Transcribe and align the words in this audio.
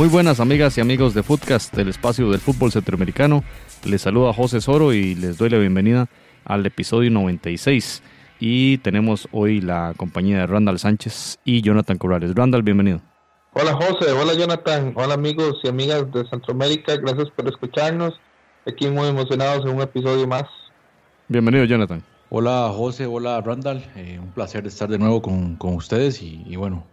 Muy 0.00 0.08
buenas 0.08 0.40
amigas 0.40 0.78
y 0.78 0.80
amigos 0.80 1.12
de 1.12 1.22
Footcast, 1.22 1.74
del 1.76 1.90
espacio 1.90 2.30
del 2.30 2.40
fútbol 2.40 2.72
centroamericano. 2.72 3.44
Les 3.84 4.00
saluda 4.00 4.32
José 4.32 4.62
Soro 4.62 4.94
y 4.94 5.14
les 5.14 5.36
doy 5.36 5.50
la 5.50 5.58
bienvenida 5.58 6.08
al 6.46 6.64
episodio 6.64 7.10
96. 7.10 8.02
Y 8.40 8.78
tenemos 8.78 9.28
hoy 9.30 9.60
la 9.60 9.92
compañía 9.98 10.38
de 10.38 10.46
Randall 10.46 10.78
Sánchez 10.78 11.38
y 11.44 11.60
Jonathan 11.60 11.98
Corrales. 11.98 12.34
Randall, 12.34 12.62
bienvenido. 12.62 13.02
Hola 13.52 13.74
José, 13.74 14.10
hola 14.12 14.32
Jonathan, 14.32 14.94
hola 14.96 15.12
amigos 15.12 15.60
y 15.64 15.68
amigas 15.68 16.10
de 16.12 16.26
Centroamérica, 16.30 16.96
gracias 16.96 17.28
por 17.32 17.46
escucharnos. 17.46 18.18
Aquí 18.66 18.88
muy 18.88 19.06
emocionados 19.06 19.66
en 19.66 19.76
un 19.76 19.82
episodio 19.82 20.26
más. 20.26 20.44
Bienvenido 21.28 21.66
Jonathan. 21.66 22.02
Hola 22.30 22.72
José, 22.74 23.04
hola 23.04 23.42
Randall, 23.42 23.84
eh, 23.96 24.18
un 24.18 24.30
placer 24.30 24.66
estar 24.66 24.88
de 24.88 24.98
nuevo 24.98 25.20
con, 25.20 25.56
con 25.56 25.74
ustedes 25.74 26.22
y 26.22 26.56
bueno, 26.56 26.86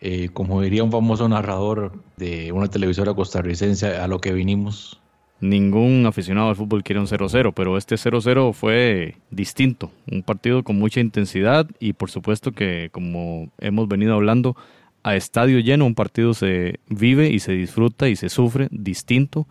eh, 0.00 0.28
como 0.32 0.60
diría 0.62 0.84
un 0.84 0.92
famoso 0.92 1.28
narrador 1.28 1.92
de 2.16 2.52
una 2.52 2.68
televisora 2.68 3.14
costarricense, 3.14 3.96
a 3.96 4.06
lo 4.08 4.20
que 4.20 4.32
vinimos. 4.32 5.00
Ningún 5.40 6.04
aficionado 6.06 6.48
al 6.48 6.56
fútbol 6.56 6.82
quiere 6.82 7.00
un 7.00 7.06
0-0, 7.06 7.52
pero 7.54 7.76
este 7.76 7.94
0-0 7.94 8.52
fue 8.52 9.16
distinto, 9.30 9.92
un 10.10 10.24
partido 10.24 10.64
con 10.64 10.76
mucha 10.76 10.98
intensidad 11.00 11.68
y 11.78 11.92
por 11.92 12.10
supuesto 12.10 12.50
que 12.50 12.88
como 12.90 13.48
hemos 13.58 13.86
venido 13.86 14.14
hablando, 14.14 14.56
a 15.04 15.14
estadio 15.14 15.60
lleno 15.60 15.86
un 15.86 15.94
partido 15.94 16.34
se 16.34 16.80
vive 16.88 17.30
y 17.30 17.38
se 17.38 17.52
disfruta 17.52 18.08
y 18.08 18.16
se 18.16 18.28
sufre 18.28 18.66
distinto 18.72 19.46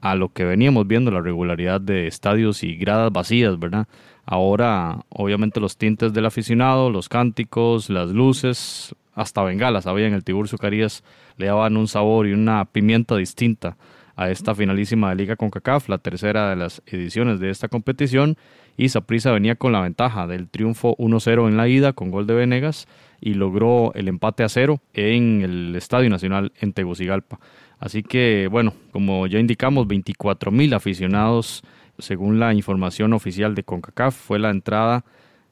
a 0.00 0.16
lo 0.16 0.32
que 0.32 0.44
veníamos 0.44 0.86
viendo, 0.86 1.10
la 1.10 1.20
regularidad 1.20 1.80
de 1.80 2.08
estadios 2.08 2.62
y 2.64 2.74
gradas 2.76 3.12
vacías, 3.12 3.58
¿verdad? 3.58 3.86
Ahora, 4.24 5.04
obviamente, 5.08 5.60
los 5.60 5.76
tintes 5.76 6.12
del 6.12 6.26
aficionado, 6.26 6.90
los 6.90 7.08
cánticos, 7.08 7.90
las 7.90 8.10
luces, 8.10 8.94
hasta 9.18 9.42
bengalas 9.42 9.86
había 9.86 10.06
en 10.06 10.14
el 10.14 10.22
Tiburcio 10.22 10.58
Carías, 10.58 11.02
le 11.36 11.46
daban 11.46 11.76
un 11.76 11.88
sabor 11.88 12.28
y 12.28 12.32
una 12.32 12.64
pimienta 12.66 13.16
distinta 13.16 13.76
a 14.14 14.30
esta 14.30 14.54
finalísima 14.54 15.10
de 15.10 15.16
Liga 15.16 15.36
CONCACAF, 15.36 15.88
la 15.88 15.98
tercera 15.98 16.50
de 16.50 16.56
las 16.56 16.82
ediciones 16.86 17.40
de 17.40 17.50
esta 17.50 17.68
competición, 17.68 18.36
y 18.76 18.88
Saprissa 18.90 19.32
venía 19.32 19.56
con 19.56 19.72
la 19.72 19.80
ventaja 19.80 20.28
del 20.28 20.48
triunfo 20.48 20.96
1-0 20.98 21.48
en 21.48 21.56
la 21.56 21.68
ida 21.68 21.92
con 21.92 22.10
gol 22.12 22.26
de 22.28 22.34
Venegas 22.34 22.86
y 23.20 23.34
logró 23.34 23.92
el 23.94 24.06
empate 24.06 24.44
a 24.44 24.48
cero 24.48 24.80
en 24.94 25.42
el 25.42 25.74
Estadio 25.74 26.10
Nacional 26.10 26.52
en 26.60 26.72
Tegucigalpa. 26.72 27.40
Así 27.80 28.04
que, 28.04 28.48
bueno, 28.48 28.72
como 28.92 29.26
ya 29.26 29.40
indicamos, 29.40 29.88
24 29.88 30.52
mil 30.52 30.74
aficionados, 30.74 31.62
según 31.98 32.38
la 32.38 32.54
información 32.54 33.12
oficial 33.12 33.56
de 33.56 33.64
CONCACAF, 33.64 34.14
fue 34.14 34.38
la 34.38 34.50
entrada 34.50 35.04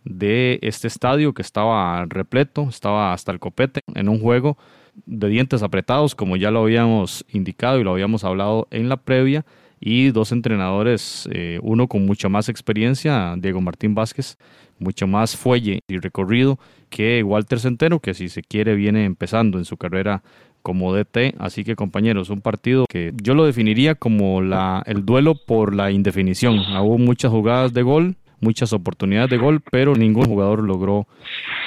de 0.07 0.59
este 0.63 0.87
estadio 0.87 1.35
que 1.35 1.43
estaba 1.43 2.07
repleto, 2.07 2.69
estaba 2.69 3.13
hasta 3.13 3.33
el 3.33 3.41
copete 3.41 3.81
en 3.95 4.09
un 4.09 4.21
juego 4.21 4.57
de 5.05 5.29
dientes 5.29 5.63
apretados, 5.63 6.15
como 6.15 6.37
ya 6.37 6.51
lo 6.51 6.63
habíamos 6.63 7.25
indicado 7.29 7.79
y 7.81 7.85
lo 7.85 7.91
habíamos 7.91 8.25
hablado 8.25 8.69
en 8.71 8.89
la 8.89 8.97
previa, 8.97 9.45
y 9.79 10.11
dos 10.11 10.33
entrenadores, 10.33 11.29
eh, 11.33 11.59
uno 11.63 11.87
con 11.87 12.07
mucha 12.07 12.29
más 12.29 12.49
experiencia, 12.49 13.35
Diego 13.37 13.61
Martín 13.61 13.95
Vázquez, 13.95 14.39
mucho 14.79 15.07
más 15.07 15.37
fuelle 15.37 15.81
y 15.87 15.99
recorrido 15.99 16.59
que 16.89 17.23
Walter 17.23 17.61
Centeno, 17.61 18.01
que 18.01 18.15
si 18.15 18.29
se 18.29 18.43
quiere 18.43 18.75
viene 18.75 19.05
empezando 19.05 19.59
en 19.59 19.65
su 19.65 19.77
carrera 19.77 20.23
como 20.63 20.95
DT. 20.95 21.35
Así 21.39 21.63
que 21.63 21.77
compañeros, 21.77 22.31
un 22.31 22.41
partido 22.41 22.87
que 22.89 23.13
yo 23.23 23.35
lo 23.35 23.45
definiría 23.45 23.95
como 23.95 24.41
la, 24.41 24.83
el 24.87 25.05
duelo 25.05 25.35
por 25.35 25.75
la 25.75 25.91
indefinición. 25.91 26.59
Hubo 26.59 26.99
muchas 26.99 27.31
jugadas 27.31 27.73
de 27.73 27.83
gol, 27.83 28.17
muchas 28.41 28.73
oportunidades 28.73 29.31
de 29.31 29.39
gol, 29.39 29.63
pero 29.71 29.95
ningún 29.95 30.27
jugador 30.27 30.63
logró 30.63 31.07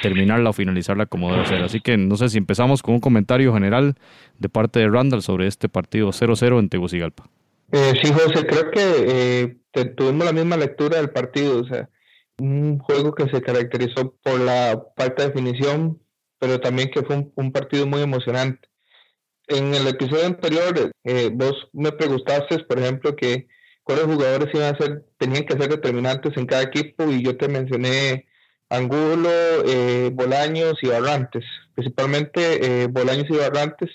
terminarla 0.02 0.50
o 0.50 0.52
finalizarla 0.52 1.06
como 1.06 1.32
debe 1.32 1.46
ser. 1.46 1.62
Así 1.62 1.80
que 1.80 1.96
no 1.96 2.16
sé 2.16 2.28
si 2.28 2.38
empezamos 2.38 2.82
con 2.82 2.94
un 2.94 3.00
comentario 3.00 3.52
general 3.52 3.96
de 4.38 4.48
parte 4.48 4.80
de 4.80 4.88
Randall 4.88 5.22
sobre 5.22 5.46
este 5.46 5.68
partido 5.68 6.08
0-0 6.08 6.58
en 6.58 6.68
Tegucigalpa. 6.68 7.28
Eh, 7.72 7.92
sí, 8.02 8.12
José, 8.12 8.46
creo 8.46 8.70
que 8.70 9.60
eh, 9.74 9.84
tuvimos 9.96 10.24
la 10.24 10.32
misma 10.32 10.56
lectura 10.56 10.96
del 10.96 11.10
partido, 11.10 11.60
o 11.60 11.64
sea, 11.64 11.88
un 12.38 12.78
juego 12.78 13.14
que 13.14 13.28
se 13.28 13.42
caracterizó 13.42 14.14
por 14.22 14.40
la 14.40 14.82
falta 14.96 15.22
de 15.22 15.28
definición, 15.28 16.00
pero 16.38 16.58
también 16.58 16.90
que 16.90 17.02
fue 17.02 17.30
un, 17.34 17.52
partido 17.52 17.86
muy 17.86 18.00
emocionante. 18.00 18.68
En 19.46 19.74
el 19.74 19.86
episodio 19.86 20.26
anterior, 20.26 20.90
eh, 21.04 21.30
vos 21.32 21.68
me 21.72 21.92
preguntaste, 21.92 22.60
por 22.60 22.78
ejemplo, 22.78 23.14
que 23.14 23.46
cuáles 23.82 24.04
jugadores 24.04 24.54
iban 24.54 24.74
a 24.74 24.78
ser, 24.78 25.04
tenían 25.18 25.44
que 25.44 25.56
ser 25.56 25.68
determinantes 25.68 26.36
en 26.36 26.46
cada 26.46 26.62
equipo 26.62 27.04
y 27.10 27.22
yo 27.22 27.36
te 27.36 27.48
mencioné 27.48 28.26
Angulo, 28.70 29.28
eh, 29.66 30.10
Bolaños 30.12 30.74
y 30.82 30.88
Barrantes. 30.88 31.44
Principalmente 31.74 32.82
eh, 32.82 32.86
Bolaños 32.86 33.26
y 33.28 33.36
Barrantes 33.36 33.90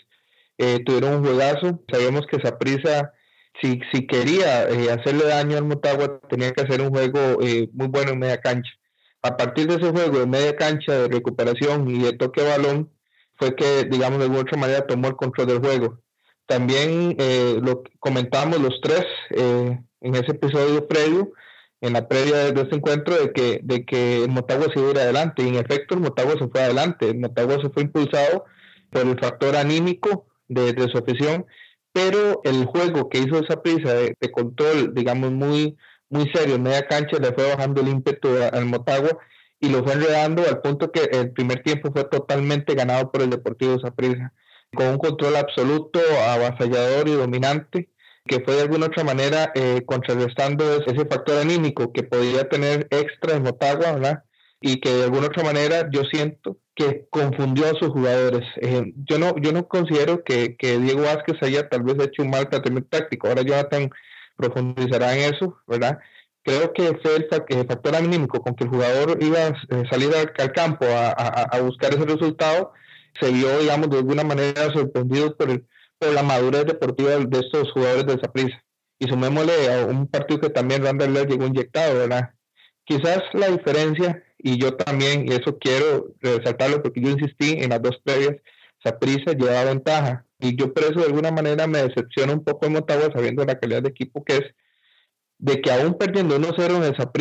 eh, 0.57 0.83
tuvieron 0.85 1.15
un 1.15 1.25
juegazo. 1.25 1.81
Sabíamos 1.89 2.27
que 2.27 2.41
Saprisa, 2.41 3.13
si, 3.61 3.79
si 3.93 4.05
quería 4.05 4.67
eh, 4.69 4.91
hacerle 4.91 5.25
daño 5.25 5.57
al 5.57 5.63
Motagua, 5.63 6.19
tenía 6.29 6.51
que 6.51 6.63
hacer 6.63 6.81
un 6.81 6.89
juego 6.89 7.39
muy 7.73 7.87
bueno 7.87 8.11
en 8.11 8.19
media 8.19 8.41
cancha. 8.41 8.71
A 9.21 9.37
partir 9.37 9.67
de 9.67 9.75
ese 9.75 9.91
juego 9.91 10.19
de 10.19 10.27
media 10.27 10.55
cancha, 10.55 10.93
de 10.93 11.07
recuperación 11.07 11.89
y 11.89 12.03
de 12.03 12.13
toque 12.13 12.41
de 12.41 12.49
balón, 12.49 12.91
fue 13.37 13.55
que, 13.55 13.85
digamos, 13.85 14.19
de 14.19 14.25
alguna 14.25 14.41
otra 14.41 14.57
manera 14.57 14.85
tomó 14.85 15.07
el 15.07 15.15
control 15.15 15.47
del 15.47 15.59
juego. 15.59 15.99
También 16.45 17.15
eh, 17.17 17.59
lo 17.61 17.83
comentamos 17.99 18.59
los 18.59 18.79
tres 18.81 19.05
eh, 19.31 19.79
en 20.01 20.15
ese 20.15 20.31
episodio 20.31 20.87
previo, 20.87 21.31
en 21.81 21.93
la 21.93 22.07
previa 22.07 22.51
de 22.51 22.61
este 22.61 22.75
encuentro, 22.75 23.15
de 23.15 23.31
que, 23.31 23.59
de 23.63 23.83
que 23.85 24.23
el 24.23 24.29
Motagua 24.29 24.67
se 24.71 24.79
iba 24.79 24.89
a 24.89 24.91
ir 24.91 24.99
adelante. 24.99 25.43
Y 25.43 25.47
en 25.47 25.55
efecto, 25.55 25.95
el 25.95 26.01
Motagua 26.01 26.33
se 26.37 26.47
fue 26.47 26.61
adelante. 26.61 27.09
El 27.09 27.19
Motagua 27.19 27.59
se 27.61 27.69
fue 27.69 27.83
impulsado 27.83 28.45
por 28.91 29.07
el 29.07 29.19
factor 29.19 29.55
anímico 29.55 30.27
de, 30.47 30.73
su 30.91 30.97
afición, 30.97 31.45
pero 31.91 32.41
el 32.43 32.65
juego 32.65 33.09
que 33.09 33.19
hizo 33.19 33.39
esa 33.39 33.61
prisa 33.61 33.93
de, 33.93 34.15
control, 34.31 34.93
digamos, 34.93 35.31
muy, 35.31 35.75
muy 36.09 36.29
serio 36.31 36.59
media 36.59 36.87
cancha, 36.87 37.17
le 37.17 37.33
fue 37.33 37.49
bajando 37.49 37.81
el 37.81 37.87
ímpetu 37.87 38.29
al 38.51 38.65
Motagua 38.65 39.17
y 39.59 39.69
lo 39.69 39.83
fue 39.83 39.93
enredando 39.93 40.43
al 40.43 40.61
punto 40.61 40.91
que 40.91 41.09
el 41.11 41.31
primer 41.31 41.63
tiempo 41.63 41.91
fue 41.91 42.03
totalmente 42.05 42.75
ganado 42.75 43.11
por 43.11 43.21
el 43.23 43.31
Deportivo 43.31 43.79
Saprissa 43.79 44.31
con 44.75 44.87
un 44.87 44.97
control 44.97 45.35
absoluto, 45.37 45.99
avasallador 46.27 47.07
y 47.07 47.13
dominante, 47.13 47.89
que 48.25 48.39
fue 48.41 48.55
de 48.55 48.63
alguna 48.63 48.87
otra 48.87 49.03
manera 49.03 49.51
eh, 49.55 49.83
contrarrestando 49.85 50.83
ese 50.83 51.05
factor 51.05 51.39
anímico 51.39 51.93
que 51.93 52.03
podía 52.03 52.47
tener 52.49 52.87
extra 52.89 53.35
en 53.35 53.43
Motagua, 53.43 53.93
¿verdad? 53.93 54.23
Y 54.61 54.79
que 54.79 54.91
de 54.91 55.03
alguna 55.03 55.27
otra 55.27 55.43
manera 55.43 55.89
yo 55.91 56.01
siento 56.11 56.57
que 56.75 57.05
confundió 57.09 57.65
a 57.65 57.79
sus 57.79 57.89
jugadores. 57.89 58.43
Eh, 58.61 58.93
yo 59.07 59.19
no 59.19 59.35
yo 59.37 59.51
no 59.51 59.67
considero 59.67 60.23
que, 60.23 60.55
que, 60.57 60.79
Diego 60.79 61.03
Vázquez 61.03 61.41
haya 61.41 61.69
tal 61.69 61.83
vez 61.83 61.95
hecho 61.99 62.23
un 62.23 62.31
mal 62.31 62.49
planteamiento 62.49 62.89
táctico. 62.89 63.27
Ahora 63.27 63.43
Jonathan 63.43 63.89
profundizará 64.35 65.15
en 65.15 65.33
eso, 65.33 65.57
¿verdad? 65.67 65.99
Creo 66.43 66.73
que 66.73 66.97
fue 67.01 67.15
el, 67.15 67.67
factor 67.67 67.95
anímico 67.95 68.39
con 68.41 68.55
que 68.55 68.65
el 68.65 68.69
jugador 68.69 69.17
iba 69.21 69.37
a 69.39 69.49
eh, 69.49 69.83
salir 69.89 70.11
al, 70.15 70.51
campo 70.51 70.85
a, 70.85 71.09
a 71.11 71.61
buscar 71.61 71.93
ese 71.93 72.05
resultado 72.05 72.73
se 73.19 73.31
vio, 73.31 73.59
digamos, 73.59 73.89
de 73.89 73.97
alguna 73.97 74.23
manera 74.23 74.71
sorprendido 74.73 75.35
por, 75.35 75.63
por 75.99 76.13
la 76.13 76.23
madurez 76.23 76.65
deportiva 76.65 77.11
de 77.11 77.39
estos 77.39 77.71
jugadores 77.71 78.05
de 78.05 78.29
prisa. 78.29 78.63
Y 78.99 79.07
sumémosle 79.07 79.73
a 79.73 79.85
un 79.85 80.07
partido 80.07 80.41
que 80.41 80.49
también 80.49 80.83
Randall 80.83 81.27
llegó 81.27 81.45
inyectado, 81.45 81.99
¿verdad? 81.99 82.31
Quizás 82.85 83.23
la 83.33 83.49
diferencia, 83.49 84.23
y 84.37 84.59
yo 84.59 84.75
también, 84.75 85.27
y 85.27 85.33
eso 85.33 85.57
quiero 85.57 86.13
resaltarlo 86.21 86.81
porque 86.81 87.01
yo 87.01 87.09
insistí 87.09 87.57
en 87.59 87.71
las 87.71 87.81
dos 87.81 87.99
previas, 88.03 88.37
Saprisa 88.83 89.33
lleva 89.33 89.63
ventaja. 89.63 90.25
Y 90.39 90.55
yo 90.55 90.73
por 90.73 90.83
eso 90.83 90.99
de 90.99 91.07
alguna 91.07 91.31
manera 91.31 91.65
me 91.65 91.79
decepciona 91.79 92.33
un 92.33 92.43
poco 92.43 92.65
en 92.65 92.73
Motagua 92.73 93.09
sabiendo 93.11 93.43
la 93.43 93.57
calidad 93.59 93.81
de 93.81 93.89
equipo 93.89 94.23
que 94.23 94.37
es, 94.37 94.43
de 95.39 95.61
que 95.61 95.71
aún 95.71 95.97
perdiendo 95.97 96.37
1-0 96.37 96.77
en 96.77 96.93
esa 96.93 97.11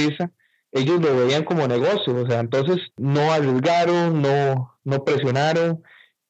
ellos 0.75 1.01
lo 1.01 1.17
veían 1.17 1.45
como 1.45 1.69
negocio, 1.69 2.17
o 2.17 2.29
sea, 2.29 2.41
entonces 2.41 2.79
no 2.97 3.33
arriesgaron, 3.33 4.21
no, 4.21 4.77
no 4.83 5.05
presionaron, 5.05 5.83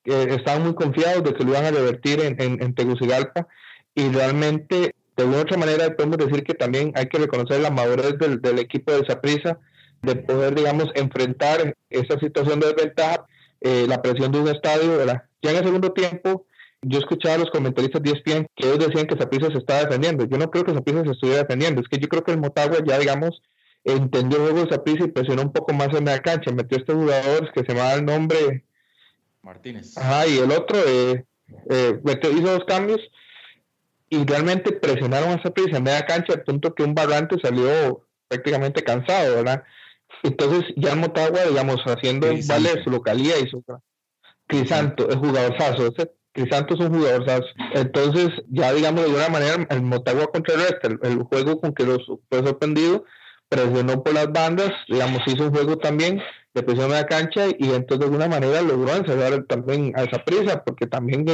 eh, 0.05 0.27
estaban 0.37 0.65
muy 0.65 0.75
confiados 0.75 1.25
de 1.25 1.33
que 1.33 1.45
lo 1.45 1.53
iban 1.53 1.65
a 1.65 1.71
revertir 1.71 2.21
en, 2.21 2.37
en, 2.39 2.75
Tegucigalpa 2.75 3.49
y 3.95 4.11
realmente 4.11 4.95
de 5.17 5.23
alguna 5.23 5.41
otra 5.41 5.57
manera 5.57 5.97
podemos 5.97 6.19
decir 6.19 6.45
que 6.45 6.53
también 6.53 6.93
hay 6.95 7.09
que 7.09 7.19
reconocer 7.19 7.61
la 7.61 7.71
madurez 7.71 8.19
del, 8.19 8.43
del 8.43 8.59
equipo 8.59 8.93
de 8.93 9.17
prisa 9.17 9.59
de 10.03 10.17
poder, 10.17 10.55
digamos, 10.55 10.91
enfrentar 10.95 11.75
esa 11.89 12.19
situación 12.21 12.61
de 12.61 12.67
desventaja, 12.67 13.25
eh, 13.63 13.87
la 13.89 14.03
presión 14.03 14.31
de 14.31 14.41
un 14.41 14.49
estadio, 14.49 14.99
¿verdad? 14.99 15.23
Ya 15.41 15.53
en 15.53 15.57
el 15.57 15.65
segundo 15.65 15.93
tiempo, 15.93 16.45
yo 16.83 16.99
escuchaba 16.99 17.37
a 17.37 17.39
los 17.39 17.51
comentaristas 17.51 18.03
de 18.03 18.11
ESPN 18.11 18.47
que 18.55 18.69
ellos 18.69 18.87
decían 18.87 19.07
que 19.07 19.17
Saprissa 19.17 19.47
se 19.47 19.57
estaba 19.57 19.85
defendiendo. 19.85 20.27
Yo 20.27 20.37
no 20.37 20.51
creo 20.51 20.65
que 20.65 20.75
Saprissa 20.75 21.03
se 21.05 21.13
estuviera 21.13 21.41
defendiendo, 21.41 21.81
es 21.81 21.89
que 21.89 21.99
yo 21.99 22.09
creo 22.09 22.23
que 22.23 22.33
el 22.33 22.41
Motagua 22.41 22.81
ya, 22.87 22.99
digamos, 22.99 23.41
entendió 23.85 24.39
el 24.39 24.45
juego 24.45 24.67
de 24.67 24.75
Saprissa 24.75 25.05
y 25.05 25.11
presionó 25.11 25.43
un 25.43 25.53
poco 25.53 25.73
más 25.73 25.89
en 25.95 26.07
la 26.07 26.19
cancha. 26.21 26.51
Metió 26.53 26.79
a 26.79 26.81
este 26.81 26.95
jugador 26.95 27.53
que 27.53 27.65
se 27.65 27.75
llama 27.75 27.95
el 27.95 28.05
nombre. 28.05 28.65
Martínez. 29.43 29.97
Ajá, 29.99 30.27
y 30.27 30.39
el 30.39 30.51
otro 30.51 30.79
eh, 30.87 31.25
eh, 31.71 32.01
hizo 32.05 32.53
dos 32.53 32.65
cambios 32.67 33.01
y 34.09 34.25
realmente 34.25 34.73
presionaron 34.73 35.31
a 35.31 35.43
Saprissa 35.43 35.79
en 35.79 35.85
media 35.85 36.07
cancha 36.07 36.35
al 36.35 36.43
punto 36.43 36.75
que 36.75 36.83
un 36.83 36.95
Barrante 36.95 37.37
salió 37.43 38.07
prácticamente 38.29 38.83
cansado, 38.83 39.37
¿verdad? 39.37 39.65
Entonces, 40.23 40.73
ya 40.77 40.95
Motagua, 40.95 41.45
digamos, 41.45 41.83
haciendo 41.85 42.29
vale 42.49 42.83
su 42.83 42.91
localía 42.91 43.39
y 43.39 43.49
su. 43.49 43.63
Crisanto, 44.47 45.09
es 45.09 45.17
jugador 45.17 45.57
Sazo. 45.59 45.93
Crisanto 46.33 46.75
es 46.75 46.81
un 46.81 46.95
jugador 46.95 47.27
Sazo. 47.27 47.47
Entonces, 47.75 48.29
ya 48.49 48.73
digamos, 48.73 49.03
de 49.03 49.07
alguna 49.07 49.29
manera, 49.29 49.67
el 49.69 49.83
Motagua 49.83 50.27
contra 50.29 50.55
el 50.55 50.99
el, 51.03 51.23
juego 51.25 51.61
con 51.61 51.75
que 51.75 51.85
los 51.85 52.07
fue 52.07 52.39
sorprendido, 52.39 53.05
presionó 53.49 54.03
por 54.03 54.15
las 54.15 54.33
bandas, 54.33 54.73
digamos, 54.89 55.21
hizo 55.27 55.45
un 55.45 55.55
juego 55.55 55.79
también 55.79 56.21
de 56.55 56.63
presión 56.63 56.93
a 56.93 57.01
la 57.01 57.07
cancha 57.07 57.49
y 57.59 57.71
entonces 57.71 57.99
de 57.99 58.05
alguna 58.05 58.29
manera 58.29 58.63
logró 58.63 58.95
encerrar 58.95 59.45
también 59.45 59.93
a 59.97 60.05
esa 60.05 60.25
prisa, 60.25 60.63
porque 60.65 60.87
también 60.87 61.25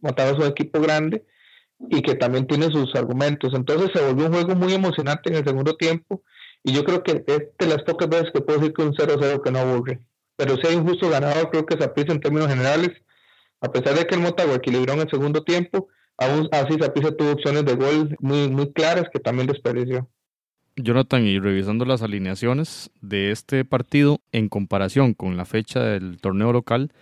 Motagua 0.00 0.32
es 0.32 0.38
un 0.38 0.50
equipo 0.50 0.80
grande 0.80 1.24
y 1.90 2.00
que 2.02 2.14
también 2.14 2.46
tiene 2.46 2.70
sus 2.70 2.94
argumentos. 2.94 3.52
Entonces 3.54 3.90
se 3.94 4.02
volvió 4.02 4.26
un 4.26 4.32
juego 4.32 4.54
muy 4.54 4.72
emocionante 4.72 5.30
en 5.30 5.36
el 5.36 5.44
segundo 5.44 5.76
tiempo 5.76 6.22
y 6.64 6.72
yo 6.72 6.84
creo 6.84 7.02
que 7.02 7.22
es 7.26 7.38
de 7.58 7.66
las 7.66 7.82
pocas 7.82 8.08
veces 8.08 8.30
que 8.32 8.40
puedo 8.40 8.58
decir 8.58 8.74
que 8.74 8.82
un 8.82 8.94
0-0 8.94 9.42
que 9.42 9.50
no 9.50 9.58
aburre. 9.58 10.00
Pero 10.36 10.56
si 10.56 10.66
hay 10.66 10.76
un 10.76 10.86
justo 10.86 11.08
ganador, 11.08 11.50
creo 11.50 11.66
que 11.66 11.78
Saprissa 11.78 12.12
en 12.12 12.20
términos 12.20 12.48
generales, 12.48 12.90
a 13.60 13.70
pesar 13.70 13.94
de 13.94 14.06
que 14.06 14.14
el 14.14 14.22
Motagua 14.22 14.56
equilibró 14.56 14.94
en 14.94 15.00
el 15.00 15.10
segundo 15.10 15.44
tiempo, 15.44 15.88
aún 16.18 16.48
así 16.50 16.78
Saprissa 16.80 17.14
tuvo 17.14 17.32
opciones 17.32 17.64
de 17.64 17.74
gol 17.74 18.16
muy, 18.20 18.48
muy 18.48 18.72
claras 18.72 19.04
que 19.12 19.20
también 19.20 19.46
desperdició. 19.46 20.08
Jonathan, 20.76 21.24
y 21.24 21.38
revisando 21.38 21.86
las 21.86 22.02
alineaciones 22.02 22.90
de 23.00 23.30
este 23.30 23.64
partido 23.64 24.20
en 24.32 24.48
comparación 24.48 25.14
con 25.14 25.36
la 25.36 25.46
fecha 25.46 25.80
del 25.80 26.18
torneo 26.18 26.52
local, 26.52 26.92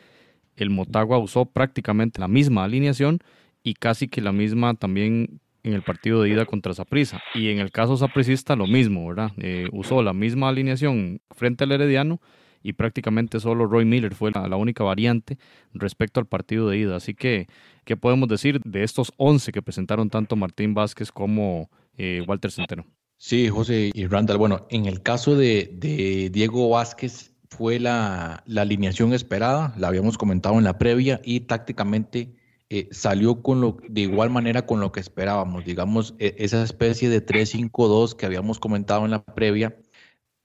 el 0.56 0.71
Motagua 0.71 1.19
usó 1.19 1.47
prácticamente 1.47 2.21
la 2.21 2.29
misma 2.29 2.65
alineación 2.65 3.19
y 3.65 3.75
casi 3.75 4.06
que 4.06 4.21
la 4.21 4.31
misma 4.31 4.75
también 4.75 5.41
en 5.65 5.73
el 5.73 5.82
partido 5.82 6.23
de 6.23 6.29
ida 6.29 6.44
contra 6.47 6.75
Saprissa. 6.75 7.21
Y 7.35 7.49
en 7.49 7.59
el 7.59 7.73
caso 7.73 7.97
sapricista 7.97 8.55
lo 8.55 8.67
mismo, 8.67 9.09
¿verdad? 9.09 9.32
Eh, 9.38 9.67
usó 9.73 10.03
la 10.03 10.12
misma 10.12 10.50
alineación 10.50 11.20
frente 11.31 11.65
al 11.65 11.73
Herediano 11.73 12.20
y 12.62 12.75
prácticamente 12.75 13.41
solo 13.41 13.67
Roy 13.67 13.85
Miller 13.85 14.15
fue 14.15 14.31
la, 14.31 14.56
única 14.56 14.85
variante 14.85 15.38
respecto 15.73 16.20
al 16.20 16.27
partido 16.27 16.69
de 16.69 16.79
ida. 16.79 16.97
Así 16.97 17.15
que, 17.15 17.49
¿qué 17.85 17.97
podemos 17.97 18.29
decir 18.29 18.61
de 18.61 18.85
estos 18.85 19.12
11 19.17 19.50
que 19.53 19.62
presentaron 19.62 20.11
tanto 20.11 20.37
Martín 20.37 20.75
Vázquez 20.75 21.11
como 21.11 21.70
eh, 21.97 22.23
Walter 22.27 22.53
Centeno? 22.53 22.85
Sí, 23.26 23.49
José 23.49 23.91
y 23.94 24.06
Randall. 24.06 24.37
Bueno, 24.37 24.67
en 24.69 24.85
el 24.85 25.00
caso 25.00 25.35
de, 25.35 26.29
Diego 26.31 26.69
Vázquez 26.69 27.32
fue 27.49 27.81
la, 27.81 28.43
la 28.44 28.61
alineación 28.61 29.15
esperada, 29.15 29.73
la 29.79 29.88
habíamos 29.88 30.19
comentado 30.19 30.59
en 30.59 30.65
la 30.65 30.76
previa 30.76 31.23
y 31.25 31.41
tácticamente 31.41 32.35
eh, 32.69 32.87
salió 32.91 33.41
con 33.41 33.62
lo, 33.62 33.79
de 33.88 34.03
igual 34.03 34.29
manera 34.29 34.67
con 34.67 34.79
lo 34.79 34.93
que 34.93 35.00
esperábamos, 35.00 35.65
digamos, 35.65 36.15
e, 36.19 36.35
esa 36.37 36.62
especie 36.62 37.09
de 37.09 37.25
3-5-2 37.25 38.15
que 38.15 38.26
habíamos 38.26 38.59
comentado 38.59 39.06
en 39.06 39.12
la 39.12 39.25
previa. 39.25 39.75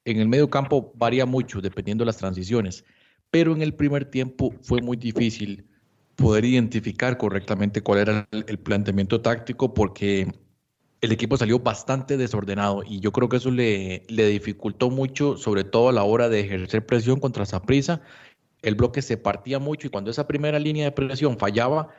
En 0.05 0.21
el 0.21 0.29
medio 0.29 0.49
campo 0.49 0.93
varía 0.95 1.25
mucho 1.25 1.59
dependiendo 1.59 2.03
de 2.03 2.05
las 2.05 2.17
transiciones, 2.17 2.85
pero 3.29 3.51
en 3.51 3.61
el 3.61 3.73
primer 3.73 4.05
tiempo 4.05 4.53
fue 4.61 4.81
muy 4.81 4.95
difícil 4.95 5.67
poder 6.15 6.45
identificar 6.45 7.17
correctamente 7.17 7.81
cuál 7.81 7.99
era 7.99 8.29
el, 8.31 8.57
planteamiento 8.57 9.19
táctico 9.19 9.73
porque 9.73 10.31
el 11.01 11.11
equipo 11.11 11.37
salió 11.37 11.59
bastante 11.59 12.17
desordenado 12.17 12.83
y 12.85 12.99
yo 12.99 13.11
creo 13.11 13.29
que 13.29 13.37
eso 13.37 13.51
le, 13.51 14.05
le 14.09 14.27
dificultó 14.27 14.89
mucho, 14.89 15.37
sobre 15.37 15.63
todo 15.63 15.89
a 15.89 15.93
la 15.93 16.03
hora 16.03 16.29
de 16.29 16.41
ejercer 16.41 16.85
presión 16.85 17.19
contra 17.19 17.45
Saprisa. 17.45 18.01
El 18.61 18.75
bloque 18.75 19.01
se 19.01 19.17
partía 19.17 19.59
mucho 19.59 19.87
y 19.87 19.89
cuando 19.89 20.11
esa 20.11 20.27
primera 20.27 20.59
línea 20.59 20.85
de 20.85 20.91
presión 20.91 21.37
fallaba, 21.37 21.89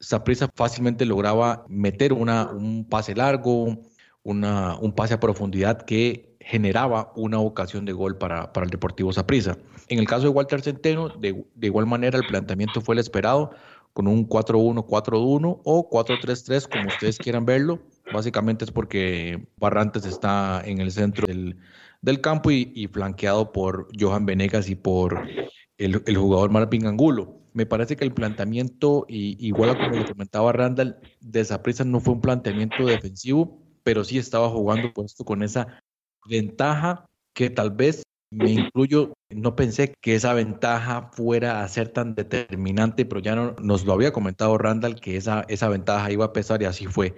Saprissa 0.00 0.48
fácilmente 0.54 1.04
lograba 1.04 1.64
meter 1.68 2.12
una, 2.12 2.48
un 2.50 2.88
pase 2.88 3.14
largo, 3.14 3.78
una, 4.22 4.76
un 4.78 4.92
pase 4.92 5.14
a 5.14 5.20
profundidad 5.20 5.82
que 5.82 6.36
generaba 6.40 7.12
una 7.16 7.40
ocasión 7.40 7.84
de 7.84 7.92
gol 7.92 8.16
para, 8.16 8.52
para 8.52 8.64
el 8.64 8.70
Deportivo 8.70 9.12
Saprissa. 9.12 9.58
En 9.88 9.98
el 9.98 10.06
caso 10.06 10.22
de 10.22 10.28
Walter 10.28 10.62
Centeno, 10.62 11.08
de, 11.08 11.44
de, 11.54 11.66
igual 11.66 11.86
manera 11.86 12.18
el 12.18 12.26
planteamiento 12.26 12.80
fue 12.80 12.94
el 12.94 13.00
esperado, 13.00 13.50
con 13.92 14.06
un 14.06 14.28
4-1, 14.28 14.86
4-1 14.86 15.60
o 15.64 15.90
4-3-3, 15.90 16.68
como 16.68 16.86
ustedes 16.88 17.18
quieran 17.18 17.44
verlo. 17.44 17.80
Básicamente 18.12 18.64
es 18.64 18.70
porque 18.70 19.48
Barrantes 19.56 20.04
está 20.06 20.62
en 20.64 20.80
el 20.80 20.90
centro 20.90 21.26
del, 21.26 22.20
campo 22.20 22.50
y, 22.50 22.88
flanqueado 22.92 23.52
por 23.52 23.88
Johan 23.98 24.26
Venegas 24.26 24.68
y 24.70 24.74
por 24.74 25.28
el, 25.76 26.16
jugador 26.16 26.50
Marvin 26.50 26.86
Angulo 26.86 27.38
me 27.52 27.66
parece 27.66 27.96
que 27.96 28.04
el 28.04 28.14
planteamiento, 28.14 29.04
y, 29.08 29.36
igual 29.44 29.76
como 29.76 29.96
lo 29.96 30.06
comentaba 30.06 30.52
Randall, 30.52 30.96
de 31.20 31.44
prisa 31.58 31.84
no 31.84 31.98
fue 31.98 32.14
un 32.14 32.20
planteamiento 32.20 32.86
defensivo, 32.86 33.60
pero 33.82 34.04
sí 34.04 34.16
estaba 34.16 34.48
jugando 34.48 34.92
puesto 34.92 35.24
con 35.24 35.42
esa 35.42 35.80
ventaja 36.28 37.06
que 37.34 37.50
tal 37.50 37.72
vez 37.72 38.02
me 38.30 38.50
incluyo, 38.50 39.14
no 39.30 39.56
pensé 39.56 39.94
que 40.00 40.14
esa 40.14 40.34
ventaja 40.34 41.10
fuera 41.12 41.64
a 41.64 41.68
ser 41.68 41.88
tan 41.88 42.14
determinante, 42.14 43.06
pero 43.06 43.20
ya 43.20 43.34
no, 43.34 43.56
nos 43.60 43.84
lo 43.84 43.92
había 43.92 44.12
comentado 44.12 44.58
Randall 44.58 45.00
que 45.00 45.16
esa, 45.16 45.44
esa 45.48 45.68
ventaja 45.68 46.12
iba 46.12 46.26
a 46.26 46.32
pesar 46.32 46.62
y 46.62 46.66
así 46.66 46.86
fue. 46.86 47.16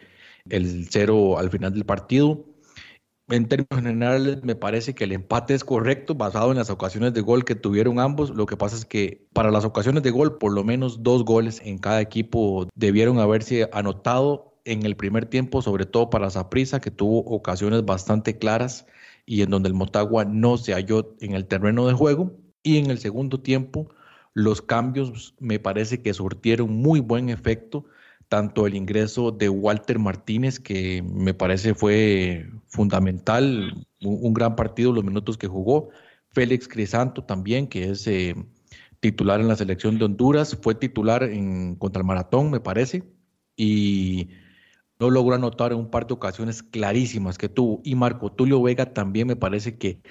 El 0.50 0.88
cero 0.91 1.38
al 1.38 1.50
final 1.50 1.73
del 1.73 1.85
partido 1.85 2.44
en 3.31 3.49
términos 3.49 3.76
generales, 3.76 4.43
me 4.43 4.55
parece 4.55 4.94
que 4.94 5.05
el 5.05 5.12
empate 5.12 5.55
es 5.55 5.64
correcto, 5.64 6.14
basado 6.14 6.50
en 6.50 6.58
las 6.58 6.70
ocasiones 6.70 7.14
de 7.14 7.20
gol 7.20 7.44
que 7.44 7.55
tuvieron 7.55 8.00
ambos. 8.00 8.31
Lo 8.31 8.47
que 8.47 8.56
pasa 8.56 8.76
es 8.76 8.85
que 8.85 9.26
para 9.32 9.50
las 9.50 9.64
ocasiones 9.64 10.02
de 10.02 10.11
gol, 10.11 10.38
por 10.38 10.52
lo 10.52 10.64
menos 10.64 11.02
dos 11.02 11.25
goles 11.25 11.61
en 11.64 11.79
cada 11.79 12.00
equipo 12.00 12.69
debieron 12.75 13.19
haberse 13.19 13.69
anotado 13.73 14.58
en 14.64 14.85
el 14.85 14.97
primer 14.97 15.26
tiempo, 15.26 15.62
sobre 15.62 15.87
todo 15.87 16.11
para 16.11 16.31
Zaprisa, 16.31 16.81
que 16.81 16.91
tuvo 16.91 17.20
ocasiones 17.20 17.85
bastante 17.85 18.38
claras 18.38 18.87
y 19.26 19.43
en 19.43 19.50
donde 19.50 19.69
el 19.69 19.75
Motagua 19.75 20.25
no 20.25 20.56
se 20.56 20.73
halló 20.73 21.14
en 21.20 21.35
el 21.35 21.46
terreno 21.46 21.87
de 21.87 21.94
juego. 21.94 22.32
Y 22.62 22.79
en 22.79 22.91
el 22.91 22.99
segundo 22.99 23.41
tiempo, 23.41 23.88
los 24.35 24.61
cambios 24.61 25.35
me 25.38 25.58
parece 25.58 26.03
que 26.03 26.14
surtieron 26.14 26.70
muy 26.75 27.00
buen 27.00 27.31
efecto 27.31 27.87
tanto 28.31 28.69
el 28.69 28.77
ingreso 28.77 29.32
de 29.32 29.49
Walter 29.49 29.99
Martínez, 29.99 30.61
que 30.61 31.03
me 31.03 31.35
parece 31.35 31.75
fue 31.75 32.49
fundamental, 32.69 33.85
un, 34.00 34.32
gran 34.32 34.55
partido 34.55 34.93
los 34.93 35.03
minutos 35.03 35.37
que 35.37 35.49
jugó, 35.49 35.88
Félix 36.29 36.69
Crisanto 36.69 37.25
también, 37.25 37.67
que 37.67 37.91
es 37.91 38.06
eh, 38.06 38.37
titular 39.01 39.41
en 39.41 39.49
la 39.49 39.56
selección 39.56 39.99
de 39.99 40.05
Honduras, 40.05 40.56
fue 40.63 40.77
titular 40.77 41.25
en, 41.25 41.75
contra 41.75 42.03
el 42.03 42.06
Maratón, 42.06 42.53
me 42.53 42.60
parece, 42.60 43.03
y 43.56 44.29
no 45.01 45.10
logró 45.10 45.34
anotar 45.34 45.72
en 45.72 45.79
un 45.79 45.91
par 45.91 46.06
de 46.06 46.15
ocasiones 46.15 46.63
clarísimas 46.63 47.37
que 47.37 47.49
tuvo. 47.49 47.81
Y 47.82 47.96
Marco 47.96 48.31
Tulio 48.31 48.63
Vega 48.63 48.94
también 48.94 49.27
me 49.27 49.34
parece 49.34 49.77
que 49.77 50.03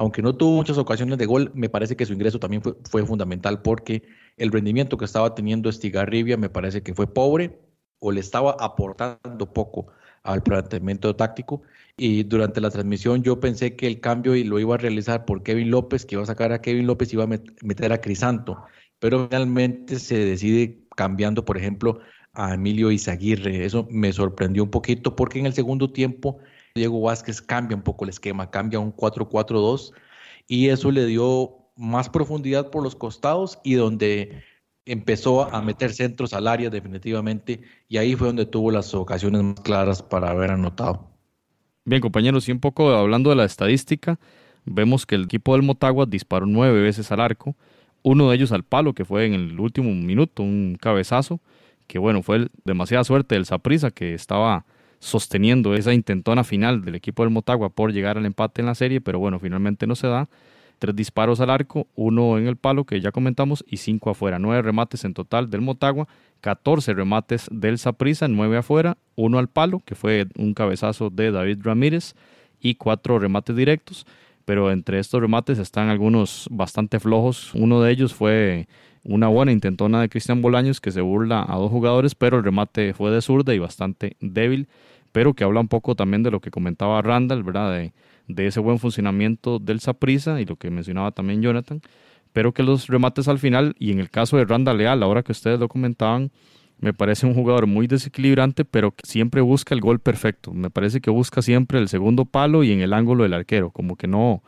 aunque 0.00 0.22
no 0.22 0.34
tuvo 0.34 0.56
muchas 0.56 0.78
ocasiones 0.78 1.18
de 1.18 1.26
gol, 1.26 1.52
me 1.54 1.68
parece 1.68 1.94
que 1.94 2.06
su 2.06 2.14
ingreso 2.14 2.38
también 2.38 2.62
fue, 2.62 3.04
fundamental 3.04 3.60
porque 3.60 4.02
el 4.40 4.50
rendimiento 4.50 4.96
que 4.96 5.04
estaba 5.04 5.34
teniendo 5.34 5.68
Estigarribia 5.68 6.38
me 6.38 6.48
parece 6.48 6.82
que 6.82 6.94
fue 6.94 7.12
pobre 7.12 7.60
o 7.98 8.10
le 8.10 8.20
estaba 8.20 8.56
aportando 8.58 9.52
poco 9.52 9.88
al 10.22 10.42
planteamiento 10.42 11.14
táctico. 11.14 11.60
Y 11.98 12.22
durante 12.22 12.62
la 12.62 12.70
transmisión 12.70 13.22
yo 13.22 13.38
pensé 13.38 13.76
que 13.76 13.86
el 13.86 14.00
cambio 14.00 14.34
lo 14.44 14.58
iba 14.58 14.74
a 14.74 14.78
realizar 14.78 15.26
por 15.26 15.42
Kevin 15.42 15.70
López, 15.70 16.06
que 16.06 16.14
iba 16.14 16.22
a 16.22 16.26
sacar 16.26 16.52
a 16.52 16.62
Kevin 16.62 16.86
López 16.86 17.12
y 17.12 17.16
iba 17.16 17.24
a 17.24 17.38
meter 17.62 17.92
a 17.92 18.00
Crisanto. 18.00 18.56
Pero 18.98 19.28
finalmente 19.28 19.98
se 19.98 20.16
decide 20.24 20.86
cambiando, 20.96 21.44
por 21.44 21.58
ejemplo, 21.58 22.00
a 22.32 22.54
Emilio 22.54 22.90
Izaguirre. 22.90 23.66
Eso 23.66 23.86
me 23.90 24.10
sorprendió 24.10 24.64
un 24.64 24.70
poquito 24.70 25.14
porque 25.16 25.38
en 25.38 25.44
el 25.44 25.52
segundo 25.52 25.92
tiempo 25.92 26.38
Diego 26.74 27.02
Vázquez 27.02 27.42
cambia 27.42 27.76
un 27.76 27.82
poco 27.82 28.04
el 28.04 28.10
esquema, 28.10 28.50
cambia 28.50 28.78
un 28.78 28.96
4-4-2 28.96 29.92
y 30.46 30.68
eso 30.68 30.90
le 30.90 31.04
dio 31.04 31.59
más 31.80 32.10
profundidad 32.10 32.70
por 32.70 32.82
los 32.82 32.94
costados 32.94 33.58
y 33.64 33.74
donde 33.74 34.44
empezó 34.84 35.52
a 35.52 35.62
meter 35.62 35.92
centros 35.92 36.32
al 36.34 36.46
área 36.46 36.68
definitivamente 36.68 37.62
y 37.88 37.96
ahí 37.96 38.14
fue 38.14 38.26
donde 38.28 38.46
tuvo 38.46 38.70
las 38.70 38.94
ocasiones 38.94 39.42
más 39.42 39.60
claras 39.60 40.02
para 40.02 40.30
haber 40.30 40.50
anotado. 40.50 41.08
Bien 41.84 42.02
compañeros, 42.02 42.48
y 42.48 42.52
un 42.52 42.60
poco 42.60 42.90
hablando 42.90 43.30
de 43.30 43.36
la 43.36 43.44
estadística, 43.44 44.20
vemos 44.64 45.06
que 45.06 45.14
el 45.14 45.24
equipo 45.24 45.54
del 45.54 45.62
Motagua 45.62 46.06
disparó 46.06 46.44
nueve 46.46 46.82
veces 46.82 47.10
al 47.10 47.20
arco, 47.20 47.56
uno 48.02 48.28
de 48.28 48.36
ellos 48.36 48.52
al 48.52 48.64
palo, 48.64 48.92
que 48.92 49.04
fue 49.04 49.26
en 49.26 49.34
el 49.34 49.58
último 49.58 49.90
minuto, 49.90 50.42
un 50.42 50.76
cabezazo, 50.80 51.40
que 51.86 51.98
bueno, 51.98 52.22
fue 52.22 52.48
demasiada 52.64 53.04
suerte 53.04 53.34
del 53.34 53.46
Saprisa 53.46 53.90
que 53.90 54.14
estaba 54.14 54.66
sosteniendo 54.98 55.74
esa 55.74 55.94
intentona 55.94 56.44
final 56.44 56.84
del 56.84 56.94
equipo 56.94 57.22
del 57.22 57.32
Motagua 57.32 57.70
por 57.70 57.92
llegar 57.92 58.18
al 58.18 58.26
empate 58.26 58.60
en 58.60 58.66
la 58.66 58.74
serie, 58.74 59.00
pero 59.00 59.18
bueno, 59.18 59.38
finalmente 59.38 59.86
no 59.86 59.96
se 59.96 60.06
da. 60.06 60.28
Tres 60.80 60.96
disparos 60.96 61.40
al 61.40 61.50
arco, 61.50 61.86
uno 61.94 62.38
en 62.38 62.48
el 62.48 62.56
palo 62.56 62.84
que 62.84 63.00
ya 63.00 63.12
comentamos 63.12 63.64
y 63.68 63.76
cinco 63.76 64.10
afuera. 64.10 64.40
Nueve 64.40 64.62
remates 64.62 65.04
en 65.04 65.14
total 65.14 65.48
del 65.48 65.60
Motagua, 65.60 66.08
14 66.40 66.94
remates 66.94 67.48
del 67.52 67.78
Saprissa, 67.78 68.26
nueve 68.26 68.56
afuera, 68.56 68.96
uno 69.14 69.38
al 69.38 69.48
palo, 69.48 69.82
que 69.84 69.94
fue 69.94 70.26
un 70.36 70.54
cabezazo 70.54 71.10
de 71.10 71.30
David 71.30 71.58
Ramírez, 71.62 72.14
y 72.58 72.74
cuatro 72.74 73.18
remates 73.18 73.54
directos. 73.54 74.06
Pero 74.44 74.72
entre 74.72 74.98
estos 74.98 75.20
remates 75.20 75.58
están 75.58 75.90
algunos 75.90 76.48
bastante 76.50 76.98
flojos. 76.98 77.54
Uno 77.54 77.80
de 77.80 77.92
ellos 77.92 78.12
fue 78.12 78.66
una 79.04 79.28
buena 79.28 79.52
intentona 79.52 80.00
de 80.00 80.08
Cristian 80.08 80.42
Bolaños 80.42 80.80
que 80.80 80.90
se 80.90 81.02
burla 81.02 81.44
a 81.46 81.56
dos 81.56 81.70
jugadores, 81.70 82.16
pero 82.16 82.38
el 82.38 82.44
remate 82.44 82.94
fue 82.94 83.12
de 83.12 83.22
zurda 83.22 83.54
y 83.54 83.60
bastante 83.60 84.16
débil 84.20 84.66
pero 85.12 85.34
que 85.34 85.44
habla 85.44 85.60
un 85.60 85.68
poco 85.68 85.94
también 85.94 86.22
de 86.22 86.30
lo 86.30 86.40
que 86.40 86.50
comentaba 86.50 87.02
Randall, 87.02 87.42
¿verdad? 87.42 87.72
De, 87.72 87.92
de 88.34 88.46
ese 88.46 88.60
buen 88.60 88.78
funcionamiento 88.78 89.58
del 89.58 89.80
Saprisa 89.80 90.40
y 90.40 90.44
lo 90.44 90.56
que 90.56 90.70
mencionaba 90.70 91.12
también 91.12 91.42
Jonathan, 91.42 91.80
pero 92.32 92.52
que 92.52 92.62
los 92.62 92.86
remates 92.86 93.28
al 93.28 93.38
final, 93.38 93.74
y 93.78 93.92
en 93.92 94.00
el 94.00 94.10
caso 94.10 94.36
de 94.36 94.44
Randa 94.44 94.74
Leal, 94.74 95.02
ahora 95.02 95.22
que 95.22 95.32
ustedes 95.32 95.58
lo 95.58 95.68
comentaban, 95.68 96.30
me 96.78 96.94
parece 96.94 97.26
un 97.26 97.34
jugador 97.34 97.66
muy 97.66 97.86
desequilibrante, 97.86 98.64
pero 98.64 98.92
que 98.92 99.06
siempre 99.06 99.42
busca 99.42 99.74
el 99.74 99.80
gol 99.80 100.00
perfecto. 100.00 100.52
Me 100.52 100.70
parece 100.70 101.00
que 101.00 101.10
busca 101.10 101.42
siempre 101.42 101.78
el 101.78 101.88
segundo 101.88 102.24
palo 102.24 102.64
y 102.64 102.72
en 102.72 102.80
el 102.80 102.94
ángulo 102.94 103.24
del 103.24 103.34
arquero, 103.34 103.70
como 103.70 103.96
que 103.96 104.06
no, 104.06 104.42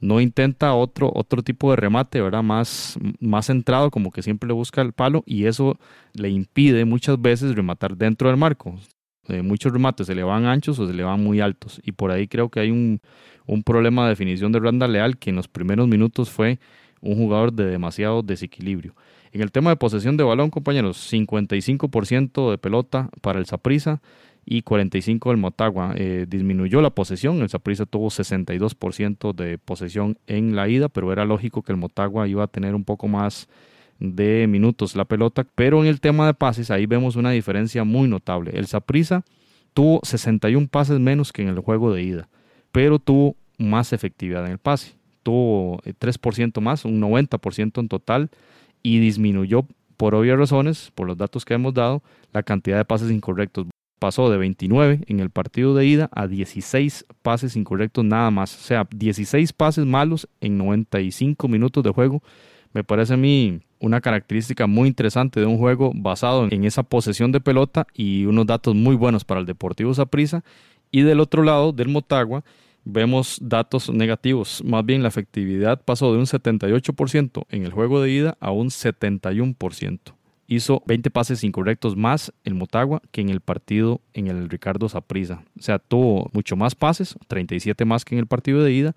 no 0.00 0.20
intenta 0.20 0.74
otro, 0.74 1.10
otro 1.14 1.42
tipo 1.42 1.70
de 1.70 1.76
remate, 1.76 2.20
¿verdad? 2.20 2.42
Más, 2.42 2.98
más 3.20 3.46
centrado, 3.46 3.90
como 3.90 4.10
que 4.10 4.22
siempre 4.22 4.48
le 4.48 4.54
busca 4.54 4.82
el 4.82 4.92
palo 4.92 5.22
y 5.24 5.46
eso 5.46 5.78
le 6.14 6.30
impide 6.30 6.84
muchas 6.84 7.20
veces 7.20 7.54
rematar 7.54 7.96
dentro 7.96 8.28
del 8.28 8.38
marco. 8.38 8.76
Muchos 9.42 9.72
remates 9.72 10.06
se 10.06 10.14
le 10.14 10.22
van 10.22 10.46
anchos 10.46 10.78
o 10.78 10.86
se 10.86 10.94
le 10.94 11.02
van 11.02 11.22
muy 11.22 11.40
altos 11.40 11.80
y 11.84 11.92
por 11.92 12.10
ahí 12.10 12.28
creo 12.28 12.48
que 12.48 12.60
hay 12.60 12.70
un, 12.70 13.00
un 13.46 13.62
problema 13.62 14.04
de 14.04 14.10
definición 14.10 14.52
de 14.52 14.60
Randa 14.60 14.88
Leal 14.88 15.18
que 15.18 15.30
en 15.30 15.36
los 15.36 15.48
primeros 15.48 15.88
minutos 15.88 16.30
fue 16.30 16.58
un 17.00 17.16
jugador 17.16 17.52
de 17.52 17.66
demasiado 17.66 18.22
desequilibrio. 18.22 18.94
En 19.32 19.42
el 19.42 19.52
tema 19.52 19.70
de 19.70 19.76
posesión 19.76 20.16
de 20.16 20.24
balón, 20.24 20.50
compañeros, 20.50 21.12
55% 21.12 22.50
de 22.50 22.58
pelota 22.58 23.10
para 23.20 23.38
el 23.38 23.46
Saprisa 23.46 24.00
y 24.44 24.62
45% 24.62 25.28
del 25.28 25.36
Motagua. 25.36 25.92
Eh, 25.96 26.24
disminuyó 26.26 26.80
la 26.80 26.90
posesión, 26.90 27.42
el 27.42 27.50
Saprisa 27.50 27.84
tuvo 27.84 28.08
62% 28.08 29.34
de 29.34 29.58
posesión 29.58 30.16
en 30.26 30.56
la 30.56 30.68
ida, 30.68 30.88
pero 30.88 31.12
era 31.12 31.26
lógico 31.26 31.62
que 31.62 31.72
el 31.72 31.78
Motagua 31.78 32.26
iba 32.28 32.44
a 32.44 32.46
tener 32.46 32.74
un 32.74 32.84
poco 32.84 33.08
más 33.08 33.48
de 33.98 34.46
minutos 34.46 34.94
la 34.94 35.04
pelota, 35.04 35.46
pero 35.54 35.82
en 35.82 35.88
el 35.88 36.00
tema 36.00 36.26
de 36.26 36.34
pases 36.34 36.70
ahí 36.70 36.86
vemos 36.86 37.16
una 37.16 37.30
diferencia 37.30 37.84
muy 37.84 38.08
notable. 38.08 38.52
El 38.54 38.66
Saprisa 38.66 39.24
tuvo 39.74 40.00
61 40.02 40.68
pases 40.68 41.00
menos 41.00 41.32
que 41.32 41.42
en 41.42 41.48
el 41.48 41.58
juego 41.60 41.92
de 41.92 42.02
ida, 42.02 42.28
pero 42.72 42.98
tuvo 42.98 43.36
más 43.58 43.92
efectividad 43.92 44.44
en 44.46 44.52
el 44.52 44.58
pase. 44.58 44.94
Tuvo 45.22 45.78
3% 45.82 46.58
eh, 46.58 46.60
más, 46.60 46.84
un 46.84 47.00
90% 47.00 47.80
en 47.80 47.88
total 47.88 48.30
y 48.82 49.00
disminuyó 49.00 49.66
por 49.96 50.14
obvias 50.14 50.38
razones, 50.38 50.92
por 50.94 51.08
los 51.08 51.18
datos 51.18 51.44
que 51.44 51.54
hemos 51.54 51.74
dado, 51.74 52.02
la 52.32 52.42
cantidad 52.42 52.78
de 52.78 52.84
pases 52.84 53.10
incorrectos. 53.10 53.66
Pasó 53.98 54.30
de 54.30 54.38
29 54.38 55.00
en 55.08 55.18
el 55.18 55.30
partido 55.30 55.74
de 55.74 55.84
ida 55.84 56.08
a 56.12 56.28
16 56.28 57.04
pases 57.20 57.56
incorrectos 57.56 58.04
nada 58.04 58.30
más. 58.30 58.54
O 58.54 58.60
sea, 58.60 58.86
16 58.94 59.52
pases 59.52 59.84
malos 59.84 60.28
en 60.40 60.56
95 60.56 61.48
minutos 61.48 61.82
de 61.82 61.90
juego. 61.90 62.22
Me 62.72 62.84
parece 62.84 63.14
a 63.14 63.16
mí 63.16 63.60
una 63.80 64.00
característica 64.00 64.66
muy 64.66 64.88
interesante 64.88 65.40
de 65.40 65.46
un 65.46 65.58
juego 65.58 65.92
basado 65.94 66.48
en 66.50 66.64
esa 66.64 66.82
posesión 66.82 67.32
de 67.32 67.40
pelota 67.40 67.86
y 67.94 68.24
unos 68.24 68.46
datos 68.46 68.74
muy 68.74 68.96
buenos 68.96 69.24
para 69.24 69.40
el 69.40 69.46
Deportivo 69.46 69.94
Saprissa. 69.94 70.44
Y 70.90 71.02
del 71.02 71.20
otro 71.20 71.42
lado, 71.42 71.72
del 71.72 71.88
Motagua, 71.88 72.44
vemos 72.84 73.38
datos 73.42 73.90
negativos. 73.90 74.62
Más 74.64 74.84
bien 74.84 75.02
la 75.02 75.08
efectividad 75.08 75.82
pasó 75.82 76.12
de 76.12 76.18
un 76.18 76.26
78% 76.26 77.44
en 77.50 77.64
el 77.64 77.72
juego 77.72 78.00
de 78.00 78.10
ida 78.10 78.36
a 78.40 78.50
un 78.50 78.68
71%. 78.68 79.98
Hizo 80.50 80.82
20 80.86 81.10
pases 81.10 81.44
incorrectos 81.44 81.94
más 81.94 82.32
el 82.44 82.54
Motagua 82.54 83.02
que 83.10 83.20
en 83.20 83.28
el 83.28 83.42
partido 83.42 84.00
en 84.14 84.28
el 84.28 84.48
Ricardo 84.48 84.88
Saprisa. 84.88 85.42
O 85.58 85.62
sea, 85.62 85.78
tuvo 85.78 86.30
mucho 86.32 86.56
más 86.56 86.74
pases, 86.74 87.18
37 87.28 87.84
más 87.84 88.06
que 88.06 88.14
en 88.14 88.20
el 88.20 88.26
partido 88.26 88.64
de 88.64 88.72
ida, 88.72 88.96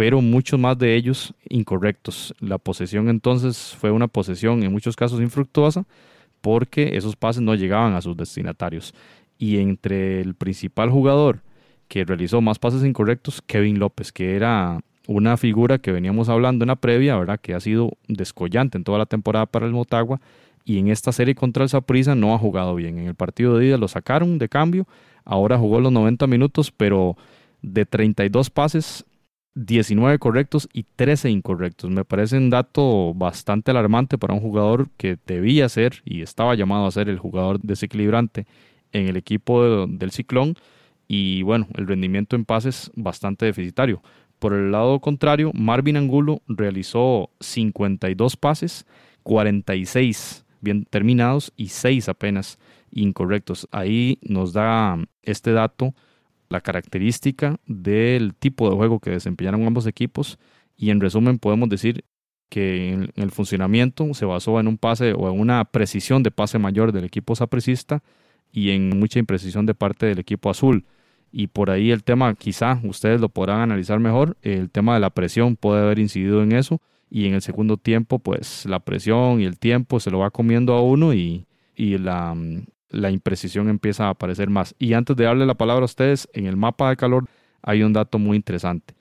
pero 0.00 0.22
muchos 0.22 0.58
más 0.58 0.78
de 0.78 0.96
ellos 0.96 1.34
incorrectos. 1.50 2.34
La 2.40 2.56
posesión 2.56 3.10
entonces 3.10 3.76
fue 3.78 3.90
una 3.90 4.08
posesión 4.08 4.62
en 4.62 4.72
muchos 4.72 4.96
casos 4.96 5.20
infructuosa 5.20 5.84
porque 6.40 6.96
esos 6.96 7.16
pases 7.16 7.42
no 7.42 7.54
llegaban 7.54 7.92
a 7.92 8.00
sus 8.00 8.16
destinatarios. 8.16 8.94
Y 9.36 9.58
entre 9.58 10.22
el 10.22 10.34
principal 10.34 10.88
jugador 10.88 11.42
que 11.86 12.06
realizó 12.06 12.40
más 12.40 12.58
pases 12.58 12.82
incorrectos, 12.82 13.42
Kevin 13.46 13.78
López, 13.78 14.10
que 14.10 14.36
era 14.36 14.80
una 15.06 15.36
figura 15.36 15.76
que 15.76 15.92
veníamos 15.92 16.30
hablando 16.30 16.64
en 16.64 16.68
la 16.68 16.76
previa, 16.76 17.18
¿verdad? 17.18 17.38
Que 17.38 17.52
ha 17.52 17.60
sido 17.60 17.90
descollante 18.08 18.78
en 18.78 18.84
toda 18.84 18.96
la 18.96 19.04
temporada 19.04 19.44
para 19.44 19.66
el 19.66 19.72
Motagua 19.72 20.18
y 20.64 20.78
en 20.78 20.88
esta 20.88 21.12
serie 21.12 21.34
contra 21.34 21.62
el 21.62 21.68
Saprissa 21.68 22.14
no 22.14 22.34
ha 22.34 22.38
jugado 22.38 22.74
bien. 22.74 22.96
En 22.96 23.06
el 23.06 23.14
partido 23.14 23.58
de 23.58 23.66
ida 23.66 23.76
lo 23.76 23.86
sacaron 23.86 24.38
de 24.38 24.48
cambio, 24.48 24.88
ahora 25.26 25.58
jugó 25.58 25.78
los 25.78 25.92
90 25.92 26.26
minutos, 26.26 26.72
pero 26.74 27.18
de 27.60 27.84
32 27.84 28.48
pases, 28.48 29.04
19 29.54 30.18
correctos 30.18 30.68
y 30.72 30.84
13 30.84 31.30
incorrectos. 31.30 31.90
Me 31.90 32.04
parece 32.04 32.36
un 32.36 32.50
dato 32.50 33.12
bastante 33.14 33.70
alarmante 33.70 34.18
para 34.18 34.34
un 34.34 34.40
jugador 34.40 34.88
que 34.96 35.18
debía 35.26 35.68
ser 35.68 36.02
y 36.04 36.22
estaba 36.22 36.54
llamado 36.54 36.86
a 36.86 36.90
ser 36.90 37.08
el 37.08 37.18
jugador 37.18 37.60
desequilibrante 37.60 38.46
en 38.92 39.08
el 39.08 39.16
equipo 39.16 39.86
del 39.86 40.10
Ciclón 40.10 40.54
y 41.08 41.42
bueno, 41.42 41.66
el 41.74 41.86
rendimiento 41.86 42.36
en 42.36 42.44
pases 42.44 42.90
bastante 42.94 43.46
deficitario. 43.46 44.02
Por 44.38 44.54
el 44.54 44.72
lado 44.72 45.00
contrario, 45.00 45.50
Marvin 45.54 45.96
Angulo 45.96 46.40
realizó 46.46 47.30
52 47.40 48.36
pases, 48.36 48.86
46 49.24 50.46
bien 50.60 50.84
terminados 50.84 51.52
y 51.56 51.68
6 51.68 52.08
apenas 52.08 52.58
incorrectos. 52.90 53.68
Ahí 53.70 54.18
nos 54.22 54.52
da 54.52 54.98
este 55.22 55.52
dato 55.52 55.94
la 56.50 56.60
característica 56.60 57.58
del 57.66 58.34
tipo 58.34 58.68
de 58.68 58.76
juego 58.76 59.00
que 59.00 59.10
desempeñaron 59.10 59.66
ambos 59.66 59.86
equipos. 59.86 60.38
Y 60.76 60.90
en 60.90 61.00
resumen 61.00 61.38
podemos 61.38 61.68
decir 61.70 62.04
que 62.50 62.92
en 62.92 63.12
el 63.14 63.30
funcionamiento 63.30 64.12
se 64.12 64.26
basó 64.26 64.60
en 64.60 64.66
un 64.66 64.76
pase 64.76 65.14
o 65.14 65.30
en 65.32 65.40
una 65.40 65.64
precisión 65.64 66.22
de 66.22 66.32
pase 66.32 66.58
mayor 66.58 66.92
del 66.92 67.04
equipo 67.04 67.34
sapresista 67.34 68.02
y 68.52 68.70
en 68.70 68.98
mucha 68.98 69.18
imprecisión 69.18 69.64
de 69.64 69.74
parte 69.74 70.06
del 70.06 70.18
equipo 70.18 70.50
azul. 70.50 70.84
Y 71.32 71.46
por 71.46 71.70
ahí 71.70 71.92
el 71.92 72.02
tema, 72.02 72.34
quizá 72.34 72.80
ustedes 72.82 73.20
lo 73.20 73.28
podrán 73.28 73.60
analizar 73.60 74.00
mejor, 74.00 74.36
el 74.42 74.68
tema 74.68 74.94
de 74.94 75.00
la 75.00 75.10
presión 75.10 75.54
puede 75.54 75.80
haber 75.80 76.00
incidido 76.00 76.42
en 76.42 76.52
eso 76.52 76.80
y 77.08 77.26
en 77.26 77.34
el 77.34 77.42
segundo 77.42 77.76
tiempo 77.76 78.18
pues 78.18 78.66
la 78.66 78.80
presión 78.80 79.40
y 79.40 79.44
el 79.44 79.58
tiempo 79.58 80.00
se 80.00 80.10
lo 80.10 80.18
va 80.18 80.30
comiendo 80.30 80.74
a 80.74 80.82
uno 80.82 81.14
y, 81.14 81.46
la, 81.76 82.36
la 82.90 83.10
imprecisión 83.10 83.68
empieza 83.68 84.06
a 84.06 84.10
aparecer 84.10 84.50
más. 84.50 84.74
Y 84.78 84.92
antes 84.92 85.16
de 85.16 85.24
darle 85.24 85.46
la 85.46 85.54
palabra 85.54 85.82
a 85.82 85.86
ustedes, 85.86 86.28
en 86.32 86.46
el 86.46 86.56
mapa 86.56 86.90
de 86.90 86.96
calor 86.96 87.26
hay 87.62 87.82
un 87.82 87.92
dato 87.92 88.18
muy 88.18 88.36
interesante. 88.36 88.94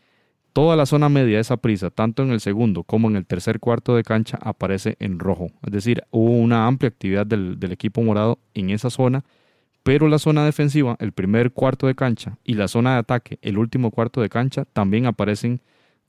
Toda 0.54 0.76
la 0.76 0.86
zona 0.86 1.10
media 1.10 1.36
de 1.36 1.42
esa 1.42 1.58
prisa, 1.58 1.90
tanto 1.90 2.24
en 2.24 2.32
el 2.32 2.40
segundo 2.40 2.84
como 2.84 3.10
en 3.10 3.16
el 3.16 3.26
tercer 3.26 3.60
cuarto 3.60 3.96
de 3.96 4.04
cancha, 4.04 4.40
aparece 4.42 4.96
en 5.00 5.20
rojo. 5.20 5.52
Es 5.66 5.72
decir, 5.72 6.04
hubo 6.12 6.32
una 6.32 6.66
amplia 6.66 6.90
actividad 6.90 7.26
del, 7.26 7.60
del 7.60 7.72
equipo 7.72 8.02
morado 8.02 8.40
en 8.54 8.70
esa 8.70 8.90
zona 8.90 9.24
pero 9.84 10.08
la 10.08 10.20
zona 10.20 10.46
defensiva, 10.46 10.96
el 11.00 11.14
primer 11.14 11.52
cuarto 11.52 11.88
de 11.88 11.96
cancha, 11.96 12.38
y 12.44 12.54
la 12.54 12.68
zona 12.68 12.94
de 12.94 13.00
ataque, 13.00 13.40
el 13.42 13.58
último 13.58 13.92
cuarto 13.92 14.22
de 14.22 14.30
cancha, 14.30 14.66
también 14.66 15.06
aparecen 15.06 15.62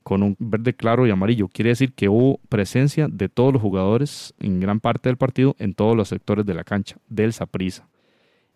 con 0.03 0.23
un 0.23 0.35
verde 0.39 0.73
claro 0.73 1.05
y 1.05 1.11
amarillo. 1.11 1.47
Quiere 1.47 1.69
decir 1.69 1.93
que 1.93 2.09
hubo 2.09 2.39
presencia 2.49 3.07
de 3.07 3.29
todos 3.29 3.53
los 3.53 3.61
jugadores 3.61 4.33
en 4.39 4.59
gran 4.59 4.79
parte 4.79 5.09
del 5.09 5.17
partido 5.17 5.55
en 5.59 5.73
todos 5.73 5.95
los 5.95 6.09
sectores 6.09 6.45
de 6.45 6.53
la 6.53 6.63
cancha, 6.63 6.97
del 7.07 7.33
Saprisa. 7.33 7.87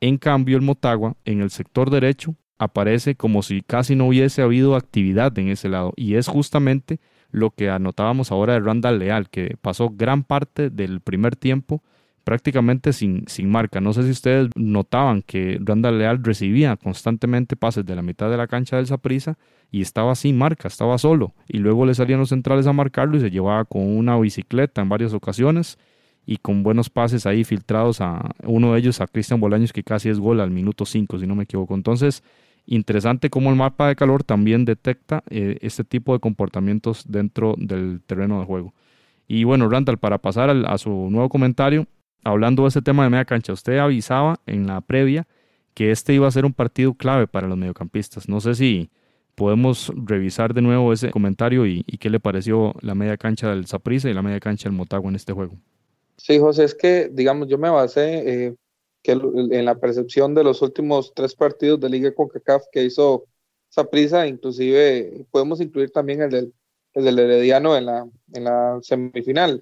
En 0.02 0.18
cambio, 0.18 0.58
el 0.58 0.64
Motagua, 0.64 1.16
en 1.25 1.42
el 1.42 1.50
sector 1.50 1.90
derecho, 1.90 2.36
aparece 2.58 3.16
como 3.16 3.44
si 3.44 3.62
casi 3.62 3.96
no 3.96 4.08
hubiese 4.08 4.42
habido 4.42 4.75
actividad 4.75 5.38
en 5.40 5.50
ese 5.50 5.70
lado. 5.70 5.94
Y 5.96 6.16
es 6.16 6.28
justamente 6.28 7.00
lo 7.32 7.52
que 7.52 7.70
anotábamos 7.70 8.32
ahora 8.32 8.54
de 8.54 8.60
Randall 8.60 9.00
Leal, 9.00 9.30
que 9.30 9.58
pasó 9.62 9.90
gran 9.90 10.24
parte 10.24 10.70
del 10.70 11.02
primer 11.02 11.36
tiempo 11.36 11.84
prácticamente 12.25 12.91
sin, 12.91 13.24
sin 13.27 13.50
marca. 13.50 13.79
No 13.79 13.94
sé 13.94 14.03
si 14.03 14.10
ustedes 14.10 14.50
notaban 14.55 15.22
que 15.22 15.58
Randall 15.62 16.00
Leal 16.00 16.24
recibía 16.24 16.75
constantemente 16.75 17.55
pases 17.55 17.86
de 17.86 17.96
la 17.96 18.01
mitad 18.01 18.29
de 18.29 18.36
la 18.36 18.48
cancha 18.48 18.75
del 18.75 18.88
Saprisa 18.88 19.38
y 19.72 19.82
estaba 19.82 20.15
sin 20.15 20.38
marca, 20.38 20.67
estaba 20.67 20.98
solo. 20.98 21.34
Y 21.48 21.60
luego 21.60 21.86
le 21.86 21.94
salían 21.94 22.20
los 22.20 22.29
centrales 22.29 22.65
a 22.65 22.74
marcarlo 22.74 23.15
y 23.15 23.22
se 23.22 23.29
llevaba 23.29 23.63
con 23.63 23.84
una 23.84 24.17
bicicleta 24.17 24.82
en 24.82 24.89
varias 24.89 25.13
ocasiones 25.13 25.77
y 26.25 26.38
con 26.38 26.63
buenos 26.63 26.89
pases 26.89 27.27
ahí 27.27 27.44
filtrados 27.44 28.01
a 28.01 28.32
uno 28.44 28.74
de 28.74 28.79
ellos 28.79 29.00
a 29.01 29.08
Cristian 29.08 29.39
Bolaños 29.39 29.72
que 29.72 29.84
casi 29.84 30.10
es 30.10 30.20
gol 30.20 30.41
al 30.41 30.50
minuto 30.50 30.86
5 30.86 31.20
si 31.20 31.27
no 31.27 31.36
me 31.36 31.44
equivoco. 31.44 31.75
Entonces, 31.75 32.24
interesante 32.65 33.29
cómo 33.29 33.51
el 33.51 33.55
mapa 33.55 33.88
de 33.88 33.96
calor 33.96 34.24
también 34.24 34.65
detecta 34.65 35.24
eh, 35.29 35.60
este 35.62 35.84
tipo 35.84 36.13
de 36.13 36.20
comportamientos 36.20 37.05
dentro 37.08 37.53
del 37.60 38.01
terreno 38.03 38.39
de 38.39 38.46
juego. 38.48 38.74
Y 39.27 39.44
bueno, 39.44 39.70
Randall, 39.70 40.00
para 40.00 40.17
pasar 40.17 40.50
a 40.50 40.77
su 40.79 40.89
nuevo 41.12 41.29
comentario, 41.29 41.88
hablando 42.25 42.63
de 42.63 42.70
ese 42.70 42.82
tema 42.82 43.03
de 43.03 43.10
media 43.10 43.24
cancha, 43.24 43.53
usted 43.53 43.77
avisaba 43.77 44.41
en 44.46 44.67
la 44.67 44.82
previa 44.82 45.27
que 45.74 45.91
este 45.91 46.13
iba 46.13 46.27
a 46.27 46.32
ser 46.32 46.44
un 46.44 46.53
partido 46.53 46.94
clave 46.96 47.27
para 47.27 47.48
los 47.48 47.58
mediocampistas. 47.58 48.27
No 48.27 48.41
sé 48.41 48.55
si 48.55 48.89
podemos 49.36 49.91
revisar 49.96 50.53
de 50.53 50.62
nuevo 50.62 50.91
ese 50.91 51.12
comentario 51.12 51.65
y, 51.65 51.84
qué 51.84 52.10
le 52.10 52.20
pareció 52.20 52.74
la 52.82 52.96
media 52.96 53.17
cancha 53.17 53.50
del 53.50 53.67
Saprissa 53.67 54.10
y 54.10 54.13
la 54.13 54.22
media 54.22 54.39
cancha 54.39 54.67
del 54.67 54.77
Motagua 54.77 55.10
en 55.10 55.15
este 55.15 55.34
juego. 55.34 55.53
Sí, 56.17 56.39
José, 56.39 56.63
es 56.63 56.74
que, 56.74 57.10
digamos, 57.12 57.48
yo 57.48 57.58
me 57.58 57.70
basé 57.70 58.46
eh, 58.46 58.55
que 59.03 59.12
en 59.12 59.65
la 59.65 59.75
percepción 59.75 60.34
de 60.34 60.44
los 60.44 60.62
últimos 60.62 61.13
tres 61.13 61.36
partidos 61.36 61.79
de 61.79 61.89
Liga 61.89 62.13
CONCACAF 62.13 62.63
que 62.72 62.84
hizo 62.84 63.25
Saprissa, 63.70 64.25
inclusive 64.25 65.25
podemos 65.29 65.60
incluir 65.62 65.91
también 65.91 66.22
el 66.22 66.29
del, 66.29 66.53
el 66.94 67.03
del 67.03 67.20
Herediano 67.20 67.77
en 67.77 67.86
la, 67.86 68.08
en 68.34 68.44
la 68.46 68.79
semifinal 68.82 69.62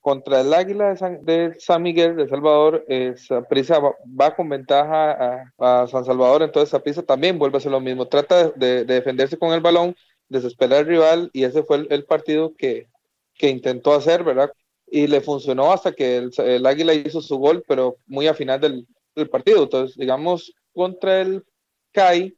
contra 0.00 0.40
el 0.40 0.52
Águila 0.54 0.94
de 1.22 1.54
San, 1.58 1.82
Miguel 1.82 2.16
de 2.16 2.28
Salvador, 2.28 2.84
eh, 2.88 3.14
Saprissa 3.16 3.78
va, 3.78 4.34
con 4.34 4.48
ventaja 4.48 5.52
a, 5.58 5.86
San 5.88 6.04
Salvador, 6.04 6.42
entonces 6.42 6.70
Saprissa 6.70 7.02
también 7.02 7.38
vuelve 7.38 7.56
a 7.56 7.58
hacer 7.58 7.72
lo 7.72 7.80
mismo, 7.80 8.08
trata 8.08 8.50
de, 8.50 8.84
defenderse 8.84 9.38
con 9.38 9.52
el 9.52 9.60
balón, 9.60 9.94
desesperar 10.28 10.80
al 10.80 10.86
rival 10.86 11.30
y 11.32 11.44
ese 11.44 11.62
fue 11.62 11.86
el, 11.90 12.04
partido 12.04 12.54
que, 12.56 12.88
que, 13.34 13.50
intentó 13.50 13.92
hacer, 13.92 14.24
¿verdad? 14.24 14.50
Y 14.86 15.06
le 15.06 15.20
funcionó 15.20 15.70
hasta 15.70 15.92
que 15.92 16.16
el, 16.16 16.66
Águila 16.66 16.94
hizo 16.94 17.20
su 17.20 17.36
gol, 17.36 17.62
pero 17.68 17.98
muy 18.06 18.26
a 18.26 18.34
final 18.34 18.60
del, 18.60 18.86
del 19.14 19.28
partido. 19.28 19.64
Entonces, 19.64 19.96
digamos, 19.96 20.52
contra 20.72 21.20
el 21.20 21.44
CAI, 21.92 22.36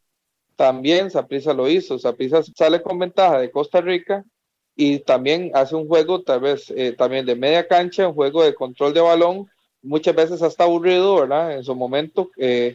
también 0.57 1.11
Saprissa 1.11 1.54
lo 1.54 1.69
hizo. 1.69 1.99
Saprissa 1.99 2.42
sale 2.42 2.83
con 2.83 2.99
ventaja 2.99 3.38
de 3.38 3.50
Costa 3.50 3.81
Rica 3.81 4.25
y 4.84 4.98
también 4.98 5.52
hace 5.54 5.76
un 5.76 5.86
juego 5.86 6.22
tal 6.22 6.40
vez 6.40 6.68
eh, 6.74 6.92
también 6.98 7.24
de 7.24 7.36
media 7.36 7.68
cancha, 7.68 8.08
un 8.08 8.14
juego 8.14 8.42
de 8.42 8.52
control 8.52 8.92
de 8.92 9.00
balón, 9.00 9.48
muchas 9.80 10.12
veces 10.12 10.42
hasta 10.42 10.64
aburrido, 10.64 11.20
¿verdad? 11.20 11.56
En 11.56 11.62
su 11.62 11.76
momento, 11.76 12.32
eh, 12.36 12.74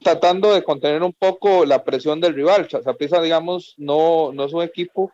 tratando 0.00 0.54
de 0.54 0.62
contener 0.62 1.02
un 1.02 1.12
poco 1.12 1.66
la 1.66 1.84
presión 1.84 2.18
del 2.18 2.34
rival. 2.34 2.66
Saprissa, 2.70 3.20
digamos, 3.20 3.74
no, 3.76 4.32
no 4.32 4.44
es 4.44 4.54
un 4.54 4.62
equipo 4.62 5.12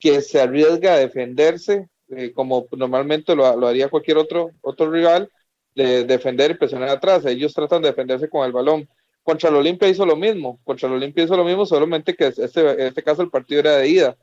que 0.00 0.20
se 0.22 0.40
arriesga 0.40 0.94
a 0.94 0.98
defenderse 0.98 1.88
eh, 2.08 2.32
como 2.32 2.66
normalmente 2.72 3.36
lo, 3.36 3.56
lo, 3.56 3.68
haría 3.68 3.88
cualquier 3.88 4.18
otro, 4.18 4.50
otro 4.62 4.90
rival, 4.90 5.30
de 5.76 6.04
defender 6.04 6.50
y 6.50 6.54
presionar 6.54 6.88
atrás. 6.88 7.24
Ellos 7.26 7.54
tratan 7.54 7.82
de 7.82 7.90
defenderse 7.90 8.28
con 8.28 8.44
el 8.44 8.50
balón. 8.50 8.88
Contra 9.22 9.50
el 9.50 9.54
Olimpia 9.54 9.88
hizo 9.88 10.04
lo 10.04 10.16
mismo, 10.16 10.58
contra 10.64 10.88
el 10.88 10.96
Olimpia 10.96 11.22
hizo 11.22 11.36
lo 11.36 11.44
mismo, 11.44 11.64
solamente 11.64 12.16
que 12.16 12.26
este, 12.26 12.60
en 12.60 12.80
este 12.80 13.04
caso 13.04 13.22
el 13.22 13.30
partido 13.30 13.60
era 13.60 13.76
de 13.76 13.88
ida 13.88 14.16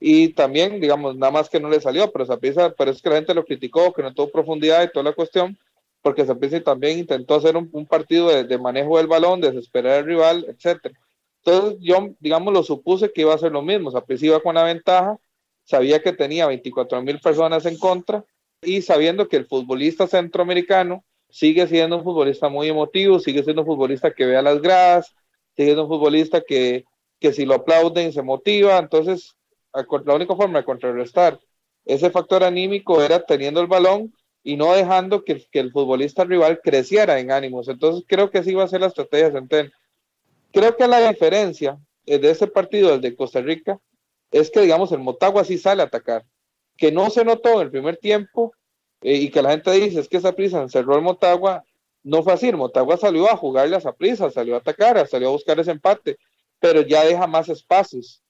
y 0.00 0.28
también, 0.30 0.80
digamos, 0.80 1.16
nada 1.16 1.32
más 1.32 1.48
que 1.48 1.60
no 1.60 1.68
le 1.68 1.80
salió, 1.80 2.10
pero 2.12 2.26
Saprissa, 2.26 2.70
parece 2.70 3.00
que 3.00 3.08
la 3.10 3.16
gente 3.16 3.34
lo 3.34 3.44
criticó, 3.44 3.92
que 3.92 4.02
no 4.02 4.12
tuvo 4.12 4.30
profundidad 4.30 4.82
y 4.82 4.92
toda 4.92 5.04
la 5.04 5.12
cuestión, 5.12 5.56
porque 6.02 6.26
Saprissa 6.26 6.60
también 6.62 6.98
intentó 6.98 7.36
hacer 7.36 7.56
un, 7.56 7.86
partido 7.86 8.28
de, 8.28 8.58
manejo 8.58 8.98
del 8.98 9.06
balón, 9.06 9.40
desesperar 9.40 10.00
al 10.00 10.04
rival, 10.04 10.44
etcétera. 10.48 10.94
Entonces 11.42 11.78
yo, 11.80 12.10
digamos, 12.20 12.52
lo 12.52 12.62
supuse 12.62 13.12
que 13.12 13.22
iba 13.22 13.32
a 13.32 13.36
hacer 13.36 13.52
lo 13.52 13.62
mismo, 13.62 13.90
Saprissa 13.90 14.26
iba 14.26 14.40
con 14.40 14.54
la 14.54 14.64
ventaja, 14.64 15.18
sabía 15.64 16.02
que 16.02 16.12
tenía 16.12 16.46
24 16.46 17.00
mil 17.02 17.20
personas 17.20 17.64
en 17.66 17.78
contra 17.78 18.24
y 18.62 18.82
sabiendo 18.82 19.28
que 19.28 19.36
el 19.36 19.46
futbolista 19.46 20.06
centroamericano 20.06 21.04
sigue 21.30 21.66
siendo 21.66 21.98
un 21.98 22.04
futbolista 22.04 22.48
muy 22.48 22.68
emotivo, 22.68 23.18
sigue 23.18 23.42
siendo 23.42 23.62
un 23.62 23.66
futbolista 23.66 24.12
que 24.12 24.26
ve 24.26 24.36
a 24.36 24.42
las 24.42 24.60
gradas, 24.60 25.14
sigue 25.56 25.68
siendo 25.68 25.84
un 25.84 25.88
futbolista 25.88 26.42
que, 26.42 26.84
que 27.18 27.32
si 27.32 27.46
lo 27.46 27.54
aplauden 27.54 28.12
se 28.12 28.22
motiva, 28.22 28.78
entonces 28.78 29.36
la 30.04 30.14
única 30.14 30.36
forma 30.36 30.60
de 30.60 30.64
contrarrestar 30.64 31.40
ese 31.84 32.10
factor 32.10 32.44
anímico 32.44 33.02
era 33.02 33.24
teniendo 33.24 33.60
el 33.60 33.66
balón 33.66 34.14
y 34.42 34.56
no 34.56 34.72
dejando 34.74 35.24
que, 35.24 35.46
el 35.52 35.72
futbolista 35.72 36.24
rival 36.24 36.60
creciera 36.62 37.18
en 37.18 37.30
ánimos. 37.30 37.68
Entonces 37.68 38.04
creo 38.06 38.30
que 38.30 38.38
así 38.38 38.54
va 38.54 38.64
a 38.64 38.68
ser 38.68 38.80
la 38.80 38.88
estrategia 38.88 39.32
Centeno. 39.32 39.70
Creo 40.52 40.76
que 40.76 40.86
la 40.86 41.08
diferencia 41.08 41.78
de 42.06 42.30
ese 42.30 42.46
partido, 42.46 42.94
el 42.94 43.00
de 43.00 43.16
Costa 43.16 43.40
Rica, 43.40 43.80
es 44.30 44.50
que, 44.50 44.60
digamos, 44.60 44.92
el 44.92 44.98
Motagua 44.98 45.44
sí 45.44 45.58
sale 45.58 45.82
a 45.82 45.86
atacar. 45.86 46.24
Que 46.76 46.92
no 46.92 47.10
se 47.10 47.24
notó 47.24 47.54
en 47.54 47.60
el 47.62 47.70
primer 47.70 47.96
tiempo 47.96 48.52
eh, 49.00 49.16
y 49.16 49.30
que 49.30 49.42
la 49.42 49.50
gente 49.50 49.70
dice 49.72 50.00
es 50.00 50.08
que 50.08 50.18
esa 50.18 50.32
prisa 50.32 50.60
encerró 50.60 50.96
el 50.96 51.02
Motagua, 51.02 51.64
no 52.02 52.22
fue 52.22 52.32
así. 52.32 52.52
Motagua 52.52 52.96
salió 52.96 53.30
a 53.30 53.36
jugarle 53.36 53.76
a 53.76 53.78
esa 53.78 53.92
prisa, 53.92 54.30
salió 54.30 54.54
a 54.54 54.58
atacar, 54.58 55.06
salió 55.08 55.28
a 55.28 55.32
buscar 55.32 55.58
ese 55.58 55.70
empate, 55.70 56.18
pero 56.60 56.82
ya 56.82 57.04
deja 57.04 57.26
más 57.26 57.48
espacios 57.48 58.23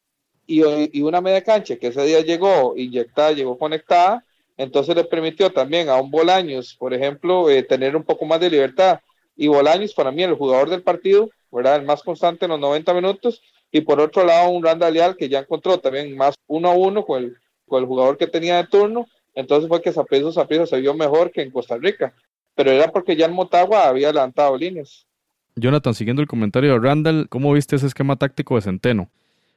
y, 0.46 1.02
una 1.02 1.20
media 1.20 1.42
cancha 1.42 1.76
que 1.76 1.88
ese 1.88 2.04
día 2.04 2.20
llegó 2.20 2.74
inyectada, 2.76 3.32
llegó 3.32 3.58
conectada, 3.58 4.24
entonces 4.56 4.94
le 4.94 5.04
permitió 5.04 5.50
también 5.50 5.88
a 5.88 5.96
un 6.00 6.10
Bolaños, 6.10 6.74
por 6.78 6.94
ejemplo, 6.94 7.50
eh, 7.50 7.62
tener 7.62 7.96
un 7.96 8.04
poco 8.04 8.24
más 8.24 8.40
de 8.40 8.50
libertad. 8.50 9.00
Y 9.36 9.48
Bolaños, 9.48 9.94
para 9.94 10.12
mí, 10.12 10.22
el 10.22 10.34
jugador 10.34 10.70
del 10.70 10.82
partido, 10.82 11.30
¿verdad? 11.50 11.76
El 11.76 11.86
más 11.86 12.02
constante 12.02 12.44
en 12.44 12.52
los 12.52 12.60
90 12.60 12.94
minutos. 12.94 13.42
Y 13.72 13.80
por 13.80 14.00
otro 14.00 14.24
lado, 14.24 14.50
un 14.50 14.62
Randall 14.62 14.94
Leal 14.94 15.16
que 15.16 15.28
ya 15.28 15.40
encontró 15.40 15.78
también 15.78 16.16
más 16.16 16.36
uno 16.46 16.70
a 16.70 16.74
uno 16.74 17.04
con 17.04 17.24
el, 17.24 17.36
con 17.66 17.82
el 17.82 17.88
jugador 17.88 18.16
que 18.16 18.28
tenía 18.28 18.56
de 18.58 18.68
turno. 18.68 19.06
Entonces 19.34 19.68
fue 19.68 19.82
que 19.82 19.92
Zaprizo 19.92 20.32
Zaprizo 20.32 20.66
se 20.66 20.80
vio 20.80 20.94
mejor 20.94 21.32
que 21.32 21.42
en 21.42 21.50
Costa 21.50 21.76
Rica. 21.76 22.14
Pero 22.54 22.70
era 22.70 22.92
porque 22.92 23.16
ya 23.16 23.26
en 23.26 23.32
Motagua 23.32 23.88
había 23.88 24.12
levantado 24.12 24.56
líneas. 24.56 25.06
Jonathan, 25.56 25.94
siguiendo 25.94 26.22
el 26.22 26.28
comentario 26.28 26.72
de 26.72 26.78
Randall, 26.78 27.28
¿cómo 27.28 27.52
viste 27.52 27.74
ese 27.76 27.86
esquema 27.86 28.16
táctico 28.16 28.54
de 28.54 28.62
Centeno? 28.62 29.10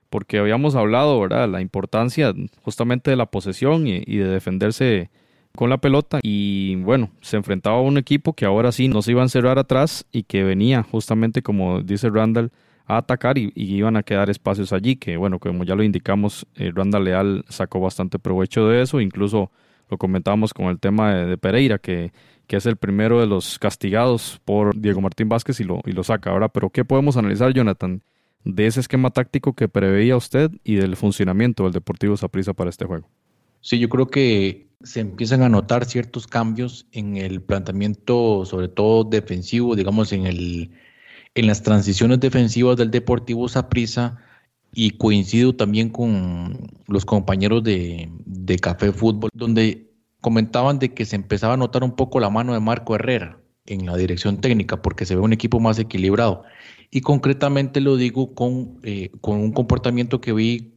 Porque 0.10 0.40
habíamos 0.40 0.76
hablado, 0.76 1.20
¿verdad?, 1.20 1.50
la 1.50 1.62
importancia 1.62 2.34
justamente 2.62 3.12
de 3.12 3.18
la 3.18 3.26
posesión 3.28 3.88
y, 3.88 4.00
de 4.00 4.28
defenderse 4.28 5.10
con 5.56 5.70
la 5.70 5.78
pelota 5.78 6.20
y 6.22 6.76
bueno, 6.76 7.10
se 7.22 7.38
enfrentaba 7.38 7.78
a 7.78 7.82
un 7.82 7.98
equipo 7.98 8.34
que 8.34 8.46
ahora 8.46 8.72
sí 8.72 8.88
no 8.88 9.02
se 9.02 9.12
iba 9.12 9.22
a 9.22 9.26
encerrar 9.26 9.58
atrás 9.58 10.06
y 10.12 10.24
que 10.24 10.44
venía 10.44 10.84
justamente 10.84 11.42
como 11.42 11.82
dice 11.82 12.10
Randall 12.10 12.52
a 12.86 12.98
atacar 12.98 13.38
y, 13.38 13.52
iban 13.56 13.98
a 13.98 14.04
quedar 14.04 14.30
espacios 14.30 14.72
allí 14.72 14.98
que 14.98 15.18
bueno, 15.18 15.40
como 15.40 15.64
ya 15.64 15.76
lo 15.76 15.84
indicamos, 15.84 16.46
eh, 16.56 16.72
Randall 16.74 17.06
Leal 17.06 17.46
sacó 17.50 17.80
bastante 17.80 18.20
provecho 18.20 18.68
de 18.68 18.84
eso, 18.84 19.02
incluso 19.02 19.52
lo 19.90 19.98
comentábamos 19.98 20.54
con 20.54 20.68
el 20.68 20.80
tema 20.80 21.14
de, 21.16 21.38
Pereira 21.38 21.80
que, 21.80 22.12
que, 22.46 22.58
es 22.58 22.66
el 22.66 22.76
primero 22.76 23.20
de 23.20 23.26
los 23.26 23.58
castigados 23.58 24.40
por 24.46 24.80
Diego 24.80 25.02
Martín 25.02 25.28
Vázquez 25.30 25.60
y 25.60 25.64
lo, 25.64 25.82
y 25.86 25.92
lo 25.92 26.04
saca 26.04 26.30
ahora, 26.30 26.50
pero 26.50 26.70
¿qué 26.70 26.86
podemos 26.86 27.18
analizar 27.18 27.52
Jonathan? 27.54 28.04
De 28.48 28.68
ese 28.68 28.80
esquema 28.80 29.10
táctico 29.10 29.54
que 29.54 29.68
preveía 29.68 30.16
usted 30.16 30.52
y 30.64 30.76
del 30.76 30.96
funcionamiento 30.96 31.64
del 31.64 31.74
Deportivo 31.74 32.16
Saprissa 32.16 32.54
para 32.54 32.70
este 32.70 32.86
juego. 32.86 33.08
Sí, 33.62 33.78
yo 33.80 33.90
creo 33.90 34.08
que 34.08 34.70
se 34.82 35.02
empiezan 35.02 35.42
a 35.42 35.50
notar 35.50 35.86
ciertos 35.86 36.28
cambios 36.28 36.88
en 36.92 37.18
el 37.18 37.42
planteamiento, 37.42 38.46
sobre 38.46 38.70
todo 38.70 39.04
defensivo, 39.04 39.76
digamos, 39.76 40.14
en, 40.14 40.26
el, 40.26 40.72
en 41.36 41.48
las 41.48 41.62
transiciones 41.64 42.20
defensivas 42.20 42.78
del 42.78 42.92
Deportivo 42.92 43.50
Saprissa 43.50 44.18
y 44.74 44.92
coincido 44.92 45.56
también 45.56 45.90
con 45.90 46.70
los 46.88 47.04
compañeros 47.04 47.64
de, 47.64 48.10
de 48.26 48.60
Café 48.60 48.94
Fútbol, 48.94 49.30
donde 49.34 49.92
comentaban 50.22 50.80
de 50.80 50.94
que 50.94 51.06
se 51.06 51.16
empezaba 51.16 51.56
a 51.56 51.58
notar 51.58 51.84
un 51.84 51.96
poco 51.96 52.20
la 52.20 52.30
mano 52.30 52.54
de 52.54 52.60
Marco 52.60 52.96
Herrera 52.96 53.40
en 53.66 53.86
la 53.86 53.98
dirección 53.98 54.40
técnica, 54.40 54.82
porque 54.82 55.06
se 55.06 55.16
ve 55.16 55.22
un 55.22 55.34
equipo 55.34 55.60
más 55.60 55.78
equilibrado. 55.80 56.44
Y 56.90 57.02
concretamente 57.02 57.82
lo 57.82 57.98
digo 57.98 58.34
con, 58.34 58.80
eh, 58.84 59.12
con 59.22 59.38
un 59.38 59.52
comportamiento 59.52 60.22
que 60.22 60.34
vi 60.34 60.74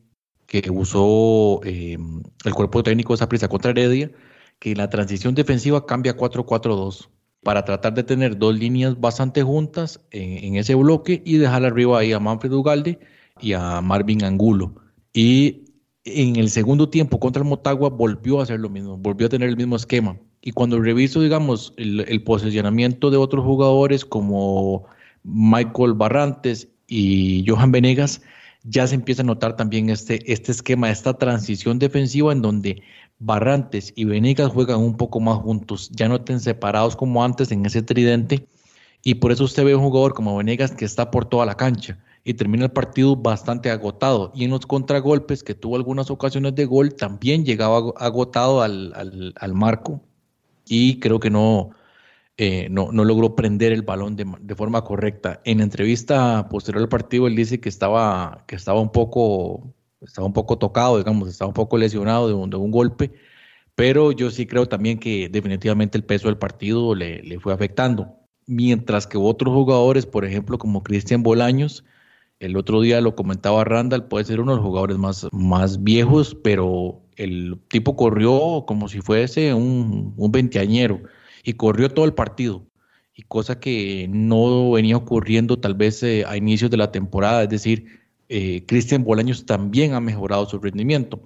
que 0.50 0.68
usó 0.68 1.60
eh, 1.62 1.96
el 2.44 2.54
cuerpo 2.54 2.82
técnico 2.82 3.12
de 3.12 3.16
esa 3.16 3.28
prisa 3.28 3.46
contra 3.46 3.70
Heredia, 3.70 4.10
que 4.58 4.72
en 4.72 4.78
la 4.78 4.90
transición 4.90 5.36
defensiva 5.36 5.86
cambia 5.86 6.16
4-4-2 6.16 7.08
para 7.44 7.64
tratar 7.64 7.94
de 7.94 8.02
tener 8.02 8.36
dos 8.36 8.58
líneas 8.58 9.00
bastante 9.00 9.44
juntas 9.44 10.00
en, 10.10 10.56
ese 10.56 10.74
bloque 10.74 11.22
y 11.24 11.36
dejar 11.36 11.64
arriba 11.64 12.00
ahí 12.00 12.12
a 12.12 12.18
Manfred 12.18 12.52
Ugalde 12.52 12.98
y 13.40 13.52
a 13.52 13.80
Marvin 13.80 14.24
Angulo. 14.24 14.74
Y 15.14 15.66
en 16.04 16.34
el 16.34 16.50
segundo 16.50 16.88
tiempo 16.88 17.20
contra 17.20 17.42
el 17.42 17.48
Motagua 17.48 17.88
volvió 17.88 18.40
a 18.40 18.42
hacer 18.42 18.58
lo 18.58 18.68
mismo, 18.68 18.96
volvió 18.98 19.28
a 19.28 19.30
tener 19.30 19.48
el 19.48 19.56
mismo 19.56 19.76
esquema. 19.76 20.18
Y 20.42 20.50
cuando 20.50 20.80
reviso, 20.80 21.20
digamos, 21.20 21.74
el, 21.76 22.00
el 22.00 22.24
posicionamiento 22.24 23.10
de 23.10 23.18
otros 23.18 23.44
jugadores 23.44 24.04
como 24.04 24.86
Michael 25.22 25.94
Barrantes 25.94 26.68
y 26.86 27.44
Johan 27.46 27.72
Venegas, 27.72 28.22
ya 28.62 28.86
se 28.86 28.94
empieza 28.94 29.22
a 29.22 29.24
notar 29.24 29.56
también 29.56 29.90
este, 29.90 30.30
este 30.30 30.52
esquema, 30.52 30.90
esta 30.90 31.14
transición 31.14 31.78
defensiva 31.78 32.32
en 32.32 32.42
donde 32.42 32.82
Barrantes 33.18 33.92
y 33.96 34.04
Venegas 34.04 34.50
juegan 34.50 34.80
un 34.80 34.96
poco 34.96 35.20
más 35.20 35.38
juntos, 35.38 35.90
ya 35.92 36.08
no 36.08 36.16
estén 36.16 36.40
separados 36.40 36.96
como 36.96 37.24
antes 37.24 37.52
en 37.52 37.64
ese 37.64 37.82
tridente. 37.82 38.46
Y 39.02 39.14
por 39.14 39.32
eso 39.32 39.44
usted 39.44 39.64
ve 39.64 39.74
un 39.74 39.82
jugador 39.82 40.12
como 40.12 40.36
Venegas 40.36 40.72
que 40.72 40.84
está 40.84 41.10
por 41.10 41.24
toda 41.24 41.46
la 41.46 41.56
cancha 41.56 41.98
y 42.22 42.34
termina 42.34 42.64
el 42.64 42.70
partido 42.70 43.16
bastante 43.16 43.70
agotado. 43.70 44.30
Y 44.34 44.44
en 44.44 44.50
los 44.50 44.66
contragolpes, 44.66 45.42
que 45.42 45.54
tuvo 45.54 45.76
algunas 45.76 46.10
ocasiones 46.10 46.54
de 46.54 46.66
gol, 46.66 46.94
también 46.94 47.46
llegaba 47.46 47.94
agotado 47.96 48.60
al, 48.60 49.32
al 49.34 49.54
marco. 49.54 50.02
Y 50.66 51.00
creo 51.00 51.18
que 51.18 51.30
no, 51.30 51.70
eh, 52.42 52.68
no, 52.70 52.90
logró 52.90 53.36
prender 53.36 53.70
el 53.70 53.82
balón 53.82 54.16
de, 54.16 54.24
de, 54.40 54.54
forma 54.54 54.82
correcta. 54.82 55.42
En 55.44 55.60
entrevista 55.60 56.48
posterior 56.48 56.82
al 56.82 56.88
partido, 56.88 57.26
él 57.26 57.36
dice 57.36 57.60
que 57.60 57.68
estaba, 57.68 58.44
que 58.46 58.56
estaba, 58.56 58.80
un, 58.80 58.90
poco, 58.90 59.74
estaba 60.00 60.26
un 60.26 60.32
poco 60.32 60.56
tocado, 60.56 60.96
digamos, 60.96 61.28
estaba 61.28 61.48
un 61.48 61.54
poco 61.54 61.76
lesionado 61.76 62.28
de 62.28 62.32
un, 62.32 62.48
de 62.48 62.56
un 62.56 62.70
golpe, 62.70 63.12
pero 63.74 64.10
yo 64.12 64.30
sí 64.30 64.46
creo 64.46 64.66
también 64.66 64.98
que 64.98 65.28
definitivamente 65.28 65.98
el 65.98 66.04
peso 66.04 66.28
del 66.28 66.38
partido 66.38 66.94
le, 66.94 67.22
le 67.22 67.38
fue 67.38 67.52
afectando. 67.52 68.16
Mientras 68.46 69.06
que 69.06 69.18
otros 69.18 69.52
jugadores, 69.52 70.06
por 70.06 70.24
ejemplo, 70.24 70.56
como 70.56 70.82
Cristian 70.82 71.22
Bolaños, 71.22 71.84
el 72.38 72.56
otro 72.56 72.80
día 72.80 73.02
lo 73.02 73.16
comentaba 73.16 73.64
Randall, 73.64 74.08
puede 74.08 74.24
ser 74.24 74.40
uno 74.40 74.52
de 74.52 74.56
los 74.56 74.66
jugadores 74.66 74.96
más, 74.96 75.28
más 75.30 75.84
viejos, 75.84 76.34
pero 76.42 77.02
el 77.16 77.60
tipo 77.68 77.96
corrió 77.96 78.64
como 78.66 78.88
si 78.88 79.02
fuese 79.02 79.52
un, 79.52 80.14
un 80.16 80.32
veinteañero 80.32 81.02
y 81.44 81.54
corrió 81.54 81.90
todo 81.90 82.04
el 82.04 82.14
partido. 82.14 82.66
Y 83.14 83.22
cosa 83.22 83.60
que 83.60 84.06
no 84.08 84.70
venía 84.72 84.96
ocurriendo 84.96 85.58
tal 85.58 85.74
vez 85.74 86.02
eh, 86.02 86.24
a 86.26 86.36
inicios 86.36 86.70
de 86.70 86.76
la 86.76 86.92
temporada, 86.92 87.42
es 87.42 87.48
decir, 87.48 87.86
eh, 88.28 88.64
Cristian 88.66 89.04
Bolaños 89.04 89.44
también 89.46 89.94
ha 89.94 90.00
mejorado 90.00 90.46
su 90.46 90.58
rendimiento. 90.58 91.22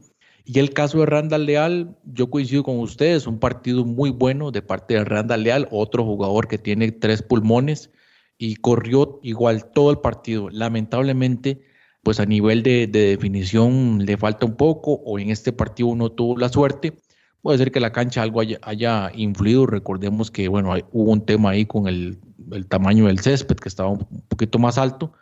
Y 0.46 0.58
el 0.58 0.70
caso 0.74 1.00
de 1.00 1.06
Randall 1.06 1.46
Leal, 1.46 1.96
yo 2.04 2.28
coincido 2.30 2.64
con 2.64 2.78
ustedes, 2.78 3.26
un 3.26 3.38
partido 3.38 3.84
muy 3.84 4.10
bueno 4.10 4.50
de 4.50 4.60
parte 4.62 4.94
de 4.94 5.04
Randall 5.04 5.42
Leal, 5.42 5.68
otro 5.70 6.04
jugador 6.04 6.48
que 6.48 6.58
tiene 6.58 6.92
tres 6.92 7.22
pulmones 7.22 7.90
y 8.36 8.56
corrió 8.56 9.20
igual 9.22 9.70
todo 9.72 9.90
el 9.90 9.98
partido. 9.98 10.50
Lamentablemente, 10.50 11.62
pues 12.02 12.20
a 12.20 12.26
nivel 12.26 12.62
de, 12.62 12.86
definición 12.86 14.04
le 14.04 14.16
falta 14.18 14.44
un 14.44 14.56
poco 14.56 14.92
o 14.92 15.18
en 15.18 15.30
este 15.30 15.52
partido 15.52 15.94
no 15.96 16.12
tuvo 16.12 16.36
la 16.38 16.50
suerte. 16.50 16.92
Puede 17.44 17.58
ser 17.58 17.72
que 17.72 17.78
la 17.78 17.92
cancha 17.92 18.22
algo 18.22 18.40
haya, 18.40 19.12
influido. 19.14 19.66
Recordemos 19.66 20.30
que, 20.30 20.48
bueno, 20.48 20.72
hubo 20.92 21.12
un 21.12 21.26
tema 21.26 21.50
ahí 21.50 21.66
con 21.66 21.86
el, 21.86 22.18
tamaño 22.70 23.04
del 23.04 23.20
césped 23.20 23.56
que 23.56 23.68
estaba 23.68 23.90
un 23.90 24.06
poquito 24.28 24.58
más 24.58 24.78
alto. 24.78 25.12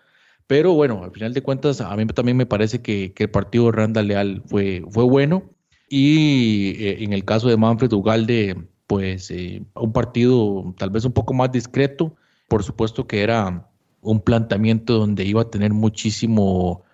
Pero 0.46 0.72
bueno, 0.72 1.02
al 1.02 1.10
final 1.10 1.34
de 1.34 1.42
cuentas, 1.42 1.80
a 1.80 1.96
mí 1.96 2.06
también 2.06 2.36
me 2.36 2.46
parece 2.46 2.80
que, 2.80 3.12
el 3.16 3.28
partido 3.28 3.64
de 3.64 3.72
Randa 3.72 4.04
Leal 4.04 4.40
fue, 4.46 4.84
fue 4.88 5.02
bueno. 5.02 5.50
Y 5.88 6.76
eh, 6.78 7.02
en 7.02 7.12
el 7.12 7.24
caso 7.24 7.48
de 7.48 7.56
Manfred 7.56 7.92
Ugalde, 7.92 8.68
pues 8.86 9.28
eh, 9.32 9.64
un 9.74 9.92
partido 9.92 10.76
tal 10.78 10.90
vez 10.90 11.04
un 11.04 11.12
poco 11.12 11.34
más 11.34 11.50
discreto. 11.50 12.14
Por 12.46 12.62
supuesto 12.62 13.08
que 13.08 13.22
era 13.22 13.68
un 14.00 14.20
planteamiento 14.20 14.96
donde 14.96 15.24
iba 15.24 15.42
a 15.42 15.50
tener 15.50 15.72
muchísimo 15.72 16.84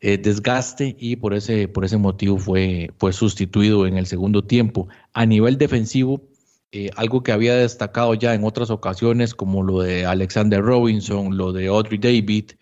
eh, 0.00 0.18
desgaste 0.18 0.96
y 0.98 1.16
por 1.16 1.34
ese, 1.34 1.66
por 1.68 1.84
ese 1.84 1.96
motivo 1.96 2.38
fue, 2.38 2.92
fue 2.98 3.12
sustituido 3.12 3.86
en 3.86 3.98
el 3.98 4.06
segundo 4.06 4.44
tiempo. 4.44 4.88
A 5.12 5.26
nivel 5.26 5.58
defensivo, 5.58 6.22
eh, 6.70 6.90
algo 6.96 7.22
que 7.22 7.32
había 7.32 7.54
destacado 7.56 8.14
ya 8.14 8.34
en 8.34 8.44
otras 8.44 8.70
ocasiones, 8.70 9.34
como 9.34 9.62
lo 9.62 9.80
de 9.80 10.06
Alexander 10.06 10.62
Robinson, 10.62 11.36
lo 11.36 11.52
de 11.52 11.68
Audrey 11.68 11.98
David, 11.98 12.52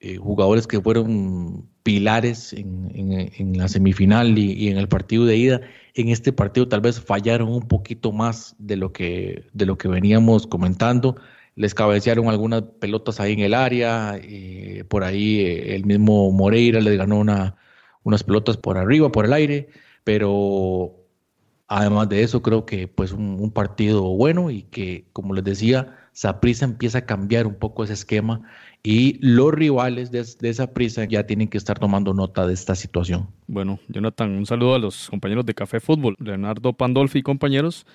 eh, 0.00 0.16
jugadores 0.16 0.66
que 0.66 0.80
fueron 0.80 1.68
pilares 1.82 2.52
en, 2.52 3.56
la 3.56 3.68
semifinal 3.68 4.36
y, 4.38 4.52
y, 4.52 4.68
en 4.68 4.76
el 4.78 4.88
partido 4.88 5.24
de 5.24 5.36
ida. 5.36 5.60
En 5.94 6.08
este 6.08 6.32
partido 6.32 6.68
tal 6.68 6.80
vez 6.80 7.00
fallaron 7.00 7.48
un 7.48 7.68
poquito 7.68 8.12
más 8.12 8.56
de 8.58 8.76
lo 8.76 8.92
que, 8.92 9.46
de 9.52 9.66
lo 9.66 9.78
que 9.78 9.88
veníamos 9.88 10.46
comentando 10.46 11.16
les 11.56 11.74
cabecearon 11.74 12.28
algunas 12.28 12.62
pelotas 12.80 13.20
ahí 13.20 13.32
en 13.32 13.40
el 13.40 13.54
área, 13.54 14.18
eh, 14.22 14.84
por 14.88 15.04
ahí 15.04 15.40
eh, 15.40 15.76
el 15.76 15.84
mismo 15.84 16.30
Moreira 16.32 16.80
les 16.80 16.96
ganó 16.96 17.18
una, 17.18 17.56
unas 18.02 18.24
pelotas 18.24 18.56
por 18.56 18.76
arriba, 18.76 19.10
por 19.12 19.24
el 19.24 19.32
aire, 19.32 19.68
pero 20.02 20.96
además 21.68 22.08
de 22.08 22.22
eso 22.22 22.42
creo 22.42 22.66
que 22.66 22.88
pues 22.88 23.12
un, 23.12 23.50
partido 23.52 24.02
bueno 24.02 24.50
y 24.50 24.62
que 24.62 25.06
como 25.12 25.34
les 25.34 25.44
decía, 25.44 25.96
Saprisa 26.12 26.64
empieza 26.64 26.98
a 26.98 27.06
cambiar 27.06 27.46
un 27.46 27.54
poco 27.54 27.84
ese 27.84 27.94
esquema 27.94 28.42
y 28.82 29.18
los 29.20 29.52
rivales 29.52 30.10
de, 30.10 30.24
de 30.40 30.48
esa 30.48 30.72
prisa 30.74 31.04
ya 31.04 31.26
tienen 31.26 31.48
que 31.48 31.58
estar 31.58 31.78
tomando 31.78 32.12
nota 32.14 32.46
de 32.46 32.52
esta 32.52 32.74
situación. 32.74 33.28
Bueno, 33.46 33.78
Jonathan, 33.88 34.30
un 34.30 34.46
saludo 34.46 34.74
a 34.74 34.78
los 34.78 35.08
compañeros 35.08 35.46
de 35.46 35.54
Café 35.54 35.80
Fútbol, 35.80 36.16
Leonardo 36.18 36.72
Pandolfi 36.72 37.20
y 37.20 37.22
compañeros 37.22 37.86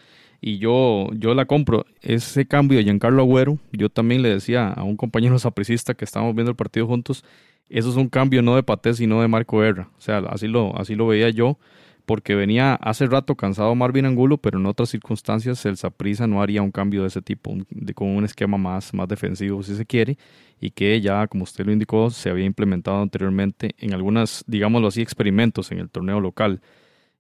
y 0.41 0.58
yo, 0.58 1.10
yo 1.13 1.34
la 1.34 1.45
compro. 1.45 1.86
Ese 2.02 2.45
cambio 2.45 2.78
de 2.78 2.84
Giancarlo 2.84 3.21
Agüero, 3.23 3.58
yo 3.71 3.89
también 3.89 4.21
le 4.21 4.30
decía 4.30 4.69
a 4.69 4.84
un 4.84 4.97
compañero 4.97 5.38
sapricista 5.39 5.93
que 5.93 6.06
estábamos 6.06 6.36
viendo 6.36 6.52
el 6.52 6.58
partido 6.58 6.88
juntos, 6.88 7.23
eso 7.69 7.89
es 7.89 7.95
un 7.95 8.10
cambio 8.10 8.41
no 8.41 8.56
de 8.56 8.63
Paté, 8.63 8.93
sino 8.93 9.21
de 9.21 9.28
Marco 9.28 9.60
Guerra. 9.60 9.89
O 9.97 10.02
sea, 10.02 10.19
así 10.30 10.47
lo, 10.47 10.75
así 10.80 10.95
lo 10.95 11.06
veía 11.08 11.30
yo, 11.30 11.60
porque 12.06 12.34
venía 12.34 12.73
hace 12.73 13.06
rato 13.06 13.36
cansado 13.36 13.75
Marvin 13.75 14.06
Angulo, 14.06 14.38
pero 14.38 14.58
en 14.58 14.65
otras 14.65 14.89
circunstancias 14.89 15.63
el 15.67 15.78
Saprisa 15.78 16.25
no 16.25 16.41
haría 16.41 16.63
un 16.63 16.71
cambio 16.71 17.04
de 17.04 17.10
ese 17.10 17.21
tipo, 17.21 17.56
con 17.93 18.08
un 18.08 18.25
esquema 18.25 18.58
más, 18.58 18.93
más 18.95 19.08
defensivo 19.08 19.62
si 19.62 19.75
se 19.75 19.86
quiere, 19.86 20.17
y 20.60 20.71
que 20.71 20.99
ya, 21.02 21.28
como 21.28 21.43
usted 21.43 21.65
lo 21.65 21.71
indicó, 21.71 22.10
se 22.10 22.32
había 22.32 22.45
implementado 22.45 22.99
anteriormente 23.02 23.75
en 23.78 23.93
algunas, 23.93 24.43
digámoslo 24.47 24.88
así, 24.88 25.02
experimentos 25.02 25.71
en 25.71 25.78
el 25.78 25.91
torneo 25.91 26.19
local. 26.19 26.62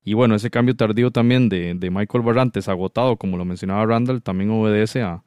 Y 0.03 0.13
bueno, 0.13 0.35
ese 0.35 0.49
cambio 0.49 0.75
tardío 0.75 1.11
también 1.11 1.49
de, 1.49 1.89
Michael 1.91 2.23
Barrantes, 2.23 2.67
agotado, 2.69 3.17
como 3.17 3.37
lo 3.37 3.45
mencionaba 3.45 3.85
Randall, 3.85 4.21
también 4.21 4.49
obedece 4.51 5.01
a, 5.01 5.23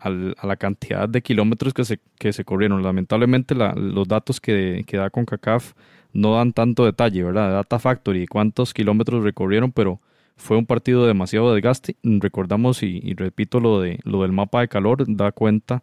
la 0.00 0.56
cantidad 0.56 1.08
de 1.08 1.22
kilómetros 1.22 1.74
que 1.74 1.84
se, 1.84 2.00
que 2.18 2.32
se 2.32 2.44
corrieron. 2.44 2.82
Lamentablemente 2.82 3.54
los 3.54 4.06
datos 4.06 4.40
que, 4.40 4.84
que 4.86 4.96
da 4.96 5.10
CONCACAF 5.10 5.72
no 6.12 6.36
dan 6.36 6.52
tanto 6.52 6.84
detalle, 6.84 7.22
¿verdad? 7.22 7.52
Data 7.52 7.78
Factory, 7.78 8.26
cuántos 8.26 8.74
kilómetros 8.74 9.24
recorrieron, 9.24 9.72
pero 9.72 10.00
fue 10.36 10.56
un 10.56 10.66
partido 10.66 11.06
demasiado 11.06 11.52
desgaste. 11.52 11.96
Recordamos, 12.02 12.82
y, 12.82 13.14
repito, 13.14 13.60
lo, 13.60 13.80
de, 13.80 13.98
lo 14.04 14.22
del 14.22 14.32
mapa 14.32 14.60
de 14.60 14.68
calor 14.68 15.04
da 15.06 15.32
cuenta 15.32 15.82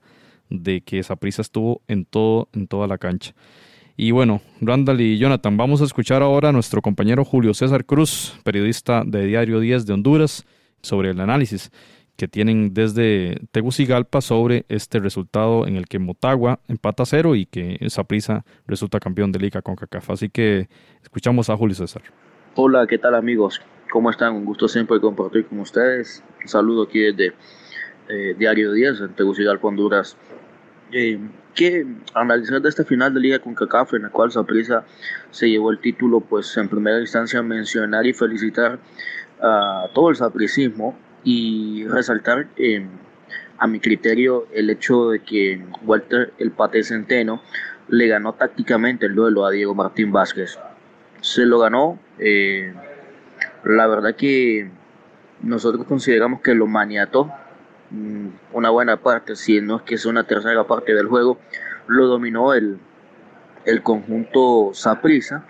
de 0.49 0.81
que 0.81 0.99
esa 0.99 1.15
prisa 1.17 1.41
estuvo 1.41 1.81
en, 1.87 2.05
todo, 2.05 2.49
en 2.53 2.67
toda 2.67 2.87
la 2.87 2.97
cancha. 2.97 3.33
Y 3.97 4.11
bueno, 4.11 4.41
Randall 4.59 4.99
y 4.99 5.17
Jonathan, 5.17 5.55
vamos 5.55 5.81
a 5.81 5.85
escuchar 5.85 6.21
ahora 6.21 6.49
a 6.49 6.51
nuestro 6.51 6.81
compañero 6.81 7.23
Julio 7.23 7.53
César 7.53 7.85
Cruz, 7.85 8.37
periodista 8.43 9.03
de 9.05 9.25
Diario 9.25 9.61
10 9.61 9.85
de 9.85 9.93
Honduras, 9.93 10.45
sobre 10.81 11.11
el 11.11 11.19
análisis 11.21 11.71
que 12.17 12.27
tienen 12.27 12.73
desde 12.73 13.41
Tegucigalpa 13.51 14.19
sobre 14.21 14.65
este 14.67 14.99
resultado 14.99 15.65
en 15.65 15.77
el 15.77 15.85
que 15.85 15.99
Motagua 15.99 16.59
empata 16.67 17.05
cero 17.05 17.35
y 17.35 17.45
que 17.45 17.77
Saprisa 17.89 18.45
resulta 18.67 18.99
campeón 18.99 19.31
de 19.31 19.39
Liga 19.39 19.61
con 19.61 19.75
CACAF. 19.75 20.11
Así 20.11 20.29
que 20.29 20.67
escuchamos 21.01 21.49
a 21.49 21.55
Julio 21.55 21.75
César. 21.75 22.03
Hola, 22.55 22.87
¿qué 22.87 22.97
tal 22.97 23.15
amigos? 23.15 23.61
¿Cómo 23.91 24.09
están? 24.09 24.33
Un 24.33 24.45
gusto 24.45 24.67
siempre 24.67 24.99
compartir 24.99 25.45
con 25.45 25.59
ustedes. 25.59 26.23
Un 26.41 26.47
saludo 26.47 26.83
aquí 26.83 26.99
desde 26.99 27.33
eh, 28.09 28.35
Diario 28.37 28.71
10 28.71 29.01
en 29.01 29.13
Tegucigalpa, 29.13 29.67
Honduras. 29.67 30.17
Eh, 30.91 31.19
que 31.55 31.87
analizar 32.13 32.61
de 32.61 32.69
esta 32.69 32.83
final 32.83 33.13
de 33.13 33.21
Liga 33.21 33.39
con 33.39 33.55
CACAF 33.55 33.93
en 33.93 34.03
la 34.03 34.09
cual 34.09 34.31
Saprissa 34.31 34.83
se 35.31 35.49
llevó 35.49 35.71
el 35.71 35.79
título, 35.79 36.19
pues 36.19 36.55
en 36.57 36.67
primera 36.67 36.99
instancia 36.99 37.41
mencionar 37.41 38.05
y 38.05 38.13
felicitar 38.13 38.77
a 39.41 39.87
todo 39.93 40.09
el 40.09 40.15
sapricismo 40.17 40.97
y 41.23 41.87
resaltar 41.87 42.47
eh, 42.57 42.85
a 43.57 43.67
mi 43.67 43.79
criterio 43.79 44.47
el 44.53 44.69
hecho 44.69 45.09
de 45.09 45.19
que 45.21 45.63
Walter 45.85 46.33
el 46.39 46.51
Pate 46.51 46.83
Centeno 46.83 47.41
le 47.87 48.07
ganó 48.07 48.33
tácticamente 48.33 49.05
el 49.05 49.15
duelo 49.15 49.45
a 49.45 49.51
Diego 49.51 49.73
Martín 49.73 50.11
Vázquez. 50.11 50.59
Se 51.21 51.45
lo 51.45 51.59
ganó, 51.59 51.99
eh, 52.19 52.73
la 53.63 53.87
verdad 53.87 54.15
que 54.15 54.69
nosotros 55.41 55.85
consideramos 55.85 56.41
que 56.41 56.53
lo 56.53 56.67
maniató 56.67 57.31
una 58.53 58.69
buena 58.69 58.97
parte, 58.97 59.35
si 59.35 59.61
no 59.61 59.77
es 59.77 59.81
que 59.83 59.95
es 59.95 60.05
una 60.05 60.23
tercera 60.23 60.65
parte 60.65 60.93
del 60.93 61.07
juego, 61.07 61.37
lo 61.87 62.07
dominó 62.07 62.53
el, 62.53 62.79
el 63.65 63.81
conjunto 63.81 64.71
Saprisa 64.73 65.45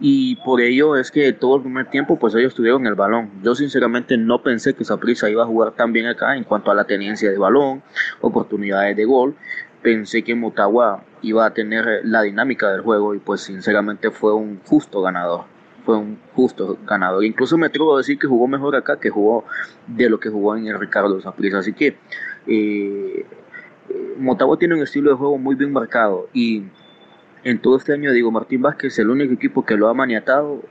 y 0.00 0.36
por 0.36 0.60
ello 0.60 0.96
es 0.96 1.10
que 1.10 1.32
todo 1.32 1.56
el 1.56 1.62
primer 1.62 1.90
tiempo 1.90 2.18
pues 2.18 2.34
ellos 2.34 2.54
tuvieron 2.54 2.86
el 2.86 2.94
balón. 2.94 3.30
Yo 3.42 3.54
sinceramente 3.54 4.16
no 4.16 4.42
pensé 4.42 4.74
que 4.74 4.84
Saprisa 4.84 5.28
iba 5.28 5.42
a 5.42 5.46
jugar 5.46 5.72
tan 5.72 5.92
bien 5.92 6.06
acá 6.06 6.36
en 6.36 6.44
cuanto 6.44 6.70
a 6.70 6.74
la 6.74 6.84
tenencia 6.84 7.30
de 7.30 7.36
balón, 7.36 7.82
oportunidades 8.20 8.96
de 8.96 9.04
gol. 9.04 9.36
Pensé 9.82 10.22
que 10.22 10.34
Motagua 10.34 11.04
iba 11.22 11.44
a 11.44 11.52
tener 11.52 12.00
la 12.04 12.22
dinámica 12.22 12.70
del 12.70 12.80
juego 12.80 13.14
y 13.14 13.18
pues 13.18 13.42
sinceramente 13.42 14.10
fue 14.10 14.34
un 14.34 14.60
justo 14.64 15.02
ganador 15.02 15.44
fue 15.90 15.98
un 15.98 16.18
justo 16.34 16.78
ganador. 16.86 17.24
Incluso 17.24 17.58
me 17.58 17.66
atrevo 17.66 17.94
a 17.94 17.98
decir 17.98 18.16
que 18.16 18.28
jugó 18.28 18.46
mejor 18.46 18.76
acá 18.76 19.00
que 19.00 19.10
jugó 19.10 19.44
de 19.88 20.08
lo 20.08 20.20
que 20.20 20.28
jugó 20.28 20.56
en 20.56 20.68
el 20.68 20.78
Ricardo 20.78 21.20
Zaprisa. 21.20 21.58
Así 21.58 21.72
que 21.72 21.96
eh, 22.46 23.26
Motagua 24.18 24.56
tiene 24.56 24.76
un 24.76 24.82
estilo 24.82 25.10
de 25.10 25.16
juego 25.16 25.36
muy 25.36 25.56
bien 25.56 25.72
marcado 25.72 26.28
y 26.32 26.62
en 27.42 27.60
todo 27.60 27.76
este 27.76 27.92
año 27.92 28.12
digo 28.12 28.30
Martín 28.30 28.62
Vázquez 28.62 28.98
el 29.00 29.10
único 29.10 29.32
equipo 29.32 29.64
que 29.64 29.76
lo 29.76 29.88
ha 29.88 29.94
maniatado 29.94 30.62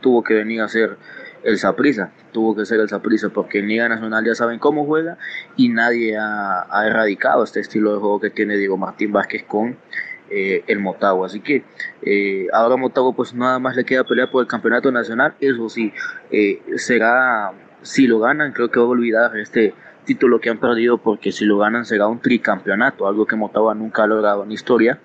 tuvo 0.00 0.22
que 0.22 0.34
venir 0.34 0.60
a 0.60 0.68
ser 0.68 0.98
el 1.42 1.58
Saprisa, 1.58 2.12
tuvo 2.30 2.54
que 2.54 2.64
ser 2.64 2.78
el 2.78 2.88
Saprisa 2.88 3.30
porque 3.30 3.58
en 3.58 3.68
Liga 3.68 3.88
Nacional 3.88 4.24
ya 4.24 4.36
saben 4.36 4.60
cómo 4.60 4.86
juega 4.86 5.18
y 5.56 5.68
nadie 5.68 6.16
ha, 6.16 6.86
erradicado 6.86 7.42
este 7.42 7.60
estilo 7.60 7.92
de 7.92 7.98
juego 7.98 8.20
que 8.20 8.30
tiene 8.30 8.56
Diego 8.56 8.76
Martín 8.76 9.10
Vázquez 9.10 9.42
con 9.44 9.76
eh, 10.30 10.64
el 10.66 10.78
Motagua. 10.78 11.26
Así 11.26 11.40
que 11.40 11.64
eh, 12.02 12.46
ahora 12.52 12.76
Motagua 12.76 13.14
pues 13.14 13.34
nada 13.34 13.58
más 13.58 13.76
le 13.76 13.84
queda 13.84 14.04
pelear 14.04 14.30
por 14.30 14.42
el 14.42 14.48
campeonato 14.48 14.90
nacional. 14.90 15.34
Eso 15.40 15.68
sí, 15.68 15.92
eh, 16.30 16.62
será, 16.76 17.52
si 17.82 18.06
lo 18.06 18.20
ganan, 18.20 18.52
creo 18.52 18.70
que 18.70 18.80
va 18.80 18.86
a 18.86 18.88
olvidar 18.88 19.36
este 19.36 19.74
título 20.04 20.40
que 20.40 20.50
han 20.50 20.58
perdido 20.58 20.98
porque 20.98 21.32
si 21.32 21.44
lo 21.44 21.58
ganan 21.58 21.84
será 21.84 22.06
un 22.06 22.20
tricampeonato, 22.20 23.06
algo 23.06 23.26
que 23.26 23.36
Motagua 23.36 23.74
nunca 23.74 24.04
ha 24.04 24.06
logrado 24.06 24.44
en 24.44 24.52
historia 24.52 24.98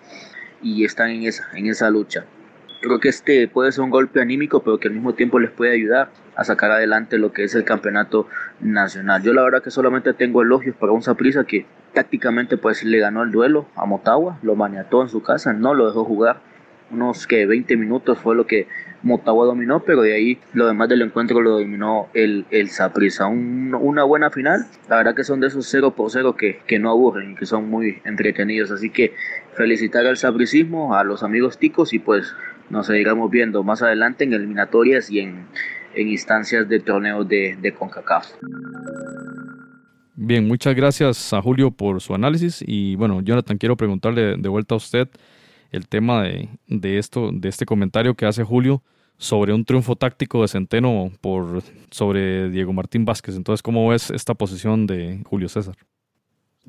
y 0.62 0.84
están 0.84 1.10
en 1.10 1.24
esa, 1.24 1.48
en 1.54 1.68
esa 1.68 1.90
lucha. 1.90 2.26
Creo 2.82 3.00
que 3.02 3.10
este 3.10 3.48
puede 3.50 3.74
ser 3.74 3.84
un 3.84 3.90
golpe 3.90 4.22
anímico, 4.22 4.64
pero 4.64 4.80
que 4.80 4.88
al 4.88 4.94
mismo 4.94 5.14
tiempo 5.14 5.38
les 5.38 5.52
puede 5.52 5.74
ayudar 5.74 6.12
a 6.36 6.46
sacar 6.46 6.72
adelante 6.72 7.18
lo 7.18 7.34
que 7.34 7.44
es 7.44 7.54
el 7.54 7.66
campeonato 7.66 8.28
nacional. 8.62 9.22
Yo 9.22 9.34
la 9.34 9.44
verdad 9.44 9.62
que 9.62 9.70
solamente 9.70 10.14
tengo 10.14 10.42
elogios 10.42 10.78
para 10.78 10.94
un 10.94 11.02
Saprisa 11.02 11.44
que 11.44 11.66
tácticamente 11.94 12.56
pues 12.56 12.86
le 12.86 13.00
ganó 13.00 13.24
el 13.24 13.32
duelo 13.32 13.68
a 13.76 13.86
Motagua, 13.86 14.40
lo 14.44 14.56
maniató 14.56 15.02
en 15.02 15.10
su 15.10 15.22
casa, 15.22 15.52
no 15.52 15.74
lo 15.74 15.88
dejó 15.88 16.06
jugar. 16.06 16.40
Unos 16.90 17.28
que 17.28 17.46
20 17.46 17.76
minutos 17.76 18.18
fue 18.18 18.36
lo 18.36 18.48
que 18.48 18.68
Motagua 19.04 19.46
dominó, 19.46 19.82
pero 19.82 20.02
de 20.02 20.14
ahí 20.14 20.40
lo 20.54 20.66
demás 20.66 20.88
del 20.88 21.02
encuentro 21.02 21.42
lo 21.42 21.60
dominó 21.60 22.08
el, 22.14 22.46
el 22.50 22.70
Saprissa. 22.70 23.28
una 23.28 24.04
buena 24.06 24.30
final, 24.30 24.66
la 24.88 24.96
verdad 24.96 25.16
que 25.16 25.26
son 25.26 25.42
de 25.42 25.48
esos 25.48 25.68
0 25.68 25.96
por 25.96 26.12
0 26.12 26.36
que, 26.38 26.62
que 26.66 26.80
no 26.80 26.90
aburren, 26.90 27.36
que 27.36 27.46
son 27.46 27.70
muy 27.70 28.02
entretenidos. 28.06 28.72
Así 28.72 28.90
que 28.90 29.14
felicitar 29.54 30.06
al 30.06 30.16
sapricismo, 30.16 30.96
a 30.96 31.04
los 31.04 31.24
amigos 31.24 31.58
ticos 31.58 31.94
y 31.94 32.00
pues 32.00 32.34
nos 32.70 32.88
seguiremos 32.88 33.30
viendo 33.30 33.64
más 33.64 33.82
adelante 33.82 34.24
en 34.24 34.34
eliminatorias 34.34 35.10
y 35.10 35.20
en, 35.20 35.48
instancias 35.96 36.70
de 36.70 36.80
torneos 36.80 37.28
de, 37.28 37.58
de 37.60 37.74
CONCACAF. 37.74 38.28
Bien, 40.16 40.48
muchas 40.48 40.76
gracias 40.76 41.34
a 41.34 41.42
Julio 41.42 41.72
por 41.72 42.00
su 42.02 42.14
análisis 42.14 42.64
y 42.66 42.96
bueno, 42.96 43.22
Jonathan, 43.22 43.58
quiero 43.58 43.76
preguntarle 43.76 44.38
de 44.38 44.50
vuelta 44.50 44.76
a 44.76 44.78
usted 44.78 45.10
el 45.72 45.88
tema 45.88 46.24
de, 46.24 46.50
de, 46.68 46.98
esto, 46.98 47.32
de 47.34 47.50
este 47.50 47.66
comentario 47.66 48.16
que 48.16 48.26
hace 48.26 48.44
Julio 48.44 48.84
sobre 49.20 49.54
un 49.54 49.66
triunfo 49.66 49.96
táctico 49.96 50.42
de 50.42 50.48
Centeno 50.48 51.12
por, 51.22 51.62
sobre 51.92 52.50
Diego 52.50 52.74
Martín 52.74 53.06
Vázquez. 53.06 53.36
Entonces, 53.36 53.62
¿cómo 53.62 53.88
ves 53.90 54.10
esta 54.12 54.34
posición 54.34 54.88
de 54.88 55.22
Julio 55.26 55.50
César? 55.50 55.76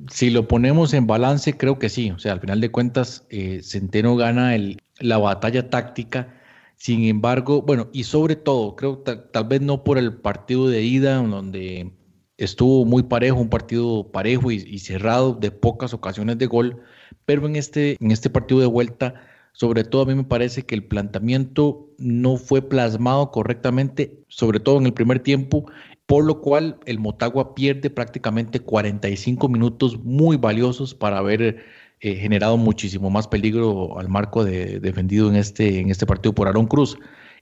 Si 0.08 0.30
lo 0.30 0.48
ponemos 0.48 0.92
en 0.92 1.06
balance, 1.06 1.56
creo 1.56 1.78
que 1.78 1.88
sí. 1.88 2.10
O 2.10 2.18
sea, 2.18 2.32
al 2.32 2.40
final 2.40 2.60
de 2.60 2.70
cuentas, 2.70 3.26
eh, 3.30 3.60
Centeno 3.62 4.16
gana 4.16 4.54
el, 4.54 4.82
la 5.00 5.18
batalla 5.18 5.68
táctica. 5.70 6.34
Sin 6.76 7.04
embargo, 7.04 7.62
bueno, 7.62 7.88
y 7.92 8.04
sobre 8.04 8.36
todo, 8.36 8.76
creo 8.76 8.98
tal 8.98 9.44
vez 9.44 9.60
no 9.60 9.84
por 9.84 9.98
el 9.98 10.14
partido 10.14 10.68
de 10.68 10.82
ida, 10.82 11.16
donde 11.16 11.92
estuvo 12.38 12.84
muy 12.86 13.02
parejo, 13.02 13.38
un 13.38 13.50
partido 13.50 14.10
parejo 14.10 14.50
y, 14.50 14.78
cerrado 14.78 15.34
de 15.34 15.50
pocas 15.50 15.92
ocasiones 15.92 16.38
de 16.38 16.46
gol, 16.46 16.82
pero 17.26 17.46
en 17.46 17.56
este, 17.56 17.96
en 18.00 18.10
este 18.12 18.30
partido 18.30 18.60
de 18.60 18.66
vuelta 18.66 19.14
sobre 19.52 19.84
todo 19.84 20.02
a 20.02 20.06
mí 20.06 20.14
me 20.14 20.24
parece 20.24 20.62
que 20.62 20.74
el 20.74 20.84
planteamiento 20.84 21.88
no 21.98 22.36
fue 22.36 22.62
plasmado 22.62 23.30
correctamente, 23.30 24.22
sobre 24.28 24.60
todo 24.60 24.78
en 24.78 24.86
el 24.86 24.92
primer 24.92 25.20
tiempo, 25.20 25.66
por 26.06 26.24
lo 26.24 26.40
cual 26.40 26.78
el 26.86 26.98
Motagua 26.98 27.54
pierde 27.54 27.90
prácticamente 27.90 28.60
45 28.60 29.48
minutos 29.48 29.98
muy 30.02 30.36
valiosos 30.36 30.94
para 30.94 31.18
haber 31.18 31.64
eh, 32.00 32.16
generado 32.16 32.56
muchísimo 32.56 33.10
más 33.10 33.28
peligro 33.28 33.98
al 33.98 34.08
marco 34.08 34.44
de, 34.44 34.80
defendido 34.80 35.28
en 35.28 35.36
este, 35.36 35.80
en 35.80 35.90
este 35.90 36.06
partido 36.06 36.34
por 36.34 36.48
Aaron 36.48 36.66
Cruz. 36.66 36.98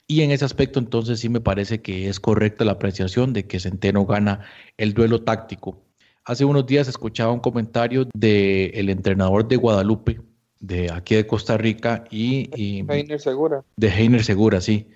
Y 0.07 0.23
en 0.23 0.31
ese 0.31 0.45
aspecto 0.45 0.79
entonces 0.79 1.21
sí 1.21 1.29
me 1.29 1.41
parece 1.41 1.83
que 1.83 2.09
es 2.09 2.19
correcta 2.19 2.65
la 2.65 2.73
apreciación 2.73 3.33
de 3.33 3.47
que 3.47 3.61
Centeno 3.61 4.07
gana 4.07 4.41
el 4.77 4.95
duelo 4.95 5.23
táctico. 5.23 5.83
Hace 6.25 6.45
unos 6.45 6.67
días 6.67 6.89
escuchaba 6.89 7.33
un 7.33 7.41
comentario 7.41 8.07
del 8.15 8.91
entrenador 8.91 9.49
de 9.49 9.57
Guadalupe, 9.57 10.21
de 10.61 10.91
aquí 10.93 11.15
de 11.15 11.27
Costa 11.27 11.57
Rica 11.57 12.05
y, 12.11 12.51
Heiner 12.55 13.21
Segura. 13.21 13.65
De 13.77 13.89
Heiner 13.89 14.25
Segura, 14.25 14.61
sí. 14.61 14.89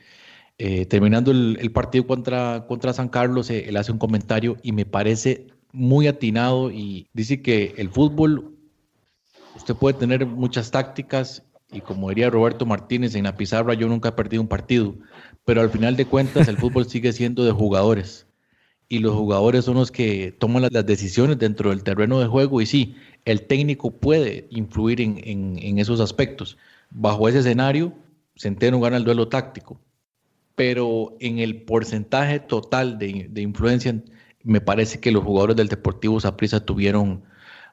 Eh, 0.59 0.87
terminando 0.87 1.31
el, 1.31 1.73
partido 1.73 2.07
contra, 2.07 2.67
contra 2.67 2.93
San 2.93 3.09
Carlos, 3.09 3.51
eh, 3.51 3.65
él 3.69 3.77
hace 3.77 3.93
un 3.93 3.99
comentario 3.99 4.57
y 4.63 4.73
me 4.73 4.85
parece 4.85 5.47
muy 5.73 6.07
atinado 6.07 6.71
y 6.71 7.09
dice 7.15 7.43
que 7.43 7.75
el 7.79 7.89
fútbol, 7.89 8.57
usted 9.57 9.75
puede 9.75 9.99
tener 9.99 10.27
muchas 10.27 10.71
tácticas 10.71 11.45
y 11.71 11.81
como 11.81 12.11
diría 12.11 12.31
Roberto 12.31 12.67
Martínez 12.67 13.15
en 13.15 13.25
la 13.25 13.37
pizarra, 13.37 13.75
yo 13.75 13.89
nunca 13.89 14.11
he 14.11 14.13
perdido 14.13 14.43
un 14.43 14.49
partido, 14.49 14.95
pero 15.45 15.63
al 15.63 15.71
final 15.71 15.97
de 15.97 16.05
cuentas 16.05 16.49
el 16.49 16.59
fútbol 16.59 16.87
sigue 16.89 17.13
siendo 17.13 17.45
de 17.45 17.53
jugadores 17.53 18.27
y 18.93 18.99
los 18.99 19.15
jugadores 19.15 19.65
son 19.65 19.77
los 19.77 19.91
que 19.91 20.33
toman 20.39 20.69
las 20.71 20.85
decisiones 20.85 21.39
dentro 21.39 21.71
del 21.71 21.83
terreno 21.83 22.21
de 22.21 22.27
juego 22.27 22.61
y 22.61 22.67
sí, 22.67 22.95
el 23.25 23.47
técnico 23.47 23.91
puede 23.91 24.47
influir 24.51 25.01
en, 25.01 25.79
esos 25.79 25.99
aspectos. 25.99 26.59
Bajo 26.91 27.27
ese 27.27 27.39
escenario, 27.39 27.95
Centeno 28.37 28.81
gana 28.81 28.99
el 28.99 29.05
duelo 29.05 29.29
táctico, 29.29 29.81
pero 30.57 31.17
en 31.21 31.39
el 31.39 31.63
porcentaje 31.63 32.39
total 32.39 32.99
de, 32.99 33.31
influencia, 33.37 33.99
me 34.43 34.61
parece 34.61 35.01
que 35.01 35.11
los 35.11 35.25
jugadores 35.25 35.57
del 35.57 35.69
Deportivo 35.69 36.21
Saprissa 36.21 36.63
tuvieron 36.63 37.23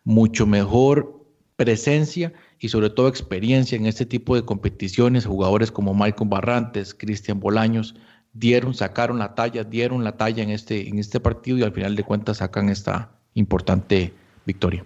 mucho 0.06 0.48
mejor 0.48 1.19
presencia 1.60 2.32
y 2.58 2.70
sobre 2.70 2.90
todo 2.90 3.10
experiencia 3.10 3.76
en 3.76 3.86
este 3.86 4.06
tipo 4.06 4.34
de 4.34 4.46
competiciones. 4.46 5.26
Jugadores 5.26 5.74
como 5.74 5.94
Malcolm 5.94 6.30
Barrantes, 6.30 6.94
Cristian 6.94 7.42
Bolaños, 7.42 7.96
dieron, 8.32 8.74
sacaron 8.74 9.20
la 9.20 9.36
talla, 9.36 9.66
dieron 9.66 10.06
la 10.06 10.16
talla 10.16 10.42
en 10.42 10.52
este, 10.52 10.88
en 10.88 11.00
este 11.00 11.20
partido 11.20 11.58
y 11.58 11.64
al 11.64 11.74
final 11.74 11.98
de 11.98 12.04
cuentas 12.04 12.38
sacan 12.38 12.70
esta 12.70 13.12
importante 13.34 14.14
victoria. 14.46 14.86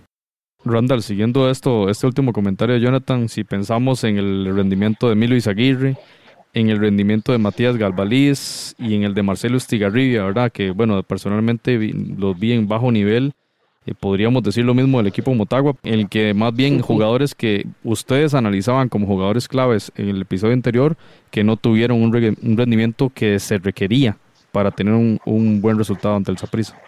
Randall, 0.66 1.04
siguiendo 1.04 1.48
esto, 1.48 1.92
este 1.92 2.08
último 2.08 2.34
comentario 2.34 2.74
de 2.74 2.82
Jonathan, 2.82 3.30
si 3.30 3.44
pensamos 3.44 4.04
en 4.04 4.18
el 4.18 4.56
rendimiento 4.56 5.10
de 5.10 5.16
Milo 5.16 5.36
Izaguirre, 5.36 5.96
en 6.56 6.70
el 6.70 6.80
rendimiento 6.80 7.34
de 7.34 7.38
Matías 7.38 7.78
Galvaliz 7.78 8.74
y 8.80 8.96
en 8.96 9.04
el 9.04 9.14
de 9.14 9.22
Marcelo 9.22 9.58
Estigarribia, 9.58 10.24
¿verdad? 10.24 10.52
Que, 10.52 10.72
bueno, 10.72 11.04
personalmente 11.04 11.78
los 12.18 12.40
vi 12.40 12.54
en 12.54 12.68
bajo 12.68 12.92
nivel. 12.92 13.34
Eh, 13.86 13.94
podríamos 14.00 14.44
decir 14.44 14.64
lo 14.64 14.74
mismo 14.74 14.98
del 14.98 15.08
equipo 15.08 15.34
Motagua, 15.34 15.76
en 15.84 16.00
el 16.00 16.10
que 16.10 16.34
más 16.34 16.54
bien 16.54 16.82
jugadores 16.82 17.36
que 17.36 17.66
ustedes 17.84 18.34
analizaban 18.34 18.90
como 18.90 19.08
jugadores 19.08 19.48
claves 19.48 19.92
en 19.96 20.10
el 20.10 20.22
episodio 20.22 20.54
anterior, 20.54 20.96
que 21.32 21.44
no 21.44 21.58
tuvieron 21.58 22.02
un, 22.02 22.14
rendimiento 22.58 23.12
que 23.14 23.40
se 23.40 23.58
requería 23.58 24.18
para 24.52 24.72
tener 24.72 24.94
un, 24.94 25.20
un 25.26 25.62
buen 25.62 25.78
resultado 25.78 26.16
ante 26.16 26.32
el 26.32 26.38
Saprissa. 26.38 26.80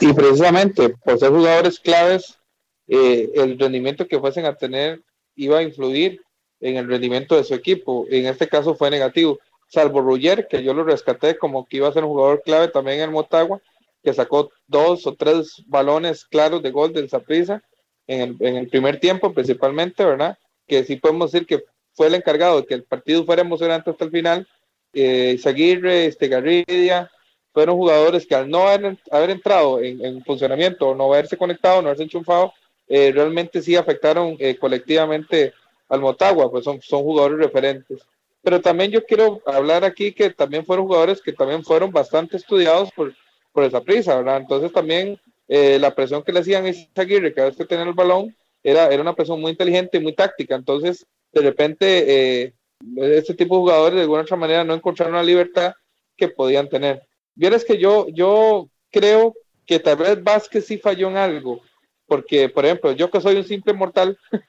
Y 0.00 0.12
precisamente 0.12 0.90
por 1.04 1.18
ser 1.18 1.30
jugadores 1.30 1.78
claves, 1.78 2.38
eh, 2.86 3.30
el 3.34 3.58
rendimiento 3.58 4.06
que 4.06 4.18
fuesen 4.18 4.44
a 4.44 4.54
tener 4.54 5.02
iba 5.36 5.58
a 5.58 5.62
influir 5.62 6.20
en 6.60 6.76
el 6.76 6.88
rendimiento 6.88 7.36
de 7.36 7.44
su 7.44 7.54
equipo. 7.54 8.06
En 8.10 8.26
este 8.26 8.48
caso 8.48 8.74
fue 8.74 8.90
negativo, 8.90 9.38
salvo 9.68 10.00
Rugger, 10.00 10.46
que 10.48 10.62
yo 10.62 10.74
lo 10.74 10.84
rescaté 10.84 11.36
como 11.36 11.66
que 11.66 11.78
iba 11.78 11.88
a 11.88 11.92
ser 11.92 12.04
un 12.04 12.10
jugador 12.10 12.42
clave 12.42 12.68
también 12.68 12.98
en 12.98 13.04
el 13.04 13.10
Motagua, 13.10 13.60
que 14.04 14.12
sacó 14.12 14.50
dos 14.66 15.06
o 15.06 15.14
tres 15.14 15.62
balones 15.66 16.24
claros 16.26 16.62
de 16.62 16.70
gol 16.70 16.92
del 16.92 17.08
Zaprisa 17.08 17.62
en 18.06 18.36
el, 18.38 18.68
primer 18.68 19.00
tiempo 19.00 19.32
principalmente, 19.32 20.04
¿verdad? 20.04 20.36
Que 20.66 20.84
sí 20.84 20.96
podemos 20.96 21.32
decir 21.32 21.46
que 21.46 21.64
fue 21.94 22.08
el 22.08 22.14
encargado 22.14 22.60
de 22.60 22.66
que 22.66 22.74
el 22.74 22.84
partido 22.84 23.24
fuera 23.24 23.42
emocionante 23.42 23.90
hasta 23.90 24.04
el 24.04 24.10
final. 24.10 24.46
Eh, 24.92 25.38
Zaguirre, 25.40 26.06
este 26.06 26.28
Garridia, 26.28 27.10
fueron 27.52 27.76
jugadores 27.76 28.26
que 28.26 28.34
al 28.34 28.50
no 28.50 28.68
haber, 28.68 28.98
haber 29.10 29.30
entrado 29.30 29.80
en, 29.80 30.04
en, 30.04 30.22
funcionamiento 30.24 30.94
no 30.94 31.12
haberse 31.12 31.36
conectado, 31.36 31.80
no 31.80 31.88
haberse 31.88 32.02
enchufado, 32.02 32.52
eh, 32.86 33.10
realmente 33.12 33.62
sí 33.62 33.74
afectaron 33.76 34.36
eh, 34.38 34.56
colectivamente 34.56 35.54
al 35.88 36.00
Motagua, 36.00 36.50
pues 36.50 36.64
son, 36.64 36.80
son 36.82 37.02
jugadores 37.02 37.38
referentes. 37.38 38.06
Pero 38.42 38.60
también 38.60 38.90
yo 38.90 39.04
quiero 39.04 39.40
hablar 39.46 39.84
aquí 39.84 40.12
que 40.12 40.30
también 40.30 40.66
fueron 40.66 40.86
jugadores 40.86 41.22
que 41.22 41.32
también 41.32 41.64
fueron 41.64 41.90
bastante 41.90 42.36
estudiados 42.36 42.92
por, 42.92 43.14
por 43.54 43.64
esa 43.64 43.80
prisa, 43.80 44.16
¿verdad? 44.16 44.36
Entonces 44.36 44.70
también 44.70 45.18
eh, 45.48 45.78
la 45.78 45.94
presión 45.94 46.22
que 46.22 46.32
le 46.32 46.40
hacían 46.40 46.66
a 46.66 47.00
Aguirre 47.00 47.32
cada 47.32 47.48
vez 47.48 47.56
que 47.56 47.64
tenía 47.64 47.84
el 47.84 47.94
balón 47.94 48.36
era, 48.62 48.88
era 48.88 49.00
una 49.00 49.14
presión 49.14 49.40
muy 49.40 49.52
inteligente 49.52 49.96
y 49.96 50.00
muy 50.00 50.12
táctica. 50.12 50.54
Entonces, 50.54 51.06
de 51.32 51.40
repente, 51.40 52.54
este 52.96 53.34
tipo 53.34 53.54
de 53.54 53.60
jugadores 53.60 53.94
de 53.94 54.02
alguna 54.02 54.22
otra 54.22 54.36
manera 54.36 54.64
no 54.64 54.74
encontraron 54.74 55.14
la 55.14 55.22
libertad 55.22 55.72
que 56.16 56.28
podían 56.28 56.68
tener. 56.68 57.02
Vieres 57.34 57.64
que 57.64 57.78
yo, 57.78 58.06
yo 58.08 58.68
creo 58.90 59.34
que 59.66 59.78
tal 59.78 59.96
vez 59.96 60.22
Vázquez 60.22 60.66
sí 60.66 60.78
falló 60.78 61.08
en 61.08 61.16
algo 61.16 61.60
porque, 62.06 62.48
por 62.48 62.64
ejemplo, 62.64 62.92
yo 62.92 63.10
que 63.10 63.20
soy 63.20 63.36
un 63.36 63.44
simple 63.44 63.72
mortal, 63.72 64.18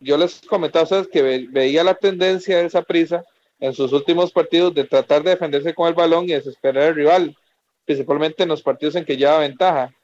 yo 0.00 0.16
les 0.16 0.40
comentaba 0.42 0.82
a 0.82 0.84
ustedes 0.84 1.08
que 1.08 1.46
veía 1.50 1.84
la 1.84 1.94
tendencia 1.94 2.58
de 2.58 2.66
esa 2.66 2.82
prisa 2.82 3.24
en 3.60 3.72
sus 3.72 3.92
últimos 3.92 4.32
partidos 4.32 4.74
de 4.74 4.84
tratar 4.84 5.22
de 5.22 5.30
defenderse 5.30 5.74
con 5.74 5.88
el 5.88 5.94
balón 5.94 6.24
y 6.24 6.32
desesperar 6.32 6.88
al 6.88 6.94
rival, 6.94 7.36
principalmente 7.84 8.42
en 8.42 8.48
los 8.48 8.62
partidos 8.62 8.96
en 8.96 9.04
que 9.04 9.16
lleva 9.16 9.38
ventaja. 9.38 9.94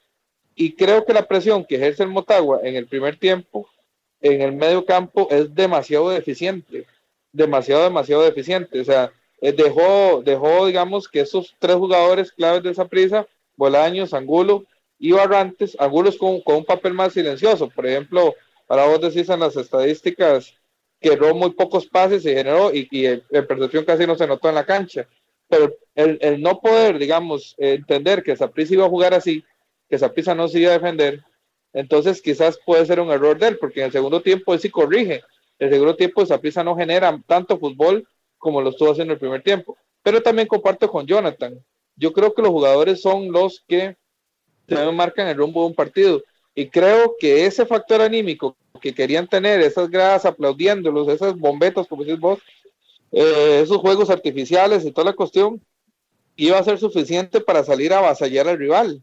Y 0.55 0.75
creo 0.75 1.05
que 1.05 1.13
la 1.13 1.27
presión 1.27 1.65
que 1.65 1.77
ejerce 1.77 2.03
el 2.03 2.11
Motagua 2.11 2.61
en 2.63 2.77
el 2.77 2.87
primer 2.87 3.19
tiempo, 3.19 3.69
en 4.21 4.43
el 4.43 4.53
medio 4.53 4.85
campo, 4.85 5.29
es 5.31 5.55
demasiado 5.55 6.11
deficiente, 6.11 6.87
demasiado, 7.33 7.85
demasiado 7.85 8.23
deficiente. 8.23 8.81
O 8.81 8.85
sea, 8.85 9.13
eh, 9.41 9.53
dejó, 9.53 10.23
dejó, 10.23 10.67
digamos, 10.67 11.09
que 11.09 11.21
esos 11.21 11.55
tres 11.59 11.77
jugadores 11.77 12.33
claves 12.33 12.63
de 12.63 12.71
esa 12.71 12.87
prisa, 12.87 13.27
Bolaños, 13.57 14.13
Angulo, 14.13 14.65
y 14.99 15.13
Barrantes, 15.13 15.75
algunos 15.79 16.17
con, 16.19 16.43
con 16.43 16.57
un 16.57 16.65
papel 16.65 16.93
más 16.93 17.15
silencioso. 17.15 17.71
Por 17.71 17.87
ejemplo, 17.87 18.35
para 18.67 18.87
vos 18.87 19.01
decís 19.01 19.29
en 19.31 19.41
las 19.41 19.57
estadísticas 19.57 20.55
que 21.01 21.15
erró 21.15 21.35
muy 21.35 21.53
pocos 21.53 21.87
pases 21.87 22.27
y 22.27 22.29
generó 22.29 22.73
y, 22.73 22.87
y 22.91 23.07
en 23.07 23.47
percepción 23.49 23.87
casi 23.87 24.07
no 24.07 24.15
se 24.15 24.27
notó 24.27 24.51
en 24.51 24.55
la 24.57 24.67
cancha. 24.67 25.09
Pero 25.51 25.75
el, 25.95 26.19
el 26.23 26.41
no 26.41 26.61
poder, 26.61 26.99
digamos, 26.99 27.55
entender 27.59 28.23
que 28.23 28.37
Saprissa 28.37 28.75
iba 28.75 28.87
a 28.87 28.91
jugar 28.91 29.13
así, 29.13 29.45
que 29.89 29.99
Saprissa 29.99 30.35
no 30.35 30.49
se 30.49 30.61
iba 30.61 30.71
a 30.71 30.79
defender, 30.79 31.23
entonces 31.73 32.21
quizás 32.21 32.59
puede 32.65 32.87
ser 32.87 33.01
un 33.01 33.11
error 33.11 33.39
de 33.39 33.49
él, 33.49 33.59
porque 33.59 33.81
en 33.81 33.87
el 33.87 33.93
segundo 33.93 34.21
tiempo 34.23 34.55
él 34.55 34.61
sí 34.61 34.71
corrige. 34.71 35.23
El 35.59 35.71
segundo 35.71 35.95
tiempo 35.95 36.25
Saprissa 36.25 36.65
no 36.65 36.75
genera 36.75 37.21
tanto 37.27 37.59
fútbol 37.59 38.07
como 38.39 38.63
lo 38.63 38.71
estuvo 38.71 38.91
haciendo 38.91 39.13
en 39.13 39.17
el 39.17 39.21
primer 39.21 39.43
tiempo. 39.43 39.77
Pero 40.03 40.23
también 40.23 40.49
comparto 40.49 40.89
con 40.89 41.07
Jonathan. 41.07 41.63
Yo 41.97 42.13
creo 42.13 42.33
que 42.33 42.43
los 42.43 42.51
jugadores 42.51 43.03
son 43.03 43.31
los 43.31 43.63
que 43.69 43.97
marcan 44.93 45.29
el 45.29 45.37
rumbo 45.37 45.61
de 45.63 45.67
un 45.69 45.75
partido. 45.75 46.23
Y 46.55 46.69
creo 46.69 47.15
que 47.19 47.47
ese 47.47 47.67
factor 47.67 48.01
anímico 48.01 48.57
que 48.81 48.95
querían 48.95 49.29
tener, 49.29 49.61
esas 49.61 49.91
gradas 49.91 50.25
aplaudiéndolos, 50.25 51.09
esas 51.09 51.37
bombetas, 51.37 51.87
como 51.87 52.03
decís 52.03 52.19
vos, 52.19 52.41
eh, 53.13 53.61
esos 53.63 53.79
juegos 53.79 54.11
artificiales 54.11 54.85
y 54.85 54.93
toda 54.93 55.11
la 55.11 55.17
cuestión, 55.17 55.61
iba 56.37 56.59
a 56.59 56.65
ser 56.65 56.79
suficiente 56.79 57.41
para 57.41 57.65
salir 57.65 57.93
a 57.93 57.99
avasallar 57.99 58.49
al 58.49 58.59
rival. 58.59 59.03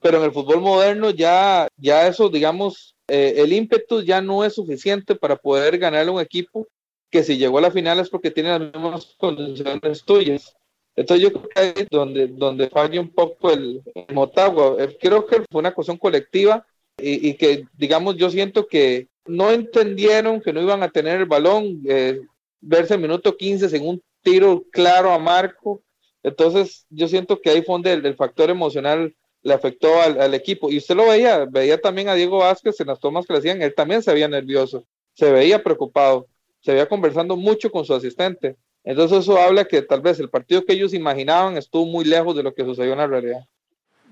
Pero 0.00 0.18
en 0.18 0.24
el 0.24 0.32
fútbol 0.32 0.60
moderno 0.60 1.10
ya, 1.10 1.68
ya 1.76 2.06
eso, 2.06 2.30
digamos, 2.30 2.96
eh, 3.06 3.34
el 3.36 3.52
ímpetu 3.52 4.02
ya 4.02 4.22
no 4.22 4.44
es 4.44 4.54
suficiente 4.54 5.14
para 5.14 5.36
poder 5.36 5.78
ganar 5.78 6.08
un 6.08 6.20
equipo 6.20 6.66
que 7.10 7.24
si 7.24 7.36
llegó 7.36 7.58
a 7.58 7.62
la 7.62 7.70
final 7.70 7.98
es 7.98 8.08
porque 8.08 8.30
tiene 8.30 8.50
las 8.50 8.60
mismas 8.60 9.14
condiciones 9.18 10.04
tuyas. 10.04 10.56
Entonces 10.96 11.22
yo 11.22 11.32
creo 11.32 11.48
que 11.48 11.60
ahí 11.60 11.86
donde, 11.90 12.28
donde 12.28 12.68
falla 12.68 13.00
un 13.00 13.10
poco 13.10 13.50
el, 13.50 13.82
Motagua. 14.12 14.76
Eh, 14.78 14.96
creo 15.00 15.26
que 15.26 15.42
fue 15.50 15.60
una 15.60 15.74
cuestión 15.74 15.96
colectiva 15.96 16.64
y, 16.98 17.34
que, 17.34 17.64
digamos, 17.78 18.16
yo 18.16 18.28
siento 18.28 18.66
que 18.66 19.08
no 19.26 19.50
entendieron 19.50 20.40
que 20.40 20.52
no 20.52 20.60
iban 20.60 20.82
a 20.82 20.90
tener 20.90 21.20
el 21.20 21.26
balón, 21.26 21.80
eh, 21.88 22.20
verse 22.60 22.94
el 22.94 23.00
minuto 23.00 23.36
15 23.36 23.76
en 23.76 23.86
un 23.86 24.02
tiro 24.22 24.64
claro 24.70 25.12
a 25.12 25.18
Marco. 25.18 25.82
Entonces 26.22 26.86
yo 26.90 27.08
siento 27.08 27.40
que 27.40 27.50
ahí 27.50 27.62
fue 27.62 27.74
donde 27.74 27.92
el, 27.92 28.14
factor 28.14 28.50
emocional 28.50 29.14
le 29.42 29.54
afectó 29.54 30.00
al, 30.00 30.20
al, 30.20 30.34
equipo. 30.34 30.70
Y 30.70 30.78
usted 30.78 30.94
lo 30.94 31.06
veía, 31.06 31.46
veía 31.46 31.80
también 31.80 32.08
a 32.08 32.14
Diego 32.14 32.38
Vázquez 32.38 32.78
en 32.80 32.88
las 32.88 33.00
tomas 33.00 33.26
que 33.26 33.32
le 33.32 33.38
hacían, 33.38 33.62
él 33.62 33.74
también 33.74 34.02
se 34.02 34.12
veía 34.12 34.28
nervioso, 34.28 34.84
se 35.14 35.32
veía 35.32 35.62
preocupado, 35.62 36.26
se 36.60 36.72
veía 36.72 36.88
conversando 36.88 37.36
mucho 37.36 37.70
con 37.70 37.84
su 37.84 37.94
asistente. 37.94 38.56
Entonces 38.84 39.18
eso 39.18 39.38
habla 39.38 39.64
que 39.64 39.82
tal 39.82 40.00
vez 40.00 40.20
el 40.20 40.30
partido 40.30 40.64
que 40.64 40.72
ellos 40.72 40.94
imaginaban 40.94 41.56
estuvo 41.56 41.86
muy 41.86 42.04
lejos 42.04 42.36
de 42.36 42.42
lo 42.42 42.54
que 42.54 42.64
sucedió 42.64 42.92
en 42.92 42.98
la 42.98 43.06
realidad. 43.06 43.46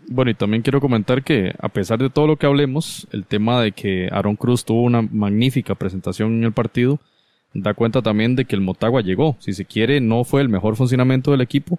Bueno, 0.07 0.31
y 0.31 0.35
también 0.35 0.63
quiero 0.63 0.81
comentar 0.81 1.23
que 1.23 1.53
a 1.59 1.69
pesar 1.69 1.99
de 1.99 2.11
todo 2.11 2.27
lo 2.27 2.37
que 2.37 2.47
hablemos, 2.47 3.07
el 3.13 3.27
tema 3.27 3.61
de 3.61 3.73
que 3.73 4.09
Aaron 4.11 4.37
Cruz 4.37 4.65
tuvo 4.65 4.83
una 4.83 5.03
magnífica 5.03 5.75
presentación 5.75 6.39
en 6.39 6.45
el 6.45 6.53
partido, 6.53 6.99
da 7.55 7.75
cuenta 7.75 8.03
también 8.03 8.37
de 8.37 8.45
que 8.45 8.55
el 8.55 8.63
Motagua 8.63 9.03
llegó. 9.03 9.37
Si 9.41 9.53
se 9.53 9.65
quiere, 9.65 10.01
no 10.01 10.25
fue 10.25 10.41
el 10.41 10.49
mejor 10.49 10.77
funcionamiento 10.77 11.31
del 11.31 11.41
equipo. 11.41 11.79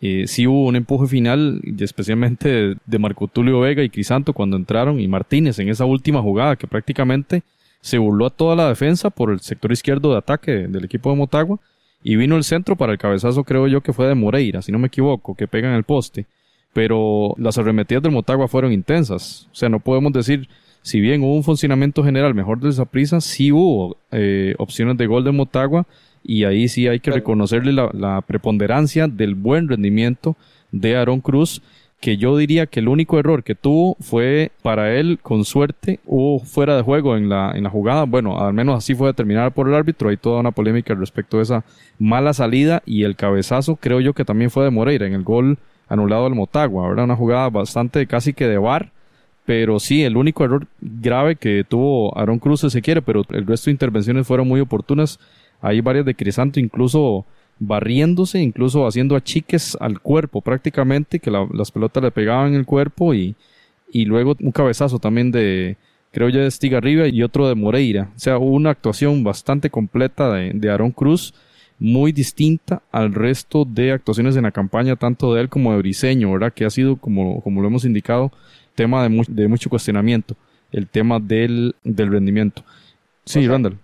Eh, 0.00 0.26
sí 0.28 0.46
hubo 0.46 0.66
un 0.66 0.76
empuje 0.76 1.08
final, 1.08 1.60
especialmente 1.80 2.76
de, 2.84 2.98
Marco 2.98 3.26
Tulio 3.26 3.60
Vega 3.60 3.82
y 3.82 3.90
Crisanto 3.90 4.32
cuando 4.32 4.56
entraron, 4.56 5.00
y 5.00 5.08
Martínez 5.08 5.58
en 5.58 5.68
esa 5.68 5.84
última 5.84 6.22
jugada 6.22 6.56
que 6.56 6.68
prácticamente 6.68 7.42
se 7.80 7.98
burló 7.98 8.26
a 8.26 8.30
toda 8.30 8.54
la 8.54 8.68
defensa 8.68 9.10
por 9.10 9.30
el 9.32 9.40
sector 9.40 9.72
izquierdo 9.72 10.12
de 10.12 10.18
ataque 10.18 10.52
del 10.68 10.84
equipo 10.84 11.10
de 11.10 11.16
Motagua 11.16 11.58
y 12.02 12.16
vino 12.16 12.36
el 12.36 12.44
centro 12.44 12.76
para 12.76 12.92
el 12.92 12.98
cabezazo, 12.98 13.44
creo 13.44 13.66
yo 13.66 13.80
que 13.80 13.92
fue 13.92 14.06
de 14.06 14.14
Moreira, 14.14 14.62
si 14.62 14.70
no 14.70 14.78
me 14.78 14.86
equivoco, 14.86 15.34
que 15.34 15.48
pega 15.48 15.68
en 15.68 15.74
el 15.74 15.84
poste. 15.84 16.26
Pero 16.72 17.34
las 17.38 17.58
arremetidas 17.58 18.02
del 18.02 18.12
Motagua 18.12 18.46
fueron 18.46 18.72
intensas. 18.72 19.48
O 19.50 19.54
sea, 19.54 19.68
no 19.68 19.80
podemos 19.80 20.12
decir, 20.12 20.48
si 20.88 21.00
bien 21.00 21.22
hubo 21.22 21.34
un 21.34 21.44
funcionamiento 21.44 22.02
general 22.02 22.34
mejor 22.34 22.60
de 22.60 22.70
esa 22.70 22.86
prisa, 22.86 23.20
sí 23.20 23.52
hubo 23.52 23.98
eh, 24.10 24.54
opciones 24.58 24.96
de 24.96 25.06
gol 25.06 25.22
de 25.22 25.32
Motagua 25.32 25.86
y 26.24 26.44
ahí 26.44 26.66
sí 26.68 26.88
hay 26.88 26.98
que 27.00 27.10
reconocerle 27.10 27.72
la, 27.72 27.90
la 27.92 28.22
preponderancia 28.22 29.06
del 29.06 29.34
buen 29.34 29.68
rendimiento 29.68 30.36
de 30.72 30.96
Aaron 30.96 31.20
Cruz 31.20 31.60
que 32.00 32.16
yo 32.16 32.36
diría 32.36 32.66
que 32.66 32.80
el 32.80 32.88
único 32.88 33.18
error 33.18 33.42
que 33.42 33.54
tuvo 33.54 33.96
fue 34.00 34.52
para 34.62 34.94
él, 34.94 35.18
con 35.20 35.44
suerte, 35.44 36.00
hubo 36.06 36.38
fuera 36.38 36.76
de 36.76 36.82
juego 36.82 37.16
en 37.16 37.28
la, 37.28 37.52
en 37.54 37.64
la 37.64 37.70
jugada. 37.70 38.04
Bueno, 38.04 38.38
al 38.38 38.54
menos 38.54 38.78
así 38.78 38.94
fue 38.94 39.08
determinada 39.08 39.50
por 39.50 39.68
el 39.68 39.74
árbitro. 39.74 40.08
Hay 40.08 40.16
toda 40.16 40.40
una 40.40 40.52
polémica 40.52 40.94
respecto 40.94 41.38
a 41.38 41.42
esa 41.42 41.64
mala 41.98 42.32
salida 42.32 42.82
y 42.86 43.02
el 43.02 43.16
cabezazo, 43.16 43.76
creo 43.76 44.00
yo 44.00 44.14
que 44.14 44.24
también 44.24 44.50
fue 44.50 44.64
de 44.64 44.70
Moreira 44.70 45.06
en 45.06 45.14
el 45.14 45.24
gol 45.24 45.58
anulado 45.88 46.26
al 46.26 46.34
Motagua. 46.34 46.90
Era 46.92 47.04
una 47.04 47.16
jugada 47.16 47.50
bastante 47.50 48.06
casi 48.06 48.32
que 48.32 48.46
de 48.46 48.58
bar. 48.58 48.92
Pero 49.48 49.80
sí, 49.80 50.02
el 50.02 50.18
único 50.18 50.44
error 50.44 50.66
grave 50.78 51.36
que 51.36 51.64
tuvo 51.66 52.14
Aaron 52.18 52.38
Cruz 52.38 52.60
se 52.60 52.82
quiere, 52.82 53.00
pero 53.00 53.24
el 53.30 53.46
resto 53.46 53.70
de 53.70 53.72
intervenciones 53.72 54.26
fueron 54.26 54.46
muy 54.46 54.60
oportunas. 54.60 55.18
Hay 55.62 55.80
varias 55.80 56.04
de 56.04 56.14
Crisanto, 56.14 56.60
incluso 56.60 57.24
barriéndose, 57.58 58.42
incluso 58.42 58.86
haciendo 58.86 59.16
achiques 59.16 59.74
al 59.80 60.00
cuerpo 60.00 60.42
prácticamente, 60.42 61.18
que 61.18 61.30
las 61.30 61.70
pelotas 61.70 62.02
le 62.02 62.10
pegaban 62.10 62.48
en 62.48 62.56
el 62.56 62.66
cuerpo 62.66 63.14
y, 63.14 63.36
y 63.90 64.04
luego 64.04 64.36
un 64.38 64.52
cabezazo 64.52 64.98
también 64.98 65.30
de, 65.30 65.78
creo 66.12 66.28
yo, 66.28 66.40
de 66.40 66.50
Stigarriba 66.50 67.08
y 67.08 67.22
otro 67.22 67.48
de 67.48 67.54
Moreira. 67.54 68.10
O 68.16 68.18
sea, 68.18 68.36
hubo 68.36 68.54
una 68.54 68.68
actuación 68.68 69.24
bastante 69.24 69.70
completa 69.70 70.30
de, 70.30 70.52
de 70.52 70.70
Aaron 70.70 70.90
Cruz, 70.90 71.32
muy 71.78 72.12
distinta 72.12 72.82
al 72.92 73.14
resto 73.14 73.64
de 73.64 73.92
actuaciones 73.92 74.36
en 74.36 74.42
la 74.42 74.52
campaña, 74.52 74.96
tanto 74.96 75.32
de 75.32 75.40
él 75.40 75.48
como 75.48 75.72
de 75.72 75.78
Briseño, 75.78 76.30
¿verdad? 76.32 76.52
Que 76.52 76.66
ha 76.66 76.70
sido, 76.70 76.96
como, 76.96 77.40
como 77.40 77.62
lo 77.62 77.68
hemos 77.68 77.86
indicado, 77.86 78.30
tema 78.78 79.08
de, 79.08 79.24
de 79.28 79.48
mucho 79.48 79.68
cuestionamiento, 79.68 80.36
el 80.72 80.86
tema 80.86 81.18
del, 81.18 81.74
del 81.82 82.12
rendimiento. 82.12 82.62
Sí, 83.24 83.46
Randall 83.46 83.78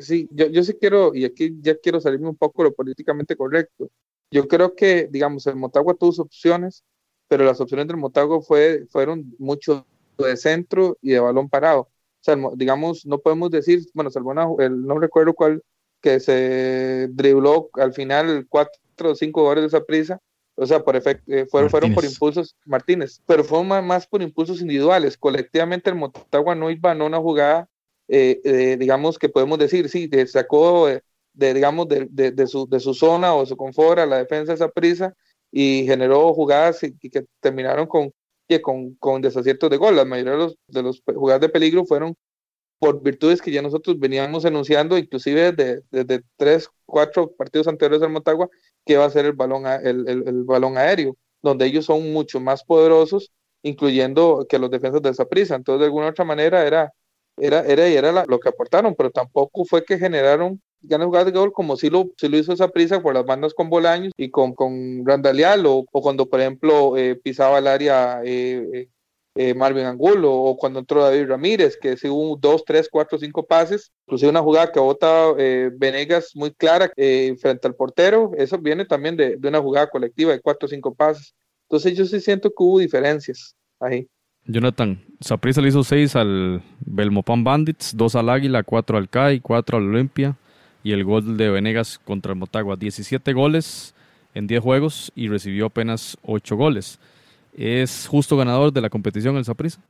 sí, 0.00 0.28
yo, 0.32 0.46
yo 0.46 0.62
sí 0.62 0.74
quiero, 0.74 1.14
y 1.14 1.24
aquí 1.24 1.56
ya 1.60 1.76
quiero 1.76 2.00
salirme 2.00 2.28
un 2.28 2.36
poco 2.36 2.62
de 2.62 2.70
lo 2.70 2.74
políticamente 2.74 3.36
correcto. 3.36 3.90
Yo 4.30 4.46
creo 4.46 4.74
que, 4.74 5.08
digamos, 5.10 5.46
el 5.46 5.56
Motagua 5.56 5.94
tuvo 5.94 6.12
sus 6.12 6.20
opciones, 6.20 6.84
pero 7.28 7.44
las 7.44 7.60
opciones 7.60 7.86
del 7.86 7.96
Motagua 7.96 8.40
fue, 8.42 8.86
fueron 8.90 9.34
mucho 9.38 9.86
de 10.18 10.36
centro 10.36 10.98
y 11.02 11.10
de 11.10 11.20
balón 11.20 11.48
parado. 11.48 11.80
O 11.82 12.22
sea, 12.22 12.36
digamos, 12.54 13.06
no 13.06 13.18
podemos 13.18 13.50
decir, 13.50 13.80
bueno, 13.94 14.10
salvo 14.10 14.60
el, 14.60 14.84
no 14.86 14.98
recuerdo 14.98 15.34
cuál, 15.34 15.62
que 16.00 16.20
se 16.20 17.08
dribló 17.12 17.70
al 17.74 17.92
final 17.92 18.46
cuatro 18.48 19.12
o 19.12 19.14
cinco 19.14 19.42
goles 19.42 19.62
de 19.62 19.68
esa 19.68 19.84
prisa, 19.84 20.20
o 20.60 20.66
sea, 20.66 20.80
por 20.80 20.94
efecto, 20.96 21.32
eh, 21.32 21.46
fueron, 21.46 21.70
fueron 21.70 21.94
por 21.94 22.04
impulsos, 22.04 22.56
Martínez, 22.64 23.22
pero 23.26 23.42
fueron 23.44 23.68
más, 23.68 23.82
más, 23.82 24.06
por 24.06 24.22
impulsos 24.22 24.60
individuales. 24.60 25.16
Colectivamente 25.16 25.90
el 25.90 25.96
Motagua 25.96 26.54
no 26.54 26.70
iba 26.70 26.92
a 26.92 27.04
una 27.04 27.18
jugada 27.18 27.68
eh, 28.12 28.40
eh, 28.42 28.76
digamos 28.76 29.20
que 29.20 29.28
podemos 29.28 29.56
decir, 29.56 29.88
sí, 29.88 30.08
de, 30.08 30.26
sacó 30.26 30.88
de, 31.32 31.54
digamos, 31.54 31.86
de, 31.88 32.08
de, 32.10 32.46
su, 32.48 32.68
de 32.68 32.80
su 32.80 32.92
zona 32.92 33.34
o 33.34 33.46
su 33.46 33.56
confort 33.56 34.00
a 34.00 34.06
la 34.06 34.18
defensa 34.18 34.52
esa 34.52 34.68
prisa 34.68 35.14
y 35.52 35.84
generó 35.86 36.34
jugadas 36.34 36.82
y, 36.82 36.92
que 36.98 37.24
terminaron 37.38 37.86
con, 37.86 38.12
con, 38.62 38.94
con 38.96 39.22
desaciertos 39.22 39.70
de 39.70 39.76
gol. 39.76 39.94
La 39.94 40.04
mayoría 40.04 40.32
de 40.32 40.38
los, 40.38 40.56
de 40.66 40.82
los 40.82 41.02
jugadas 41.06 41.40
de 41.40 41.50
peligro 41.50 41.84
fueron 41.84 42.16
por 42.80 43.00
virtudes 43.00 43.40
que 43.40 43.52
ya 43.52 43.62
nosotros 43.62 43.96
veníamos 44.00 44.44
anunciando, 44.44 44.98
inclusive 44.98 45.52
desde, 45.52 45.82
desde 45.92 46.24
tres, 46.36 46.68
cuatro 46.86 47.30
partidos 47.30 47.68
anteriores 47.68 48.00
del 48.00 48.10
Motagua, 48.10 48.48
que 48.84 48.96
va 48.96 49.06
a 49.06 49.10
ser 49.10 49.26
el 49.26 49.32
balón, 49.32 49.66
el, 49.66 50.08
el, 50.08 50.28
el, 50.28 50.44
balón 50.44 50.78
aéreo, 50.78 51.16
donde 51.42 51.66
ellos 51.66 51.86
son 51.86 52.12
mucho 52.12 52.40
más 52.40 52.64
poderosos, 52.64 53.32
incluyendo 53.62 54.46
que 54.48 54.58
los 54.58 54.70
defensas 54.70 55.02
de 55.02 55.10
esa 55.10 55.26
prisa. 55.26 55.54
Entonces, 55.56 55.80
de 55.80 55.86
alguna 55.86 56.08
otra 56.08 56.24
manera, 56.24 56.66
era 56.66 56.92
era, 57.40 57.60
era, 57.60 57.86
era 57.86 58.24
lo 58.26 58.38
que 58.38 58.48
aportaron, 58.48 58.94
pero 58.94 59.10
tampoco 59.10 59.64
fue 59.64 59.84
que 59.84 59.98
generaron 59.98 60.60
ganas 60.82 61.24
de 61.24 61.32
gol 61.32 61.52
como 61.52 61.76
si 61.76 61.90
lo, 61.90 62.10
si 62.16 62.28
lo 62.28 62.38
hizo 62.38 62.52
esa 62.52 62.68
prisa 62.68 63.02
por 63.02 63.14
las 63.14 63.24
bandas 63.24 63.54
con 63.54 63.68
Bolaños 63.70 64.12
y 64.16 64.30
con, 64.30 64.54
con 64.54 65.04
Randalial 65.04 65.64
o, 65.66 65.84
cuando 65.90 66.26
por 66.26 66.40
ejemplo 66.40 66.96
eh, 66.96 67.16
pisaba 67.16 67.58
el 67.58 67.66
área 67.66 68.20
eh, 68.24 68.88
eh, 69.34 69.54
Marvin 69.54 69.84
Angulo 69.84 70.32
o 70.32 70.56
cuando 70.56 70.80
entró 70.80 71.02
David 71.02 71.28
Ramírez 71.28 71.76
que 71.80 71.96
si 71.96 72.08
hubo 72.08 72.36
dos, 72.36 72.64
tres, 72.64 72.88
cuatro, 72.90 73.18
cinco 73.18 73.46
pases 73.46 73.92
inclusive 74.06 74.30
una 74.30 74.42
jugada 74.42 74.72
que 74.72 74.80
bota 74.80 75.32
Venegas 75.32 76.32
muy 76.34 76.50
clara 76.50 76.90
frente 76.94 77.66
al 77.66 77.74
portero 77.74 78.32
eso 78.36 78.58
viene 78.58 78.84
también 78.84 79.16
de, 79.16 79.36
de 79.36 79.48
una 79.48 79.60
jugada 79.60 79.88
colectiva 79.88 80.32
de 80.32 80.40
cuatro 80.40 80.66
o 80.66 80.68
cinco 80.68 80.94
pases 80.94 81.34
entonces 81.68 81.96
yo 81.96 82.04
sí 82.04 82.20
siento 82.20 82.50
que 82.50 82.56
hubo 82.58 82.78
diferencias 82.80 83.54
ahí 83.78 84.08
Jonathan, 84.46 85.00
Saprissa 85.20 85.60
le 85.60 85.68
hizo 85.68 85.84
6 85.84 86.16
al 86.16 86.62
Belmopan 86.80 87.44
Bandits, 87.44 87.96
2 87.96 88.16
al 88.16 88.30
Águila, 88.30 88.62
4 88.62 88.98
al 88.98 89.08
CAI, 89.08 89.40
4 89.40 89.78
al 89.78 89.88
Olimpia 89.88 90.36
y 90.82 90.92
el 90.92 91.04
gol 91.04 91.36
de 91.36 91.50
Venegas 91.50 92.00
contra 92.04 92.32
el 92.32 92.38
Motagua. 92.38 92.76
17 92.76 93.32
goles 93.32 93.94
en 94.34 94.46
10 94.46 94.62
juegos 94.62 95.12
y 95.14 95.28
recibió 95.28 95.66
apenas 95.66 96.16
8 96.22 96.56
goles. 96.56 96.98
¿Es 97.52 98.06
justo 98.06 98.36
ganador 98.36 98.72
de 98.72 98.80
la 98.80 98.90
competición 98.90 99.36
el 99.36 99.44
Saprissa? 99.44 99.80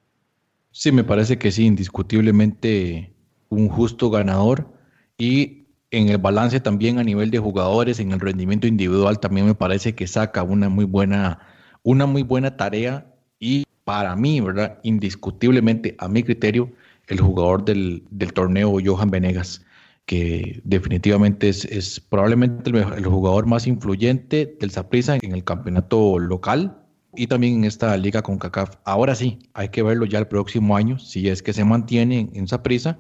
Sí, 0.73 0.93
me 0.93 1.05
parece 1.05 1.39
que 1.39 1.51
sí, 1.51 1.67
indiscutiblemente 1.67 3.13
un 3.49 3.69
justo 3.69 4.11
ganador 4.11 4.73
y 5.19 5.67
en 5.91 6.09
el 6.09 6.19
balance 6.19 6.61
también 6.61 6.99
a 6.99 7.05
nivel 7.05 7.31
de 7.31 7.39
jugadores, 7.39 7.99
en 7.99 8.13
el 8.13 8.21
rendimiento 8.21 8.67
individual 8.67 9.19
también 9.19 9.47
me 9.47 9.55
parece 9.55 9.95
que 9.95 10.07
saca 10.07 10.43
una 10.43 10.69
muy 10.69 10.85
buena, 10.85 11.41
una 11.83 12.07
muy 12.07 12.23
buena 12.23 12.57
tarea 12.57 13.13
y 13.41 13.65
para 13.85 14.15
mí, 14.15 14.41
¿verdad? 14.41 14.79
Indiscutiblemente, 14.85 15.97
a 15.99 16.09
mi 16.09 16.23
criterio, 16.23 16.71
el 17.09 17.21
jugador 17.21 17.65
del, 17.65 18.05
torneo, 18.33 18.79
Johan 18.85 19.11
Venegas, 19.11 19.65
que 20.07 20.61
definitivamente 20.63 21.49
es, 21.49 22.01
probablemente 22.09 22.71
el, 22.71 23.05
jugador 23.05 23.47
más 23.47 23.67
influyente 23.67 24.57
del 24.61 24.71
Saprissa 24.71 25.19
en 25.21 25.33
el 25.33 25.43
campeonato 25.43 26.21
local 26.21 26.80
y 27.15 27.27
también 27.27 27.57
en 27.57 27.65
esta 27.65 27.97
liga 27.97 28.23
con 28.23 28.39
CACAF. 28.39 28.77
Ahora 28.85 29.15
sí, 29.15 29.39
hay 29.55 29.69
que 29.71 29.83
verlo 29.83 30.07
ya 30.07 30.19
el 30.19 30.29
próximo 30.29 30.77
año, 30.77 30.99
si 30.99 31.29
es 31.29 31.43
que 31.43 31.53
se 31.53 31.65
mantiene 31.65 32.31
en 32.33 32.49
Saprissa, 32.49 32.99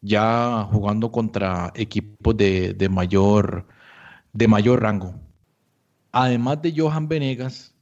ya 0.00 0.68
jugando 0.70 1.10
contra 1.12 1.72
equipos 1.74 2.36
de, 2.36 2.74
de, 2.74 2.88
mayor, 2.88 3.66
de 4.32 4.48
mayor 4.48 4.82
rango. 4.82 5.14
Además 6.12 6.62
de 6.62 6.74
Johan 6.76 7.08
Venegas, 7.08 7.74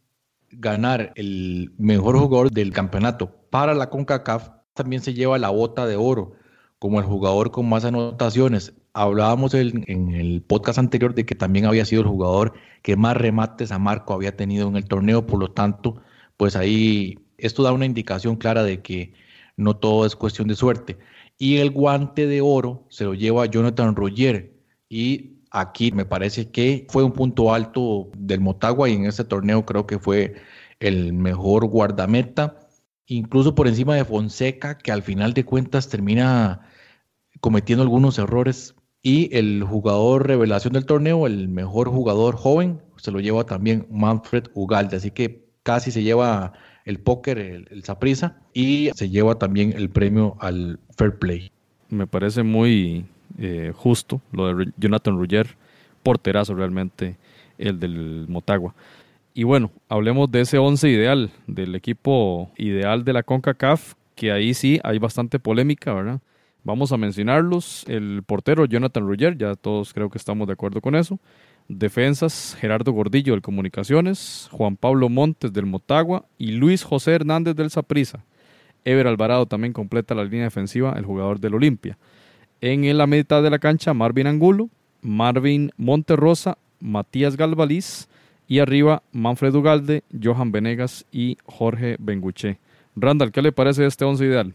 ganar 0.51 1.13
el 1.17 1.73
mejor 1.79 2.19
jugador 2.19 2.51
del 2.51 2.73
campeonato 2.73 3.31
para 3.51 3.75
la 3.75 3.91
CONCACAF, 3.91 4.51
también 4.75 5.03
se 5.03 5.15
lleva 5.15 5.39
la 5.39 5.51
bota 5.51 5.87
de 5.87 5.97
oro 5.97 6.35
como 6.79 6.99
el 6.99 7.07
jugador 7.07 7.51
con 7.51 7.69
más 7.69 7.85
anotaciones. 7.85 8.75
Hablábamos 8.95 9.55
en, 9.55 9.85
el 10.15 10.43
podcast 10.43 10.79
anterior 10.79 11.15
de 11.15 11.25
que 11.25 11.35
también 11.35 11.65
había 11.65 11.85
sido 11.87 12.03
el 12.03 12.09
jugador 12.09 12.55
que 12.83 12.97
más 12.97 13.17
remates 13.17 13.73
a 13.73 13.79
Marco 13.79 14.13
había 14.13 14.37
tenido 14.37 14.69
en 14.69 14.77
el 14.77 14.85
torneo, 14.87 15.27
por 15.27 15.41
lo 15.41 15.51
tanto, 15.51 16.03
pues 16.37 16.57
ahí 16.57 17.19
esto 17.39 17.63
da 17.63 17.73
una 17.73 17.87
indicación 17.87 18.37
clara 18.37 18.63
de 18.65 18.83
que 18.83 19.15
no 19.57 19.77
todo 19.77 20.05
es 20.07 20.17
cuestión 20.17 20.49
de 20.49 20.57
suerte. 20.57 20.99
Y 21.39 21.59
el 21.59 21.71
guante 21.71 22.27
de 22.27 22.41
oro 22.43 22.87
se 22.91 23.05
lo 23.05 23.15
lleva 23.15 23.47
Jonathan 23.47 23.97
Roger, 23.97 24.53
y 24.93 25.39
aquí 25.51 25.91
me 25.93 26.05
parece 26.05 26.51
que 26.51 26.87
fue 26.91 27.03
un 27.03 27.13
punto 27.13 27.55
alto 27.55 28.11
del 28.15 28.41
Motagua 28.41 28.91
y 28.91 28.95
en 28.95 29.07
este 29.07 29.25
torneo 29.25 29.65
creo 29.65 29.87
que 29.87 29.99
fue 29.99 30.35
el 30.81 31.15
mejor 31.15 31.67
guardameta, 31.67 32.59
incluso 33.07 33.55
por 33.55 33.69
encima 33.69 33.95
de 33.97 34.05
Fonseca, 34.05 34.77
que 34.77 34.93
al 34.93 35.03
final 35.03 35.33
de 35.33 35.45
cuentas 35.45 35.89
termina 35.89 36.69
cometiendo 37.41 37.83
algunos 37.83 38.19
errores. 38.19 38.75
Y 39.03 39.37
el 39.37 39.65
jugador 39.65 40.27
revelación 40.29 40.75
del 40.75 40.87
torneo, 40.87 41.27
el 41.27 41.49
mejor 41.49 41.89
jugador 41.89 42.37
joven, 42.37 42.81
se 42.97 43.11
lo 43.11 43.21
lleva 43.21 43.45
también 43.45 43.87
Manfred 43.91 44.45
Ugalde. 44.55 44.97
Así 44.97 45.11
que 45.11 45.45
casi 45.65 45.91
se 45.91 46.03
lleva 46.03 46.53
el 46.85 47.01
póker, 47.01 47.39
el 47.39 47.85
Saprisa, 47.85 48.41
y 48.55 48.91
se 48.95 49.11
lleva 49.11 49.39
también 49.39 49.73
el 49.77 49.91
premio 49.91 50.37
al 50.41 50.79
Fair 50.97 51.19
Play. 51.19 51.51
Me 51.89 52.07
parece 52.07 52.43
muy 52.43 53.05
eh, 53.39 53.73
justo 53.75 54.21
lo 54.33 54.55
de 54.55 54.73
Jonathan 54.77 55.19
Rugger, 55.19 55.57
porterazo 56.03 56.55
realmente 56.55 57.17
el 57.59 57.79
del 57.81 58.27
Motagua. 58.29 58.75
Y 59.35 59.45
bueno, 59.45 59.71
hablemos 59.89 60.31
de 60.31 60.43
ese 60.43 60.59
11 60.59 60.89
ideal, 60.91 61.31
del 61.47 61.75
equipo 61.75 62.51
ideal 62.57 63.05
de 63.05 63.13
la 63.15 63.23
CONCACAF, 63.23 63.95
que 64.15 64.31
ahí 64.31 64.53
sí 64.53 64.81
hay 64.85 64.99
bastante 64.99 65.39
polémica, 65.39 65.95
¿verdad? 65.95 66.21
Vamos 66.65 66.93
a 66.93 66.97
mencionarlos. 66.97 67.85
El 67.89 68.23
portero 68.25 68.65
Jonathan 68.65 69.07
Rugger, 69.07 69.37
ya 69.37 69.55
todos 69.55 69.93
creo 69.93 70.11
que 70.11 70.19
estamos 70.19 70.47
de 70.47 70.53
acuerdo 70.53 70.81
con 70.81 70.95
eso. 70.95 71.19
Defensas, 71.69 72.57
Gerardo 72.61 72.93
Gordillo 72.93 73.33
del 73.33 73.43
Comunicaciones, 73.43 74.49
Juan 74.53 74.77
Pablo 74.77 75.09
Montes 75.09 75.53
del 75.53 75.67
Motagua 75.67 76.25
y 76.39 76.53
Luis 76.53 76.83
José 76.85 77.13
Hernández 77.13 77.57
del 77.57 77.71
Saprissa. 77.71 78.25
Ever 78.85 79.07
Alvarado 79.07 79.47
también 79.47 79.73
completa 79.73 80.15
la 80.15 80.25
línea 80.25 80.45
defensiva, 80.45 80.95
el 80.97 81.05
jugador 81.05 81.41
del 81.41 81.55
Olimpia. 81.55 81.99
En 82.61 82.97
la 82.97 83.07
mitad 83.07 83.43
de 83.43 83.51
la 83.51 83.59
cancha, 83.59 83.95
Marvin 83.95 84.27
Angulo, 84.27 84.69
Marvin 85.01 85.71
Monterrosa, 85.77 86.59
Matías 86.81 87.37
Galvaliz, 87.37 88.09
y 88.53 88.59
arriba, 88.59 89.03
Manfred 89.13 89.55
Ugalde, 89.55 90.05
Johan 90.23 90.53
Venegas 90.53 91.07
y 91.11 91.39
Jorge 91.47 91.97
Benguche. 91.99 92.59
Randall, 92.95 93.33
¿qué 93.33 93.41
le 93.41 93.51
parece 93.51 93.87
este 93.87 94.05
once 94.05 94.27
ideal? 94.27 94.53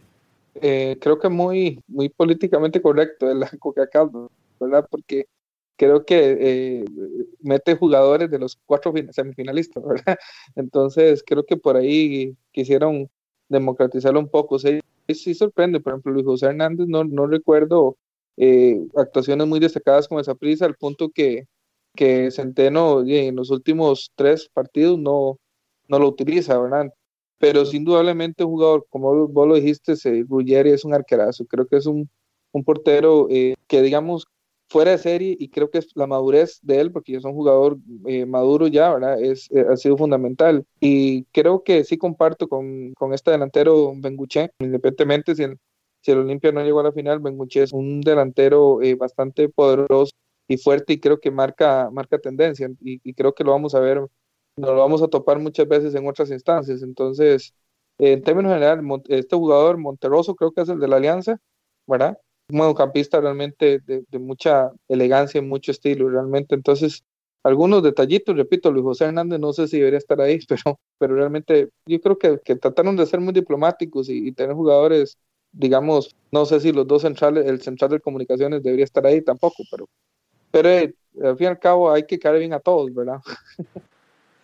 Eh, 0.61 0.97
creo 1.01 1.19
que 1.19 1.29
muy, 1.29 1.81
muy 1.87 2.09
políticamente 2.09 2.81
correcto 2.81 3.27
de 3.27 3.35
la 3.35 3.49
Coca-Cola, 3.59 4.27
¿verdad? 4.59 4.87
Porque 4.89 5.27
creo 5.77 6.05
que 6.05 6.37
eh, 6.39 6.85
mete 7.41 7.75
jugadores 7.75 8.29
de 8.31 8.39
los 8.39 8.57
cuatro 8.65 8.93
semifinalistas, 9.11 9.83
¿verdad? 9.83 10.17
Entonces, 10.55 11.23
creo 11.25 11.45
que 11.45 11.57
por 11.57 11.77
ahí 11.77 12.35
quisieron 12.51 13.09
democratizarlo 13.49 14.19
un 14.19 14.29
poco. 14.29 14.59
Sí, 14.59 14.79
sí 15.13 15.33
sorprende, 15.35 15.79
por 15.79 15.93
ejemplo, 15.93 16.13
Luis 16.13 16.25
José 16.25 16.47
Hernández, 16.47 16.87
no, 16.87 17.03
no 17.03 17.27
recuerdo 17.27 17.97
eh, 18.37 18.87
actuaciones 18.95 19.47
muy 19.47 19.59
destacadas 19.59 20.07
con 20.07 20.19
esa 20.19 20.35
prisa, 20.35 20.65
al 20.65 20.75
punto 20.75 21.09
que 21.09 21.45
que 21.97 22.31
Centeno 22.31 23.03
en 23.05 23.35
los 23.35 23.49
últimos 23.51 24.13
tres 24.15 24.47
partidos 24.53 24.97
no, 24.97 25.37
no 25.89 25.99
lo 25.99 26.07
utiliza, 26.07 26.57
¿verdad? 26.57 26.93
Pero 27.39 27.65
sin 27.65 27.81
indudablemente 27.81 28.43
un 28.43 28.51
jugador, 28.51 28.85
como 28.89 29.27
vos 29.27 29.47
lo 29.47 29.55
dijiste, 29.55 29.93
Ruggeri 30.27 30.71
es 30.71 30.83
un 30.85 30.93
arquerazo, 30.93 31.45
creo 31.45 31.67
que 31.67 31.77
es 31.77 31.85
un, 31.85 32.09
un 32.51 32.63
portero 32.63 33.27
eh, 33.29 33.55
que 33.67 33.81
digamos 33.81 34.25
fuera 34.69 34.91
de 34.91 34.97
serie 34.97 35.37
y 35.39 35.49
creo 35.49 35.69
que 35.69 35.77
es 35.77 35.87
la 35.95 36.07
madurez 36.07 36.59
de 36.61 36.81
él, 36.81 36.91
porque 36.91 37.15
es 37.15 37.23
un 37.23 37.33
jugador 37.33 37.77
eh, 38.05 38.25
maduro 38.25 38.67
ya, 38.67 38.93
¿verdad? 38.93 39.21
Es, 39.21 39.49
eh, 39.51 39.65
ha 39.69 39.77
sido 39.77 39.97
fundamental. 39.97 40.65
Y 40.81 41.23
creo 41.25 41.63
que 41.63 41.83
sí 41.85 41.97
comparto 41.97 42.49
con, 42.49 42.93
con 42.93 43.13
este 43.13 43.31
delantero 43.31 43.93
Benguche, 43.95 44.51
independientemente 44.59 45.35
si 45.35 45.43
el, 45.43 45.57
si 46.01 46.11
el 46.11 46.19
Olimpia 46.19 46.51
no 46.51 46.63
llegó 46.63 46.81
a 46.81 46.83
la 46.83 46.91
final, 46.91 47.19
Benguche 47.19 47.63
es 47.63 47.71
un 47.71 48.01
delantero 48.01 48.79
bastante 48.97 49.47
poderoso 49.47 50.11
y 50.47 50.57
fuerte 50.57 50.93
y 50.93 50.99
creo 50.99 51.19
que 51.19 51.31
marca, 51.31 51.89
marca 51.91 52.17
tendencia 52.19 52.69
y, 52.81 53.13
creo 53.13 53.33
que 53.33 53.43
lo 53.43 53.51
vamos 53.51 53.75
a 53.75 53.79
ver, 53.79 54.01
nos 54.57 54.71
lo 54.71 54.77
vamos 54.77 55.01
a 55.01 55.07
topar 55.07 55.39
muchas 55.39 55.67
veces 55.67 55.95
en 55.95 56.07
otras 56.07 56.29
instancias. 56.31 56.81
Entonces, 56.83 57.53
en 57.99 58.21
términos 58.23 58.53
generales, 58.53 58.83
este 59.09 59.35
jugador 59.35 59.77
Monterroso 59.77 60.35
creo 60.35 60.51
que 60.51 60.61
es 60.61 60.69
el 60.69 60.79
de 60.79 60.87
la 60.87 60.97
Alianza, 60.97 61.39
¿verdad? 61.87 62.17
Un 62.49 62.59
mediocampista 62.59 63.21
realmente 63.21 63.79
de, 63.79 64.19
mucha 64.19 64.71
elegancia 64.87 65.39
y 65.39 65.41
mucho 65.41 65.71
estilo, 65.71 66.09
realmente. 66.09 66.55
Entonces, 66.55 67.03
algunos 67.43 67.83
detallitos, 67.83 68.35
repito, 68.35 68.71
Luis 68.71 68.83
José 68.83 69.05
Hernández 69.05 69.39
no 69.39 69.53
sé 69.53 69.67
si 69.67 69.77
debería 69.77 69.99
estar 69.99 70.19
ahí, 70.21 70.39
pero, 70.47 70.79
pero 70.97 71.15
realmente 71.15 71.69
yo 71.85 72.01
creo 72.01 72.17
que, 72.17 72.39
que 72.43 72.55
trataron 72.55 72.95
de 72.97 73.05
ser 73.05 73.19
muy 73.19 73.33
diplomáticos 73.33 74.09
y, 74.09 74.27
y, 74.27 74.31
tener 74.33 74.55
jugadores, 74.55 75.17
digamos, 75.51 76.15
no 76.31 76.45
sé 76.45 76.59
si 76.59 76.71
los 76.71 76.87
dos 76.87 77.03
centrales, 77.03 77.45
el 77.45 77.61
central 77.61 77.91
de 77.91 77.99
comunicaciones 77.99 78.63
debería 78.63 78.85
estar 78.85 79.05
ahí 79.05 79.21
tampoco, 79.21 79.63
pero 79.71 79.87
pero 80.51 80.69
eh, 80.69 80.95
al 81.23 81.37
fin 81.37 81.45
y 81.45 81.47
al 81.49 81.59
cabo 81.59 81.91
hay 81.91 82.03
que 82.05 82.19
caer 82.19 82.39
bien 82.39 82.53
a 82.53 82.59
todos, 82.59 82.93
¿verdad? 82.93 83.19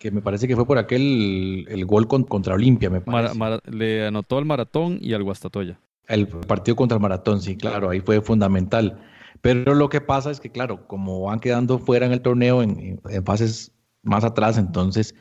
que 0.04 0.10
me 0.10 0.20
parece 0.20 0.46
que 0.46 0.54
fue 0.54 0.66
por 0.66 0.76
aquel 0.76 1.66
el 1.66 1.86
gol 1.86 2.06
contra 2.06 2.54
Olimpia, 2.54 2.90
me 2.90 3.00
parece. 3.00 3.34
le 3.70 4.06
anotó 4.06 4.36
al 4.36 4.44
Maratón 4.44 4.98
y 5.00 5.14
al 5.14 5.22
Guastatoya. 5.22 5.80
El 6.06 6.28
partido 6.28 6.76
contra 6.76 6.96
el 6.96 7.00
Maratón, 7.00 7.40
sí, 7.40 7.56
claro, 7.56 7.88
ahí 7.88 8.00
fue 8.00 8.20
fundamental. 8.20 9.00
Pero 9.40 9.74
lo 9.74 9.88
que 9.88 10.02
pasa 10.02 10.30
es 10.30 10.40
que, 10.40 10.50
claro, 10.50 10.86
como 10.86 11.22
van 11.22 11.40
quedando 11.40 11.78
fuera 11.78 12.04
en 12.04 12.12
el 12.12 12.20
torneo 12.20 12.62
en, 12.62 13.00
fases 13.24 13.72
más 14.02 14.24
atrás, 14.24 14.58
entonces 14.58 15.14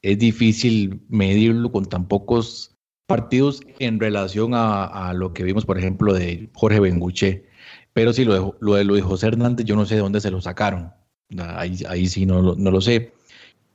es 0.00 0.18
difícil 0.18 1.02
medirlo 1.10 1.70
con 1.70 1.84
tan 1.84 2.08
pocos 2.08 2.74
partidos 3.06 3.60
en 3.78 4.00
relación 4.00 4.54
a, 4.54 4.84
a 4.84 5.12
lo 5.12 5.34
que 5.34 5.44
vimos, 5.44 5.66
por 5.66 5.76
ejemplo, 5.76 6.14
de 6.14 6.48
Jorge 6.54 6.80
Benguche 6.80 7.44
pero 7.92 8.12
sí, 8.12 8.24
lo 8.24 8.32
de, 8.34 8.52
lo 8.60 8.74
de 8.74 8.84
Luis 8.84 9.02
José 9.04 9.26
Hernández, 9.26 9.66
yo 9.66 9.76
no 9.76 9.84
sé 9.84 9.96
de 9.96 10.00
dónde 10.00 10.20
se 10.20 10.30
lo 10.30 10.40
sacaron. 10.40 10.92
Ahí, 11.38 11.78
ahí 11.88 12.06
sí 12.06 12.26
no, 12.26 12.54
no 12.54 12.70
lo 12.70 12.80
sé. 12.80 13.12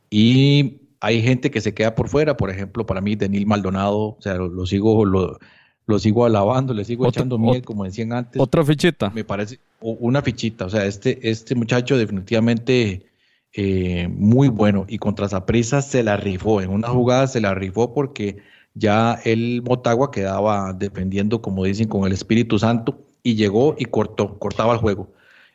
Y 0.09 0.81
hay 0.99 1.21
gente 1.21 1.51
que 1.51 1.61
se 1.61 1.73
queda 1.73 1.95
por 1.95 2.09
fuera, 2.09 2.37
por 2.37 2.49
ejemplo, 2.49 2.85
para 2.85 3.01
mí, 3.01 3.15
Denil 3.15 3.45
Maldonado, 3.45 3.97
o 3.97 4.17
sea, 4.19 4.35
lo, 4.35 4.65
sigo, 4.65 5.05
lo, 5.05 5.37
lo, 5.85 5.99
sigo 5.99 6.25
alabando, 6.25 6.73
le 6.73 6.85
sigo 6.85 7.07
echando 7.07 7.37
miel, 7.37 7.63
como 7.63 7.83
decían 7.83 8.13
antes. 8.13 8.41
Otra 8.41 8.63
fichita. 8.63 9.09
Me 9.11 9.23
parece, 9.23 9.59
una 9.81 10.21
fichita, 10.21 10.65
o 10.65 10.69
sea, 10.69 10.85
este, 10.85 11.29
este 11.29 11.55
muchacho 11.55 11.97
definitivamente 11.97 13.05
eh, 13.53 14.07
muy 14.09 14.49
bueno 14.49 14.85
y 14.87 14.97
contra 14.97 15.29
Zaprisa 15.29 15.81
se 15.81 16.03
la 16.03 16.17
rifó, 16.17 16.61
en 16.61 16.69
una 16.71 16.89
jugada 16.89 17.27
se 17.27 17.39
la 17.39 17.53
rifó 17.53 17.93
porque 17.93 18.37
ya 18.73 19.19
el 19.23 19.61
Motagua 19.63 20.11
quedaba 20.11 20.73
defendiendo, 20.73 21.41
como 21.41 21.63
dicen, 21.63 21.87
con 21.87 22.05
el 22.05 22.11
Espíritu 22.11 22.59
Santo 22.59 22.99
y 23.23 23.35
llegó 23.35 23.75
y 23.79 23.85
cortó, 23.85 24.37
cortaba 24.37 24.73
el 24.73 24.79
juego. 24.79 25.11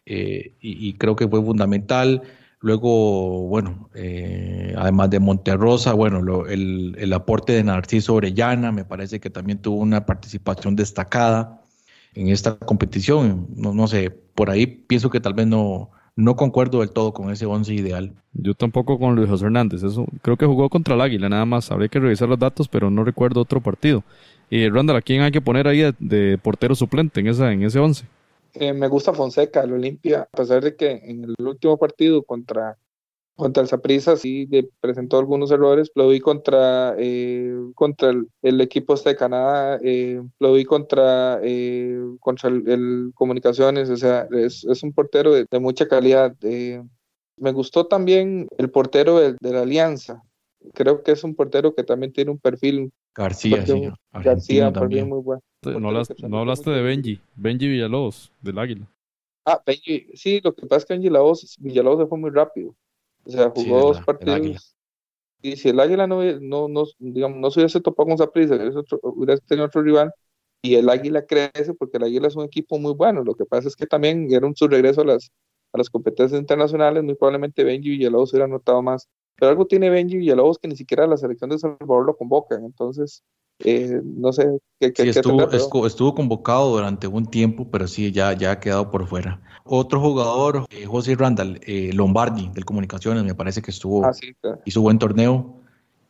Eh, 0.06 0.54
y, 0.60 0.94
creo 0.94 1.14
que 1.14 1.28
fue 1.28 1.40
fundamental. 1.40 2.22
Luego, 2.62 3.48
bueno, 3.48 3.88
eh, 3.94 4.74
además 4.76 5.08
de 5.10 5.18
Monterrosa, 5.18 5.94
bueno, 5.94 6.46
el, 6.46 6.94
el, 6.98 7.12
aporte 7.14 7.54
de 7.54 7.64
Narciso 7.64 8.14
Orellana 8.14 8.70
me 8.70 8.84
parece 8.84 9.18
que 9.18 9.30
también 9.30 9.62
tuvo 9.62 9.76
una 9.76 10.04
participación 10.04 10.76
destacada 10.76 11.62
en 12.14 12.28
esta 12.28 12.58
competición. 12.58 13.46
No, 13.56 13.72
no 13.72 13.88
sé, 13.88 14.10
por 14.10 14.50
ahí 14.50 14.66
pienso 14.66 15.08
que 15.08 15.20
tal 15.20 15.32
vez 15.32 15.46
no, 15.46 15.90
no 16.16 16.36
concuerdo 16.36 16.80
del 16.80 16.90
todo 16.90 17.12
con 17.12 17.30
ese 17.30 17.46
once 17.46 17.72
ideal. 17.72 18.12
Yo 18.32 18.54
tampoco 18.54 18.98
con 18.98 19.16
Luis 19.16 19.28
José 19.28 19.46
Hernández. 19.46 19.82
Eso, 19.82 20.06
creo 20.22 20.36
que 20.36 20.46
jugó 20.46 20.68
contra 20.68 20.94
el 20.94 21.00
Águila, 21.00 21.28
nada 21.28 21.46
más. 21.46 21.70
Habría 21.70 21.88
que 21.88 21.98
revisar 21.98 22.28
los 22.28 22.38
datos, 22.38 22.68
pero 22.68 22.90
no 22.90 23.04
recuerdo 23.04 23.40
otro 23.40 23.60
partido. 23.60 24.04
Y 24.50 24.68
Randall, 24.68 24.96
¿a 24.96 25.02
quién 25.02 25.22
hay 25.22 25.30
que 25.30 25.40
poner 25.40 25.66
ahí 25.66 25.82
de, 25.98 26.38
portero 26.42 26.74
suplente 26.74 27.20
en, 27.20 27.28
esa, 27.28 27.52
en 27.52 27.62
ese 27.62 27.78
11? 27.78 28.04
Eh, 28.54 28.72
me 28.72 28.88
gusta 28.88 29.12
Fonseca, 29.12 29.62
el 29.62 29.72
Olimpia, 29.72 30.22
a 30.22 30.36
pesar 30.36 30.62
de 30.62 30.76
que 30.76 30.90
en 30.90 31.24
el 31.24 31.46
último 31.46 31.78
partido 31.78 32.22
contra, 32.22 32.76
contra 33.36 33.62
el 33.62 33.68
Saprissa 33.68 34.16
sí 34.16 34.48
presentó 34.80 35.18
algunos 35.18 35.50
errores, 35.50 35.90
lo 35.94 36.08
vi 36.08 36.20
contra, 36.20 36.94
eh, 36.98 37.54
contra 37.74 38.12
el, 38.42 38.60
equipo 38.60 38.94
de 38.96 39.16
Canadá, 39.16 39.78
eh, 39.82 40.22
lo 40.38 40.52
vi 40.54 40.64
contra, 40.64 41.40
contra 42.20 42.48
el, 42.48 43.12
Comunicaciones, 43.14 43.90
o 43.90 43.96
sea, 43.96 44.26
es, 44.32 44.64
un 44.82 44.92
portero 44.92 45.32
de, 45.32 45.46
mucha 45.60 45.86
calidad. 45.88 46.34
me 47.36 47.52
gustó 47.52 47.86
también 47.86 48.48
el 48.58 48.70
portero 48.70 49.18
de 49.18 49.36
la 49.52 49.62
Alianza, 49.62 50.22
creo 50.74 51.02
que 51.02 51.12
es 51.12 51.24
un 51.24 51.34
portero 51.34 51.74
que 51.74 51.84
también 51.84 52.12
tiene 52.12 52.30
un 52.30 52.38
perfil. 52.38 52.92
García, 53.14 53.66
sí. 53.66 53.88
García 54.12 54.72
también 54.72 55.08
muy 55.08 55.20
bueno. 55.20 55.42
No 55.62 55.88
hablaste, 56.38 56.70
de 56.70 56.82
Benji, 56.82 57.20
Benji 57.34 57.68
Villalobos, 57.68 58.32
del 58.40 58.58
Águila. 58.58 58.88
Ah, 59.44 59.62
Benji, 59.64 60.06
sí, 60.14 60.40
lo 60.42 60.54
que 60.54 60.66
pasa 60.66 60.78
es 60.78 60.84
que 60.86 60.94
Benji 60.94 61.08
Villalobos, 61.58 62.00
se 62.02 62.06
fue 62.06 62.18
muy 62.18 62.30
rápido. 62.30 62.74
O 63.24 63.30
sea, 63.30 63.50
jugó 63.50 63.80
dos 63.80 64.00
partidos. 64.00 64.74
Y 65.42 65.56
si 65.56 65.70
el 65.70 65.80
Águila 65.80 66.06
no, 66.06 66.22
no, 66.40 66.68
no, 66.68 66.84
digamos, 66.98 67.38
no 67.38 67.50
se 67.50 67.60
hubiese 67.60 67.80
topado 67.80 68.08
con 68.08 68.18
Zaprisa, 68.18 68.56
hubiera 69.02 69.38
tenido 69.38 69.66
otro 69.66 69.82
rival, 69.82 70.12
y 70.62 70.74
el 70.74 70.88
Águila 70.90 71.24
crece 71.24 71.72
porque 71.72 71.96
el 71.96 72.04
Águila 72.04 72.28
es 72.28 72.36
un 72.36 72.44
equipo 72.44 72.78
muy 72.78 72.92
bueno. 72.92 73.24
Lo 73.24 73.34
que 73.34 73.46
pasa 73.46 73.68
es 73.68 73.76
que 73.76 73.86
también 73.86 74.28
dieron 74.28 74.54
su 74.54 74.68
regreso 74.68 75.00
a 75.00 75.06
las, 75.06 75.32
a 75.72 75.78
las 75.78 75.88
competencias 75.88 76.38
internacionales, 76.38 77.02
muy 77.02 77.14
probablemente 77.14 77.64
Benji 77.64 77.90
Villalobos 77.90 78.32
hubiera 78.32 78.46
notado 78.46 78.82
más 78.82 79.08
pero 79.40 79.50
algo 79.50 79.66
tiene 79.66 79.88
Benji 79.88 80.18
Villalobos 80.18 80.58
que 80.58 80.68
ni 80.68 80.76
siquiera 80.76 81.06
la 81.06 81.16
selección 81.16 81.48
de 81.48 81.58
Salvador 81.58 82.04
lo 82.04 82.16
convocan. 82.16 82.62
Entonces, 82.62 83.24
eh, 83.60 84.00
no 84.04 84.34
sé 84.34 84.58
qué, 84.78 84.92
qué 84.92 85.08
estuvo, 85.08 85.86
estuvo, 85.86 86.14
convocado 86.14 86.70
durante 86.70 87.06
un 87.06 87.24
tiempo, 87.24 87.66
pero 87.70 87.88
sí, 87.88 88.12
ya, 88.12 88.34
ya 88.34 88.52
ha 88.52 88.60
quedado 88.60 88.90
por 88.90 89.06
fuera. 89.06 89.40
Otro 89.64 89.98
jugador, 89.98 90.66
eh, 90.70 90.84
José 90.84 91.16
Randall, 91.16 91.58
eh, 91.66 91.90
Lombardi, 91.94 92.50
del 92.50 92.66
Comunicaciones, 92.66 93.24
me 93.24 93.34
parece 93.34 93.62
que 93.62 93.70
estuvo, 93.70 94.04
ah, 94.04 94.12
hizo 94.66 94.82
buen 94.82 94.98
torneo. 94.98 95.56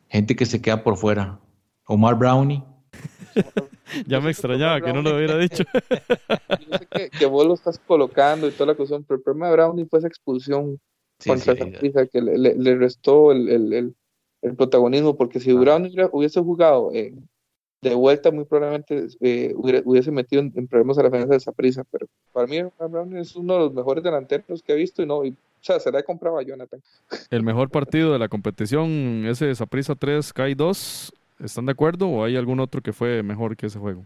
Gente 0.09 0.35
que 0.35 0.45
se 0.45 0.61
queda 0.61 0.83
por 0.83 0.97
fuera. 0.97 1.39
Omar 1.87 2.15
Brownie. 2.15 2.61
ya 4.07 4.19
me 4.19 4.31
extrañaba 4.31 4.81
que 4.81 4.91
no 4.91 5.01
lo 5.01 5.15
hubiera 5.15 5.37
dicho. 5.37 5.63
Yo 6.69 6.77
sé 6.77 7.09
que, 7.17 7.25
vos 7.27 7.45
lo 7.45 7.53
estás 7.53 7.79
colocando 7.79 8.45
y 8.49 8.51
toda 8.51 8.67
la 8.67 8.75
cuestión, 8.75 9.05
pero 9.05 9.19
el 9.19 9.23
problema 9.23 9.47
de 9.47 9.53
Brownie 9.53 9.85
fue 9.85 9.99
esa 9.99 10.09
expulsión 10.09 10.79
contra 11.25 11.55
sí, 11.55 11.91
que 12.11 12.21
le, 12.21 12.75
restó 12.75 13.31
el, 13.31 13.73
el, 14.41 14.55
protagonismo, 14.55 15.15
porque 15.15 15.39
si 15.39 15.53
Brownie 15.53 15.95
hubiese 16.11 16.41
jugado 16.41 16.91
de 16.91 17.95
vuelta, 17.95 18.31
muy 18.31 18.45
probablemente 18.45 19.07
eh, 19.21 19.53
hubiese 19.55 20.11
metido 20.11 20.41
en, 20.41 20.67
problemas 20.67 20.97
a 20.97 21.03
la 21.03 21.09
defensa 21.09 21.31
de 21.31 21.37
esa 21.37 21.51
prisa, 21.51 21.83
pero 21.91 22.07
para 22.31 22.47
mí 22.47 22.57
Brownie 22.79 23.21
es 23.21 23.35
uno 23.35 23.53
de 23.53 23.59
los 23.59 23.73
mejores 23.73 24.03
delanteros 24.03 24.61
que 24.63 24.73
he 24.73 24.75
visto 24.75 25.01
y 25.01 25.05
no, 25.05 25.23
y, 25.25 25.29
o 25.29 25.35
sea, 25.61 25.79
será 25.79 26.01
comprado 26.03 26.37
a 26.37 26.43
Jonathan. 26.43 26.81
El 27.29 27.43
mejor 27.43 27.69
partido 27.69 28.13
de 28.13 28.19
la 28.19 28.29
competición, 28.29 29.25
ese 29.25 29.53
Saprisa 29.55 29.95
3, 29.95 30.33
Kai 30.33 30.55
2, 30.55 31.13
¿Están 31.43 31.65
de 31.65 31.71
acuerdo 31.71 32.07
o 32.07 32.23
hay 32.23 32.35
algún 32.35 32.59
otro 32.59 32.81
que 32.81 32.93
fue 32.93 33.23
mejor 33.23 33.57
que 33.57 33.65
ese 33.65 33.79
juego? 33.79 34.05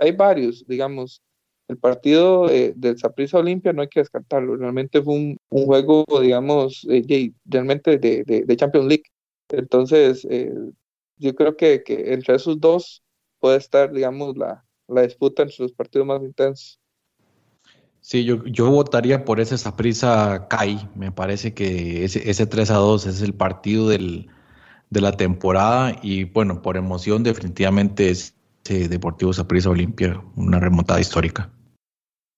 Hay 0.00 0.12
varios, 0.12 0.66
digamos. 0.66 1.22
El 1.68 1.76
partido 1.76 2.48
eh, 2.48 2.72
del 2.74 2.98
Saprissa 2.98 3.38
Olimpia 3.38 3.74
no 3.74 3.82
hay 3.82 3.88
que 3.88 4.00
descartarlo. 4.00 4.56
Realmente 4.56 5.02
fue 5.02 5.14
un, 5.14 5.38
juego, 5.50 6.04
digamos, 6.20 6.86
eh, 6.90 7.32
realmente 7.44 7.98
de, 7.98 8.56
Champions 8.56 8.86
League. 8.86 9.04
Entonces, 9.50 10.26
eh, 10.30 10.52
yo 11.18 11.34
creo 11.34 11.56
que, 11.56 11.82
entre 11.86 12.36
esos 12.36 12.58
dos 12.58 13.02
puede 13.38 13.58
estar, 13.58 13.92
digamos, 13.92 14.36
la, 14.36 14.64
la 14.88 15.02
disputa 15.02 15.42
entre 15.42 15.56
los 15.60 15.72
partidos 15.72 16.06
más 16.06 16.22
intensos. 16.22 16.80
Sí, 18.00 18.24
yo, 18.24 18.42
yo 18.46 18.70
votaría 18.70 19.26
por 19.26 19.38
ese 19.38 19.58
Saprissa 19.58 20.48
Kai. 20.48 20.88
Me 20.94 21.12
parece 21.12 21.52
que 21.52 22.04
ese, 22.04 22.30
ese 22.30 22.46
3 22.46 22.70
a 22.70 22.76
2 22.76 23.06
es 23.06 23.20
el 23.20 23.34
partido 23.34 23.88
del, 23.88 24.28
de 24.88 25.00
la 25.02 25.12
temporada 25.12 25.94
y 26.02 26.24
bueno, 26.24 26.62
por 26.62 26.78
emoción 26.78 27.22
definitivamente 27.22 28.08
es 28.08 28.34
Deportivo 28.64 29.32
Saprissa 29.32 29.70
Olimpia, 29.70 30.22
una 30.36 30.60
remontada 30.60 31.00
histórica. 31.00 31.50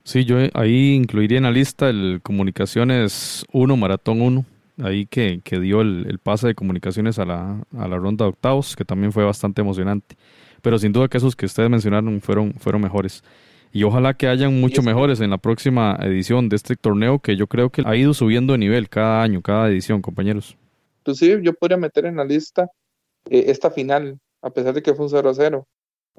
Sí, 0.05 0.25
yo 0.25 0.39
ahí 0.55 0.95
incluiría 0.95 1.39
en 1.39 1.45
la 1.45 1.51
lista 1.51 1.89
el 1.89 2.21
Comunicaciones 2.23 3.45
1, 3.53 3.77
Maratón 3.77 4.23
1, 4.23 4.45
ahí 4.83 5.07
que, 5.07 5.41
que 5.45 5.61
dio 5.61 5.83
el, 5.83 6.19
pase 6.23 6.49
de 6.49 6.55
comunicaciones 6.55 7.19
a 7.19 7.25
la, 7.25 7.61
a 7.77 7.89
la 7.89 7.97
ronda 7.97 8.25
de 8.25 8.31
octavos, 8.31 8.77
que 8.77 8.85
también 8.85 9.13
fue 9.13 9.25
bastante 9.25 9.61
emocionante. 9.61 10.17
Pero 10.63 10.79
sin 10.79 10.93
duda 10.93 11.09
que 11.09 11.19
esos 11.19 11.37
que 11.37 11.47
ustedes 11.47 11.71
mencionaron 11.71 12.21
fueron, 12.21 12.55
fueron 12.55 12.83
mejores. 12.83 13.23
Y 13.73 13.85
ojalá 13.85 14.15
que 14.15 14.27
hayan 14.27 14.61
mucho 14.61 14.83
mejores 14.83 15.21
en 15.21 15.31
la 15.31 15.39
próxima 15.39 15.97
edición 16.03 16.49
de 16.49 16.57
este 16.57 16.75
torneo, 16.75 17.21
que 17.21 17.37
yo 17.37 17.47
creo 17.47 17.71
que 17.71 17.83
ha 17.87 17.95
ido 17.95 18.15
subiendo 18.15 18.53
de 18.53 18.59
nivel 18.59 18.89
cada 18.89 19.23
año, 19.23 19.43
cada 19.43 19.69
edición, 19.69 20.03
compañeros. 20.03 20.57
Inclusive 21.01 21.41
yo 21.43 21.55
podría 21.55 21.77
meter 21.77 22.07
en 22.07 22.17
la 22.17 22.25
lista 22.25 22.69
eh, 23.27 23.45
esta 23.47 23.71
final, 23.71 24.19
a 24.43 24.51
pesar 24.51 24.75
de 24.75 24.83
que 24.83 24.93
fue 24.93 25.05
un 25.05 25.11
0 25.11 25.31
a 25.31 25.35
0, 25.35 25.67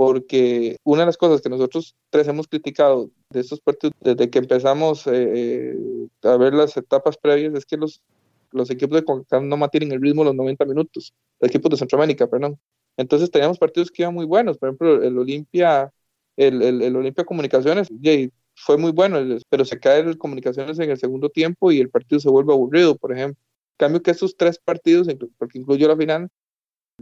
porque 0.02 0.78
una 0.84 1.02
de 1.02 1.06
las 1.06 1.18
cosas 1.18 1.41
que 1.41 1.49
nosotros 1.49 1.93
tres 2.10 2.28
hemos 2.28 2.47
criticado 2.47 3.12
de 3.30 3.39
estos 3.39 3.62
partidos 3.62 3.93
desde 3.99 4.32
que 4.32 4.39
empezamos 4.39 5.06
eh, 5.06 5.12
eh, 5.14 6.08
a 6.24 6.38
ver 6.38 6.56
las 6.56 6.76
etapas 6.76 7.18
previas 7.18 7.54
es 7.54 7.68
que 7.68 7.78
los, 7.78 8.02
los 8.49 8.72
equipos 8.72 8.95
de 8.95 9.06
CONCACAF 9.06 9.43
no 9.43 9.58
mantienen 9.58 9.91
el 9.91 10.02
ritmo 10.02 10.24
los 10.24 10.34
90 10.34 10.66
minutos, 10.66 11.14
los 11.39 11.49
equipos 11.52 11.70
de 11.70 11.78
Centroamérica, 11.78 12.26
perdón. 12.26 12.58
Entonces 12.97 13.30
teníamos 13.30 13.60
partidos 13.60 13.91
que 13.91 14.02
iban 14.02 14.16
muy 14.16 14.26
buenos, 14.26 14.58
por 14.58 14.70
ejemplo, 14.70 15.04
el 15.04 15.16
Olimpia, 15.20 15.93
el, 16.36 16.64
el, 16.64 16.82
el 16.82 16.95
Olimpia 16.95 17.24
Comunicaciones, 17.24 17.88
fue 18.56 18.78
muy 18.80 18.91
bueno, 18.91 19.20
pero 19.49 19.66
se 19.66 19.80
cae 19.80 19.99
el 19.99 20.18
Comunicaciones 20.18 20.80
en 20.80 20.89
el 20.89 20.97
segundo 20.97 21.30
tiempo 21.30 21.72
y 21.72 21.80
el 21.80 21.91
partido 21.91 22.20
se 22.20 22.30
vuelve 22.32 22.54
aburrido, 22.54 22.97
por 22.97 23.14
ejemplo 23.14 23.39
cambio 23.82 24.04
que 24.04 24.12
esos 24.12 24.38
tres 24.38 24.60
partidos, 24.60 25.08
porque 25.39 25.58
incluyó 25.58 25.88
la 25.88 25.97
final, 25.97 26.30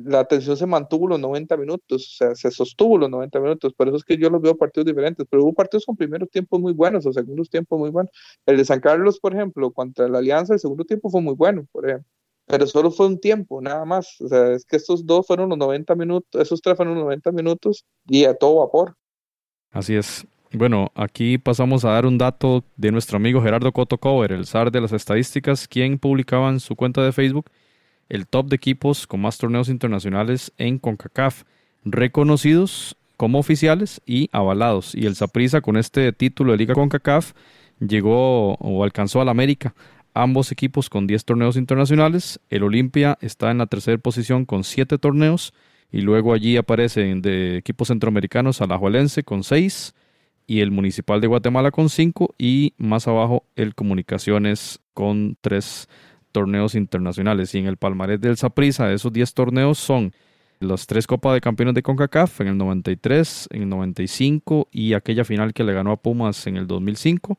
la 0.04 0.20
atención 0.22 0.58
se 0.58 0.66
mantuvo 0.66 1.08
los 1.08 1.20
90 1.20 1.58
minutos, 1.58 2.08
o 2.08 2.18
sea, 2.18 2.36
se 2.36 2.52
sostuvo 2.52 2.98
los 2.98 3.10
90 3.10 3.40
minutos, 3.40 3.74
por 3.74 3.88
eso 3.88 3.98
es 3.98 4.04
que 4.04 4.18
yo 4.18 4.30
los 4.30 4.42
veo 4.42 4.58
partidos 4.58 4.86
diferentes, 4.86 5.26
pero 5.30 5.44
hubo 5.44 5.54
partidos 5.54 5.86
con 5.86 5.96
primeros 5.96 6.30
tiempos 6.30 6.60
muy 6.60 6.74
buenos 6.74 7.06
o 7.06 7.14
segundos 7.14 7.50
tiempos 7.50 7.80
muy 7.80 7.90
buenos. 7.90 8.12
El 8.46 8.58
de 8.58 8.66
San 8.66 8.80
Carlos, 8.80 9.20
por 9.20 9.34
ejemplo, 9.34 9.72
contra 9.72 10.08
la 10.08 10.20
Alianza, 10.20 10.54
el 10.54 10.60
segundo 10.60 10.86
tiempo 10.86 11.10
fue 11.10 11.22
muy 11.22 11.36
bueno, 11.36 11.66
por 11.72 11.88
ejemplo, 11.88 12.10
pero 12.46 12.66
solo 12.66 12.92
fue 12.92 13.08
un 13.08 13.20
tiempo, 13.20 13.62
nada 13.62 13.86
más, 13.86 14.20
o 14.22 14.28
sea, 14.28 14.54
es 14.54 14.66
que 14.66 14.78
estos 14.78 15.06
dos 15.06 15.28
fueron 15.28 15.50
los 15.50 15.58
90 15.58 15.96
minutos, 15.96 16.42
esos 16.42 16.62
tres 16.62 16.76
fueron 16.76 16.96
los 16.96 17.04
90 17.04 17.32
minutos 17.32 17.86
y 18.08 18.26
a 18.26 18.34
todo 18.34 18.56
vapor. 18.58 18.96
Así 19.72 19.96
es. 19.96 20.26
Bueno, 20.52 20.92
aquí 20.96 21.38
pasamos 21.38 21.86
a 21.86 21.92
dar 21.92 22.08
un 22.08 22.18
dato 22.18 22.64
de 22.76 22.92
nuestro 22.92 23.18
amigo 23.18 23.40
Gerardo 23.40 23.72
Coto 23.72 24.00
Cover, 24.00 24.32
el 24.32 24.48
zar 24.48 24.72
de 24.72 24.82
las 24.82 24.92
estadísticas, 24.94 25.68
quien 25.68 26.00
publicaba 26.00 26.50
en 26.50 26.60
su 26.60 26.76
cuenta 26.76 27.04
de 27.04 27.12
Facebook 27.12 27.52
el 28.10 28.28
top 28.28 28.48
de 28.48 28.56
equipos 28.56 29.08
con 29.08 29.22
más 29.22 29.38
torneos 29.38 29.70
internacionales 29.70 30.52
en 30.58 30.80
CONCACAF, 30.80 31.44
reconocidos 31.86 32.98
como 33.18 33.40
oficiales 33.40 34.02
y 34.06 34.30
avalados. 34.32 34.96
Y 34.96 35.06
el 35.06 35.16
Saprissa 35.16 35.62
con 35.62 35.78
este 35.78 36.12
título 36.12 36.52
de 36.52 36.58
Liga 36.58 36.74
CONCACAF 36.74 37.34
llegó 37.80 38.56
o 38.56 38.84
alcanzó 38.84 39.22
al 39.22 39.30
América. 39.30 39.74
Ambos 40.14 40.52
equipos 40.52 40.90
con 40.90 41.08
10 41.08 41.24
torneos 41.24 41.56
internacionales. 41.56 42.40
El 42.50 42.64
Olimpia 42.64 43.18
está 43.22 43.52
en 43.52 43.60
la 43.60 43.68
tercera 43.68 43.98
posición 43.98 44.46
con 44.46 44.64
7 44.64 44.98
torneos. 44.98 45.54
Y 45.92 46.02
luego 46.02 46.34
allí 46.34 46.58
aparecen 46.58 47.22
de 47.22 47.58
equipos 47.58 47.88
centroamericanos 47.88 48.62
Alajuelense 48.62 49.24
con 49.24 49.44
6 49.44 49.94
y 50.50 50.62
el 50.62 50.72
Municipal 50.72 51.22
de 51.22 51.28
Guatemala 51.28 51.70
con 51.70 51.90
cinco 51.90 52.34
y 52.40 52.74
más 52.80 53.08
abajo 53.08 53.44
el 53.56 53.76
Comunicaciones 53.76 54.80
con 54.96 55.38
tres 55.42 55.88
torneos 56.32 56.76
internacionales. 56.76 57.54
Y 57.56 57.60
en 57.60 57.68
el 57.68 57.78
palmarés 57.78 58.22
del 58.22 58.38
Saprissa, 58.38 58.92
esos 58.92 59.12
10 59.12 59.34
torneos 59.34 59.78
son 59.78 60.14
las 60.60 60.88
tres 60.88 61.08
Copas 61.08 61.34
de 61.34 61.42
Campeones 61.42 61.74
de 61.74 61.82
CONCACAF 61.82 62.42
en 62.42 62.48
el 62.48 62.58
93, 62.58 63.48
en 63.52 63.64
el 63.64 63.70
95 63.70 64.68
y 64.72 64.94
aquella 64.94 65.24
final 65.24 65.54
que 65.54 65.64
le 65.64 65.74
ganó 65.74 65.92
a 65.92 65.98
Pumas 65.98 66.48
en 66.48 66.58
el 66.58 66.68
2005. 66.68 67.38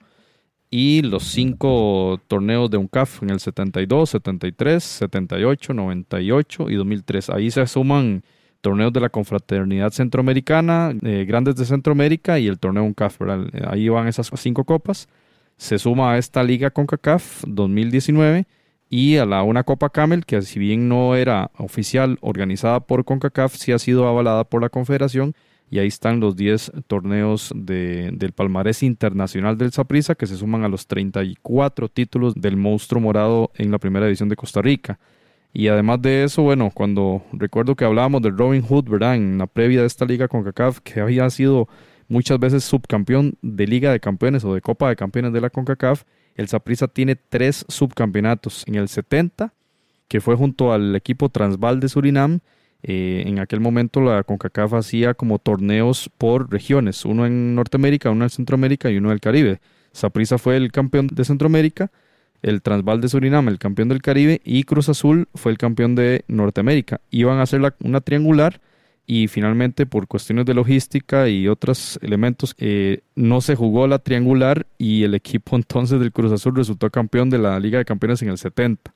Y 0.70 1.02
los 1.02 1.24
cinco 1.24 2.20
torneos 2.28 2.70
de 2.70 2.76
UNCAF 2.76 3.22
en 3.24 3.30
el 3.30 3.40
72, 3.40 4.10
73, 4.10 4.82
78, 4.82 5.74
98 5.74 6.70
y 6.70 6.74
2003. 6.76 7.30
Ahí 7.30 7.50
se 7.50 7.66
suman 7.66 8.22
torneos 8.60 8.92
de 8.92 9.00
la 9.00 9.08
Confraternidad 9.08 9.90
Centroamericana, 9.90 10.94
eh, 11.02 11.24
Grandes 11.26 11.56
de 11.56 11.64
Centroamérica 11.64 12.38
y 12.38 12.46
el 12.46 12.58
torneo 12.58 12.84
UNCAF. 12.84 13.18
Ahí 13.66 13.88
van 13.88 14.06
esas 14.06 14.30
cinco 14.36 14.64
copas. 14.64 15.08
Se 15.56 15.78
suma 15.78 16.12
a 16.12 16.18
esta 16.18 16.42
liga 16.44 16.70
CONCACAF 16.70 17.44
2019 17.46 18.46
y 18.92 19.18
a 19.18 19.24
la 19.24 19.44
una 19.44 19.62
Copa 19.62 19.88
Camel, 19.90 20.26
que 20.26 20.42
si 20.42 20.58
bien 20.58 20.88
no 20.88 21.14
era 21.14 21.52
oficial 21.56 22.18
organizada 22.20 22.80
por 22.80 23.04
CONCACAF, 23.04 23.54
sí 23.54 23.70
ha 23.70 23.78
sido 23.78 24.08
avalada 24.08 24.42
por 24.42 24.60
la 24.60 24.68
Confederación. 24.68 25.34
Y 25.70 25.78
ahí 25.78 25.86
están 25.86 26.18
los 26.18 26.34
10 26.34 26.72
torneos 26.88 27.52
de, 27.54 28.10
del 28.12 28.32
palmarés 28.32 28.82
internacional 28.82 29.56
del 29.56 29.70
Saprissa, 29.70 30.16
que 30.16 30.26
se 30.26 30.36
suman 30.36 30.64
a 30.64 30.68
los 30.68 30.88
34 30.88 31.88
títulos 31.88 32.34
del 32.34 32.56
monstruo 32.56 33.00
morado 33.00 33.52
en 33.54 33.70
la 33.70 33.78
primera 33.78 34.06
división 34.06 34.28
de 34.28 34.34
Costa 34.34 34.60
Rica. 34.60 34.98
Y 35.52 35.68
además 35.68 36.02
de 36.02 36.24
eso, 36.24 36.42
bueno, 36.42 36.72
cuando 36.74 37.22
recuerdo 37.32 37.76
que 37.76 37.84
hablábamos 37.84 38.22
del 38.22 38.36
Robin 38.36 38.62
Hood, 38.62 38.90
¿verdad? 38.90 39.14
En 39.14 39.38
la 39.38 39.46
previa 39.46 39.82
de 39.82 39.86
esta 39.86 40.04
liga 40.04 40.26
con 40.26 40.42
CACAF, 40.42 40.80
que 40.80 40.98
había 40.98 41.30
sido 41.30 41.68
muchas 42.08 42.40
veces 42.40 42.64
subcampeón 42.64 43.38
de 43.40 43.68
Liga 43.68 43.92
de 43.92 44.00
Campeones 44.00 44.44
o 44.44 44.52
de 44.52 44.60
Copa 44.60 44.88
de 44.88 44.96
Campeones 44.96 45.32
de 45.32 45.40
la 45.40 45.50
CONCACAF, 45.50 46.02
el 46.40 46.48
Saprissa 46.48 46.88
tiene 46.88 47.16
tres 47.16 47.66
subcampeonatos. 47.68 48.64
En 48.66 48.74
el 48.76 48.88
70, 48.88 49.52
que 50.08 50.20
fue 50.20 50.36
junto 50.36 50.72
al 50.72 50.96
equipo 50.96 51.28
Transval 51.28 51.80
de 51.80 51.88
Surinam, 51.88 52.40
eh, 52.82 53.24
en 53.26 53.38
aquel 53.38 53.60
momento 53.60 54.00
la 54.00 54.22
CONCACAF 54.22 54.72
hacía 54.72 55.12
como 55.12 55.38
torneos 55.38 56.10
por 56.16 56.50
regiones, 56.50 57.04
uno 57.04 57.26
en 57.26 57.54
Norteamérica, 57.54 58.10
uno 58.10 58.24
en 58.24 58.30
Centroamérica 58.30 58.90
y 58.90 58.96
uno 58.96 59.10
en 59.10 59.14
el 59.14 59.20
Caribe. 59.20 59.60
Saprissa 59.92 60.38
fue 60.38 60.56
el 60.56 60.72
campeón 60.72 61.08
de 61.08 61.24
Centroamérica 61.24 61.90
el 62.42 62.62
Transval 62.62 63.02
de 63.02 63.08
Surinam, 63.10 63.48
el 63.48 63.58
campeón 63.58 63.88
del 63.88 64.00
Caribe, 64.00 64.40
y 64.44 64.64
Cruz 64.64 64.88
Azul 64.88 65.28
fue 65.34 65.52
el 65.52 65.58
campeón 65.58 65.94
de 65.94 66.24
Norteamérica. 66.26 67.02
Iban 67.10 67.38
a 67.38 67.42
hacer 67.42 67.60
una 67.84 68.00
triangular 68.00 68.62
y 69.12 69.26
finalmente 69.26 69.86
por 69.86 70.06
cuestiones 70.06 70.46
de 70.46 70.54
logística 70.54 71.28
y 71.28 71.48
otros 71.48 71.98
elementos 72.00 72.54
eh, 72.58 73.00
no 73.16 73.40
se 73.40 73.56
jugó 73.56 73.88
la 73.88 73.98
triangular 73.98 74.68
y 74.78 75.02
el 75.02 75.16
equipo 75.16 75.56
entonces 75.56 75.98
del 75.98 76.12
Cruz 76.12 76.30
Azul 76.30 76.54
resultó 76.54 76.88
campeón 76.90 77.28
de 77.28 77.38
la 77.38 77.58
Liga 77.58 77.78
de 77.78 77.84
Campeones 77.84 78.22
en 78.22 78.28
el 78.28 78.38
70. 78.38 78.94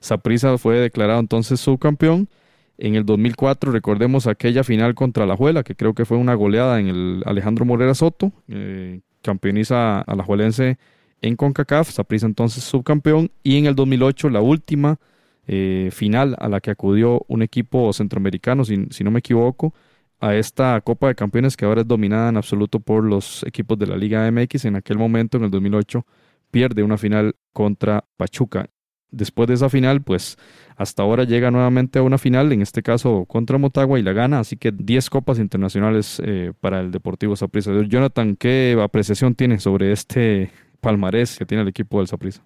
Saprissa 0.00 0.58
fue 0.58 0.78
declarado 0.78 1.20
entonces 1.20 1.60
subcampeón. 1.60 2.28
En 2.76 2.96
el 2.96 3.06
2004 3.06 3.70
recordemos 3.70 4.26
aquella 4.26 4.64
final 4.64 4.96
contra 4.96 5.26
la 5.26 5.36
Juela, 5.36 5.62
que 5.62 5.76
creo 5.76 5.94
que 5.94 6.06
fue 6.06 6.16
una 6.16 6.34
goleada 6.34 6.80
en 6.80 6.88
el 6.88 7.22
Alejandro 7.24 7.64
Morera 7.64 7.94
Soto, 7.94 8.32
eh, 8.48 8.98
campeoniza 9.22 10.00
a 10.00 10.16
la 10.16 10.24
Juelense 10.24 10.76
en 11.20 11.36
CONCACAF, 11.36 11.88
Saprissa 11.88 12.26
entonces 12.26 12.64
subcampeón, 12.64 13.30
y 13.44 13.58
en 13.58 13.66
el 13.66 13.76
2008 13.76 14.28
la 14.28 14.40
última 14.40 14.98
eh, 15.46 15.90
final 15.92 16.36
a 16.38 16.48
la 16.48 16.60
que 16.60 16.70
acudió 16.70 17.24
un 17.28 17.42
equipo 17.42 17.92
centroamericano, 17.92 18.64
si, 18.64 18.76
no 18.76 19.10
me 19.10 19.18
equivoco, 19.18 19.74
a 20.20 20.36
esta 20.36 20.80
Copa 20.82 21.08
de 21.08 21.14
Campeones 21.16 21.56
que 21.56 21.64
ahora 21.64 21.80
es 21.80 21.88
dominada 21.88 22.28
en 22.28 22.36
absoluto 22.36 22.78
por 22.78 23.04
los 23.04 23.42
equipos 23.44 23.78
de 23.78 23.88
la 23.88 23.96
Liga 23.96 24.30
MX. 24.30 24.66
En 24.66 24.76
aquel 24.76 24.98
momento, 24.98 25.36
en 25.36 25.44
el 25.44 25.50
2008, 25.50 26.06
pierde 26.50 26.82
una 26.84 26.96
final 26.96 27.34
contra 27.52 28.04
Pachuca. 28.16 28.70
Después 29.10 29.48
de 29.48 29.54
esa 29.54 29.68
final, 29.68 30.02
pues 30.02 30.38
hasta 30.76 31.02
ahora 31.02 31.24
llega 31.24 31.50
nuevamente 31.50 31.98
a 31.98 32.02
una 32.02 32.18
final, 32.18 32.50
en 32.52 32.62
este 32.62 32.82
caso 32.82 33.26
contra 33.26 33.58
Motagua 33.58 33.98
y 33.98 34.02
la 34.02 34.12
gana, 34.12 34.38
así 34.38 34.56
que 34.56 34.72
10 34.72 35.10
copas 35.10 35.38
internacionales 35.38 36.22
eh, 36.24 36.52
para 36.60 36.80
el 36.80 36.90
Deportivo 36.92 37.36
Saprissa. 37.36 37.72
Jonathan, 37.86 38.36
¿qué 38.36 38.78
apreciación 38.82 39.34
tiene 39.34 39.58
sobre 39.58 39.92
este 39.92 40.50
palmarés 40.80 41.36
que 41.36 41.44
tiene 41.44 41.62
el 41.62 41.68
equipo 41.68 41.98
del 41.98 42.06
Saprissa? 42.06 42.42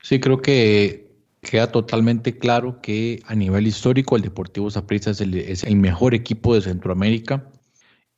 Sí, 0.00 0.20
creo 0.20 0.40
que 0.40 1.03
queda 1.44 1.70
totalmente 1.70 2.36
claro 2.36 2.80
que 2.80 3.22
a 3.26 3.36
nivel 3.36 3.68
histórico 3.68 4.16
el 4.16 4.22
Deportivo 4.22 4.70
Saprissa 4.70 5.10
es 5.10 5.20
el, 5.20 5.76
mejor 5.76 6.14
equipo 6.14 6.54
de 6.54 6.62
Centroamérica 6.62 7.48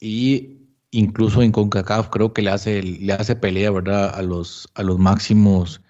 y 0.00 0.60
incluso 0.90 1.42
en 1.42 1.52
CONCACAF 1.52 2.08
creo 2.08 2.32
que 2.32 2.40
le 2.40 2.50
hace, 2.50 2.82
le 2.82 3.12
hace 3.12 3.36
pelea 3.36 3.70
¿verdad? 3.70 4.14
A, 4.14 4.22
los, 4.22 4.68
a 4.74 4.82
los 4.82 4.98
máximos 4.98 5.82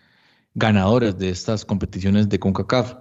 ganadores 0.54 1.18
de 1.18 1.28
estas 1.28 1.64
competiciones 1.64 2.28
de 2.28 2.40
CONCACAF. 2.40 2.94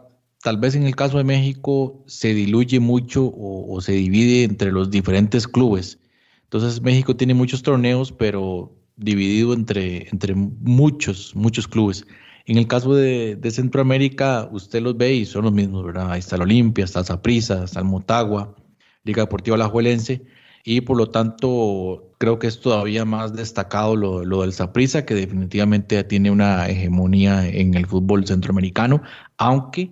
Tal 0.44 0.58
vez 0.58 0.76
en 0.76 0.84
el 0.84 0.96
caso 0.96 1.18
de 1.18 1.24
México 1.24 2.04
se 2.06 2.36
diluye 2.36 2.80
mucho 2.80 3.34
o, 3.36 3.82
se 3.82 3.94
divide 3.94 4.44
entre 4.44 4.72
los 4.72 4.92
diferentes 4.92 5.48
clubes. 5.48 5.98
Entonces 6.44 6.82
México 6.82 7.16
tiene 7.16 7.34
muchos 7.34 7.64
torneos, 7.64 8.12
pero 8.12 8.76
dividido 8.98 9.54
entre, 9.54 10.08
entre 10.10 10.36
muchos, 10.36 11.36
muchos 11.36 11.68
clubes. 11.68 12.06
En 12.46 12.58
el 12.58 12.68
caso 12.68 12.94
de, 12.94 13.40
Centroamérica, 13.52 14.48
usted 14.52 14.82
los 14.82 14.96
ve 14.96 15.16
y 15.16 15.26
son 15.26 15.46
los 15.46 15.54
mismos, 15.54 15.84
¿verdad? 15.84 16.12
Ahí 16.12 16.20
está 16.20 16.36
el 16.36 16.44
Olimpia, 16.44 16.86
está 16.86 17.00
el 17.00 17.06
Zaprisa, 17.06 17.64
está 17.64 17.80
el 17.80 17.86
Motagua, 17.86 18.56
Liga 19.04 19.24
Deportiva 19.24 19.56
Alajuelense, 19.56 20.26
y 20.64 20.82
por 20.82 20.98
lo 20.98 21.10
tanto 21.10 22.12
creo 22.20 22.38
que 22.38 22.48
es 22.48 22.60
todavía 22.60 23.04
más 23.04 23.34
destacado 23.34 23.96
lo, 23.96 24.24
lo 24.24 24.42
del 24.42 24.54
Saprissa, 24.54 25.06
que 25.06 25.16
definitivamente 25.16 26.04
tiene 26.04 26.30
una 26.30 26.68
hegemonía 26.70 27.48
en 27.48 27.74
el 27.74 27.88
fútbol 27.88 28.28
centroamericano, 28.28 29.02
aunque 29.38 29.92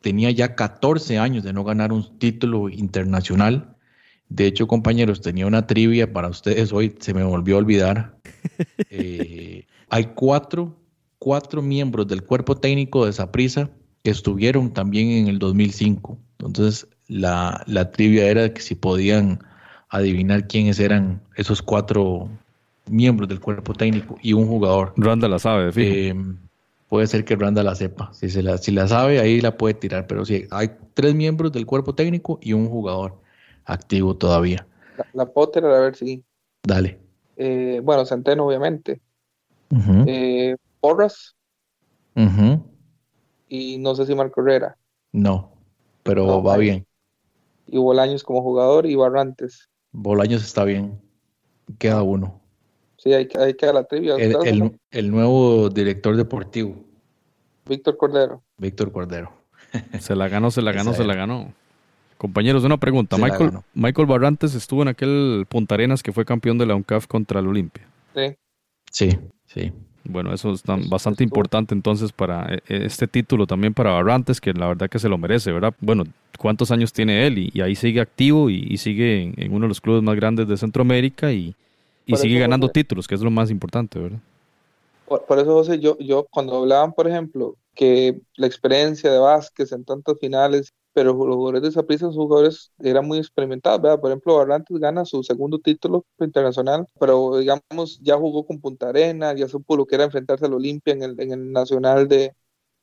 tenía 0.00 0.30
ya 0.30 0.54
14 0.54 1.18
años 1.18 1.44
de 1.44 1.52
no 1.52 1.64
ganar 1.64 1.92
un 1.92 2.18
título 2.18 2.68
internacional. 2.68 3.76
De 4.28 4.46
hecho, 4.46 4.66
compañeros, 4.66 5.20
tenía 5.20 5.46
una 5.46 5.66
trivia 5.66 6.12
para 6.12 6.28
ustedes 6.28 6.72
hoy, 6.72 6.94
se 7.00 7.14
me 7.14 7.24
volvió 7.24 7.56
a 7.56 7.58
olvidar. 7.58 8.16
Eh, 8.92 9.66
hay 9.88 10.06
cuatro, 10.14 10.79
cuatro 11.20 11.62
miembros 11.62 12.08
del 12.08 12.24
cuerpo 12.24 12.56
técnico 12.56 13.06
de 13.06 13.12
Saprissa 13.12 13.70
que 14.02 14.10
estuvieron 14.10 14.72
también 14.72 15.10
en 15.10 15.28
el 15.28 15.38
2005. 15.38 16.18
Entonces, 16.40 16.88
la, 17.06 17.62
la 17.66 17.92
trivia 17.92 18.26
era 18.26 18.52
que 18.52 18.62
si 18.62 18.74
podían 18.74 19.38
adivinar 19.90 20.48
quiénes 20.48 20.80
eran 20.80 21.20
esos 21.36 21.62
cuatro 21.62 22.28
miembros 22.88 23.28
del 23.28 23.38
cuerpo 23.38 23.74
técnico 23.74 24.16
y 24.22 24.32
un 24.32 24.46
jugador. 24.48 24.94
Randa 24.96 25.28
la 25.28 25.38
sabe, 25.38 25.70
eh, 25.76 26.14
puede 26.88 27.06
ser 27.06 27.24
que 27.24 27.36
Randa 27.36 27.62
la 27.62 27.74
sepa. 27.74 28.12
Si, 28.14 28.30
se 28.30 28.42
la, 28.42 28.56
si 28.56 28.72
la 28.72 28.88
sabe, 28.88 29.20
ahí 29.20 29.40
la 29.40 29.56
puede 29.56 29.74
tirar. 29.74 30.06
Pero 30.06 30.24
sí, 30.24 30.46
hay 30.50 30.70
tres 30.94 31.14
miembros 31.14 31.52
del 31.52 31.66
cuerpo 31.66 31.94
técnico 31.94 32.38
y 32.40 32.54
un 32.54 32.68
jugador 32.68 33.20
activo 33.66 34.16
todavía. 34.16 34.66
La, 35.12 35.26
Potter, 35.26 35.64
a 35.66 35.80
ver 35.80 35.96
si. 35.96 36.24
Dale. 36.62 36.98
Eh, 37.36 37.80
bueno, 37.82 38.06
Centeno, 38.06 38.46
obviamente. 38.46 39.00
Eh, 40.06 40.56
Porras. 40.80 41.36
Y 43.48 43.78
no 43.78 43.94
sé 43.94 44.06
si 44.06 44.14
Marco 44.14 44.40
Herrera. 44.40 44.76
No, 45.12 45.52
pero 46.02 46.42
va 46.42 46.56
bien. 46.56 46.86
Y 47.66 47.78
Bolaños 47.78 48.22
como 48.22 48.42
jugador 48.42 48.86
y 48.86 48.94
Barrantes. 48.94 49.68
Bolaños 49.92 50.44
está 50.44 50.64
bien. 50.64 51.00
Queda 51.78 52.02
uno. 52.02 52.40
Sí, 52.96 53.12
hay, 53.12 53.28
hay 53.38 53.54
que 53.54 53.66
dar 53.66 53.74
la 53.74 53.84
trivia. 53.84 54.16
El, 54.16 55.10
nuevo 55.10 55.70
director 55.70 56.16
deportivo. 56.16 56.76
Víctor 57.66 57.96
Cordero. 57.96 58.42
Víctor 58.58 58.92
Cordero. 58.92 59.32
Se 60.00 60.14
la 60.14 60.28
ganó, 60.28 60.50
se 60.50 60.62
la 60.62 60.72
ganó, 60.72 60.92
se 60.92 61.04
la 61.04 61.14
ganó. 61.14 61.52
Compañeros, 62.18 62.64
una 62.64 62.76
pregunta. 62.76 63.16
Michael, 63.16 63.52
Michael 63.72 64.06
Barrantes 64.06 64.54
estuvo 64.54 64.82
en 64.82 64.88
aquel 64.88 65.46
Punta 65.48 65.76
Arenas 65.76 66.02
que 66.02 66.12
fue 66.12 66.26
campeón 66.26 66.58
de 66.58 66.66
la 66.66 66.74
UNCAF 66.74 67.06
contra 67.06 67.40
el 67.40 67.46
Olimpia. 67.46 67.86
Sí. 68.14 68.36
Sí, 68.90 69.18
sí. 69.46 69.72
Bueno, 70.04 70.32
eso 70.32 70.52
es 70.52 70.62
bastante 70.88 71.22
importante 71.22 71.74
entonces 71.74 72.12
para 72.12 72.54
eh, 72.54 72.60
este 72.68 73.06
título 73.06 73.46
también 73.46 73.74
para 73.74 73.92
Barrantes, 73.92 74.40
que 74.40 74.52
la 74.52 74.68
verdad 74.68 74.88
que 74.88 74.98
se 74.98 75.08
lo 75.08 75.18
merece, 75.18 75.52
¿verdad? 75.52 75.74
Bueno, 75.80 76.04
¿cuántos 76.38 76.70
años 76.70 76.92
tiene 76.92 77.26
él? 77.26 77.50
Y, 77.52 77.60
ahí 77.60 77.74
sigue 77.76 78.00
activo 78.00 78.48
y, 78.50 78.76
sigue 78.78 79.32
en, 79.36 79.52
uno 79.52 79.66
de 79.66 79.68
los 79.68 79.80
clubes 79.80 80.02
más 80.02 80.16
grandes 80.16 80.48
de 80.48 80.56
Centroamérica 80.56 81.32
y, 81.32 81.54
sigue 82.16 82.40
ganando 82.40 82.68
títulos, 82.68 83.06
que 83.06 83.14
es 83.14 83.20
lo 83.20 83.30
más 83.30 83.50
importante, 83.50 83.98
¿verdad? 83.98 84.18
Por, 85.06 85.38
eso, 85.38 85.54
José, 85.54 85.78
yo, 85.78 85.98
yo 85.98 86.26
cuando 86.30 86.56
hablaban, 86.56 86.92
por 86.92 87.06
ejemplo, 87.06 87.56
que 87.74 88.20
la 88.36 88.46
experiencia 88.46 89.10
de 89.12 89.18
Vázquez 89.18 89.72
en 89.72 89.84
tantas 89.84 90.16
finales 90.20 90.72
pero 90.92 91.12
los 91.12 91.36
jugadores 91.36 91.62
de 91.62 91.72
Saprissa 91.72 92.06
son 92.06 92.26
jugadores 92.26 92.72
eran 92.80 93.06
muy 93.06 93.18
experimentados, 93.18 93.80
¿verdad? 93.80 94.00
Por 94.00 94.10
ejemplo, 94.10 94.36
Barrantes 94.36 94.78
gana 94.78 95.04
su 95.04 95.22
segundo 95.22 95.58
título 95.58 96.04
internacional, 96.18 96.86
pero 96.98 97.38
digamos 97.38 98.00
ya 98.02 98.16
jugó 98.16 98.44
con 98.46 98.60
Punta 98.60 98.88
Arena, 98.88 99.34
ya 99.34 99.48
supo 99.48 99.76
lo 99.76 99.86
que 99.86 99.94
era 99.96 100.04
enfrentarse 100.04 100.46
al 100.46 100.54
Olimpia 100.54 100.92
en 100.94 101.02
el, 101.02 101.20
en 101.20 101.32
el 101.32 101.52
Nacional 101.52 102.08
de, 102.08 102.34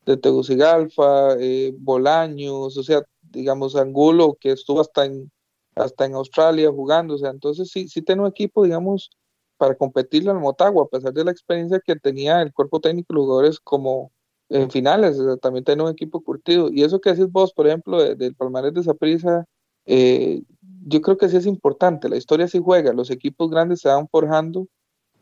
de 0.05 0.17
Tegucigalpa, 0.17 1.35
eh, 1.39 1.73
Bolaños, 1.77 2.77
o 2.77 2.83
sea, 2.83 3.03
digamos 3.21 3.75
Angulo, 3.75 4.37
que 4.39 4.51
estuvo 4.51 4.81
hasta 4.81 5.05
en, 5.05 5.31
hasta 5.75 6.05
en 6.05 6.15
Australia 6.15 6.71
jugando, 6.71 7.15
o 7.15 7.17
sea, 7.17 7.29
entonces 7.31 7.69
sí, 7.71 7.87
sí 7.89 8.01
tiene 8.01 8.21
un 8.21 8.29
equipo, 8.29 8.63
digamos, 8.63 9.11
para 9.57 9.75
competirle 9.75 10.31
al 10.31 10.39
Motagua, 10.39 10.85
a 10.85 10.87
pesar 10.87 11.13
de 11.13 11.23
la 11.25 11.31
experiencia 11.31 11.81
que 11.85 11.95
tenía 11.95 12.41
el 12.41 12.53
cuerpo 12.53 12.79
técnico, 12.79 13.13
los 13.13 13.25
jugadores 13.25 13.59
como 13.59 14.11
en 14.49 14.71
finales, 14.71 15.17
también 15.41 15.65
tiene 15.65 15.83
un 15.83 15.89
equipo 15.89 16.21
curtido. 16.21 16.69
Y 16.71 16.83
eso 16.83 16.99
que 17.01 17.09
haces 17.09 17.31
vos, 17.31 17.53
por 17.53 17.67
ejemplo, 17.67 18.15
del 18.15 18.35
Palmarés 18.35 18.73
de 18.73 18.83
Saprissa, 18.83 19.45
eh, 19.85 20.43
yo 20.85 21.01
creo 21.01 21.17
que 21.17 21.29
sí 21.29 21.37
es 21.37 21.45
importante. 21.45 22.09
La 22.09 22.17
historia 22.17 22.47
sí 22.47 22.59
juega, 22.63 22.93
los 22.93 23.09
equipos 23.09 23.49
grandes 23.49 23.81
se 23.81 23.89
van 23.89 24.07
forjando 24.07 24.67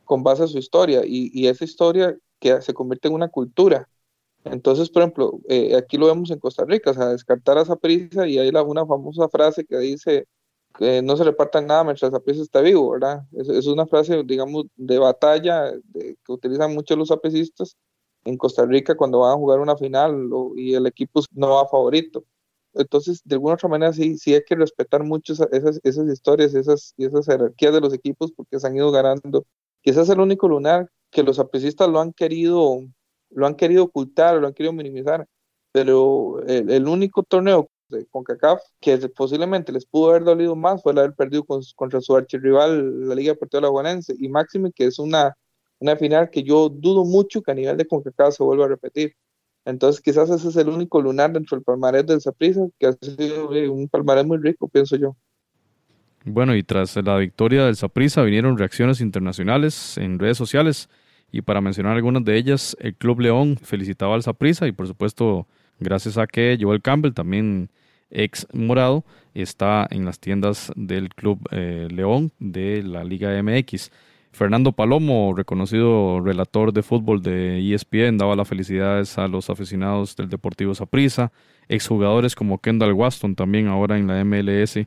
con 0.04 0.24
base 0.24 0.44
a 0.44 0.48
su 0.48 0.58
historia 0.60 1.02
y, 1.06 1.48
esa 1.48 1.66
historia 1.66 2.18
que 2.40 2.62
se 2.62 2.74
convierte 2.74 3.08
en 3.08 3.16
una 3.16 3.30
cultura. 3.30 3.90
Entonces, 4.44 4.90
por 4.90 5.02
ejemplo, 5.02 5.40
eh, 5.50 5.76
aquí 5.76 5.98
lo 5.98 6.08
vemos 6.08 6.30
en 6.30 6.40
Costa 6.40 6.66
Rica, 6.66 6.92
o 6.92 6.94
sea, 6.94 7.08
descartar 7.08 7.58
a 7.58 7.66
Saprissa 7.66 8.28
y 8.28 8.38
hay 8.38 8.52
la, 8.52 8.62
una 8.62 8.86
famosa 8.86 9.28
frase 9.30 9.66
que 9.66 9.78
dice 9.80 10.28
que 10.78 11.02
no 11.02 11.18
se 11.18 11.24
repartan 11.24 11.68
nada 11.68 11.84
mientras 11.84 12.12
Saprissa 12.12 12.44
está 12.44 12.62
vivo, 12.62 12.92
¿verdad? 12.92 13.24
Es, 13.32 13.50
es, 13.50 13.66
una 13.66 13.88
frase, 13.88 14.24
digamos, 14.24 14.66
de 14.76 15.00
batalla 15.00 15.72
que 15.94 16.32
utilizan 16.32 16.76
muchos 16.76 16.98
los 16.98 17.08
sapricistas 17.08 17.76
en 18.26 18.38
Costa 18.38 18.66
Rica 18.66 18.96
cuando 18.96 19.20
van 19.20 19.34
a 19.34 19.36
jugar 19.36 19.60
una 19.60 19.78
final 19.78 20.30
y 20.56 20.74
el 20.74 20.88
equipo 20.88 21.22
no 21.32 21.50
va 21.56 21.68
favorito. 21.68 22.26
Entonces, 22.74 23.22
de 23.24 23.36
alguna 23.36 23.56
otra 23.56 23.70
manera, 23.70 23.94
sí, 23.94 24.18
sí 24.18 24.34
hay 24.34 24.44
que 24.44 24.56
respetar 24.56 25.04
mucho 25.04 25.34
esas, 25.34 25.80
esas 25.84 26.08
historias 26.10 26.54
esas, 26.54 26.94
esas 26.98 27.26
jerarquías 27.26 27.74
de 27.74 27.82
los 27.82 27.94
equipos 27.94 28.32
porque 28.34 28.60
se 28.60 28.68
han 28.68 28.76
ido 28.76 28.92
ganando. 28.92 29.46
Quizás 29.82 30.10
el 30.10 30.20
único 30.20 30.48
lunar 30.48 30.90
que 31.12 31.24
los 31.24 31.40
aprecistas 31.40 31.88
lo 31.88 32.02
han 32.02 32.12
querido, 32.12 32.82
lo 33.30 33.48
han 33.48 33.56
querido 33.56 33.84
ocultar, 33.86 34.36
lo 34.36 34.48
han 34.48 34.54
querido 34.54 34.74
minimizar, 34.74 35.26
pero 35.72 36.42
el, 36.48 36.88
único 36.88 37.24
torneo 37.24 37.70
de 37.90 38.06
CONCACAF 38.08 38.62
que 38.82 38.98
posiblemente 39.10 39.72
les 39.72 39.86
pudo 39.86 40.10
haber 40.10 40.24
dolido 40.24 40.56
más 40.56 40.82
fue 40.82 40.92
el 40.92 41.00
haber 41.00 41.14
perdido 41.14 41.46
contra 41.76 42.02
su 42.02 42.16
archirrival, 42.16 43.08
la 43.08 43.16
Liga 43.16 43.34
Deportiva 43.34 43.62
Laguanense, 43.62 44.16
y 44.18 44.28
Máxime, 44.28 44.72
que 44.74 44.86
es 44.86 45.00
una 45.00 45.38
una 45.80 45.96
final 45.96 46.30
que 46.30 46.44
yo 46.44 46.70
dudo 46.70 47.06
mucho 47.06 47.42
que 47.42 47.52
a 47.52 47.56
nivel 47.56 47.78
de 47.78 47.86
CONCACAF 47.86 48.36
se 48.36 48.44
vuelva 48.44 48.66
a 48.66 48.70
repetir. 48.70 49.16
Entonces 49.66 50.02
quizás 50.02 50.30
ese 50.30 50.48
es 50.50 50.56
el 50.56 50.70
único 50.70 51.02
lunar 51.02 51.34
dentro 51.34 51.58
del 51.58 51.64
palmarés 51.64 52.06
del 52.06 52.22
Saprissa, 52.22 52.68
que 52.80 52.88
ha 52.88 52.94
sido 52.94 53.50
un 53.72 53.88
palmarés 53.90 54.26
muy 54.26 54.38
rico, 54.38 54.68
pienso 54.68 54.96
yo. 54.96 55.16
Bueno, 56.24 56.56
y 56.56 56.64
tras 56.64 56.96
la 56.98 57.18
victoria 57.18 57.66
del 57.66 57.76
Saprissa 57.76 58.24
vinieron 58.24 58.58
reacciones 58.58 59.02
internacionales 59.02 59.98
en 59.98 60.18
redes 60.18 60.38
sociales 60.38 60.90
y 61.32 61.42
para 61.42 61.62
mencionar 61.62 61.96
algunas 61.96 62.24
de 62.24 62.38
ellas, 62.38 62.78
el 62.80 62.96
Club 62.96 63.20
León 63.20 63.58
felicitaba 63.62 64.16
al 64.16 64.24
Saprissa 64.24 64.68
y 64.68 64.72
por 64.72 64.88
supuesto, 64.88 65.48
gracias 65.80 66.18
a 66.18 66.28
que 66.28 66.58
Joel 66.60 66.82
Campbell, 66.82 67.14
también 67.14 67.70
ex 68.10 68.48
morado, 68.54 69.04
está 69.34 69.88
en 69.90 70.06
las 70.06 70.20
tiendas 70.20 70.72
del 70.76 71.10
Club 71.10 71.40
eh, 71.52 71.88
León 71.92 72.32
de 72.40 72.84
la 72.84 73.04
Liga 73.04 73.32
MX. 73.42 73.92
Fernando 74.36 74.74
Palomo, 74.74 75.34
reconocido 75.34 76.20
relator 76.20 76.74
de 76.74 76.84
fútbol 76.84 77.22
de 77.22 77.74
ESPN, 77.74 78.18
daba 78.18 78.36
las 78.36 78.50
felicidades 78.50 79.18
a 79.18 79.30
los 79.30 79.50
aficionados 79.50 80.18
del 80.18 80.28
Deportivo 80.28 80.76
Saprissa. 80.76 81.32
Exjugadores 81.70 82.36
como 82.36 82.58
Kendall 82.58 82.92
Waston, 82.92 83.36
también 83.36 83.70
ahora 83.70 83.98
en 83.98 84.08
la 84.08 84.22
MLS, 84.26 84.80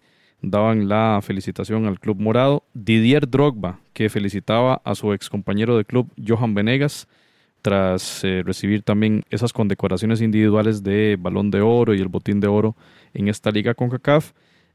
daban 0.42 0.86
la 0.86 1.20
felicitación 1.22 1.86
al 1.86 1.98
club 1.98 2.20
morado. 2.20 2.62
Didier 2.74 3.26
Drogba, 3.26 3.80
que 3.94 4.10
felicitaba 4.10 4.82
a 4.84 4.94
su 4.94 5.14
ex 5.14 5.30
compañero 5.30 5.78
de 5.78 5.86
club, 5.86 6.12
Johan 6.22 6.52
Venegas, 6.52 7.08
tras 7.62 8.22
eh, 8.24 8.42
recibir 8.44 8.82
también 8.82 9.24
esas 9.30 9.54
condecoraciones 9.54 10.20
individuales 10.20 10.82
de 10.82 11.16
Balón 11.18 11.50
de 11.50 11.62
Oro 11.62 11.94
y 11.94 12.00
el 12.00 12.08
Botín 12.08 12.40
de 12.40 12.48
Oro 12.48 12.76
en 13.14 13.28
esta 13.28 13.50
liga 13.50 13.72
con 13.72 13.88
CACAF. 13.88 14.32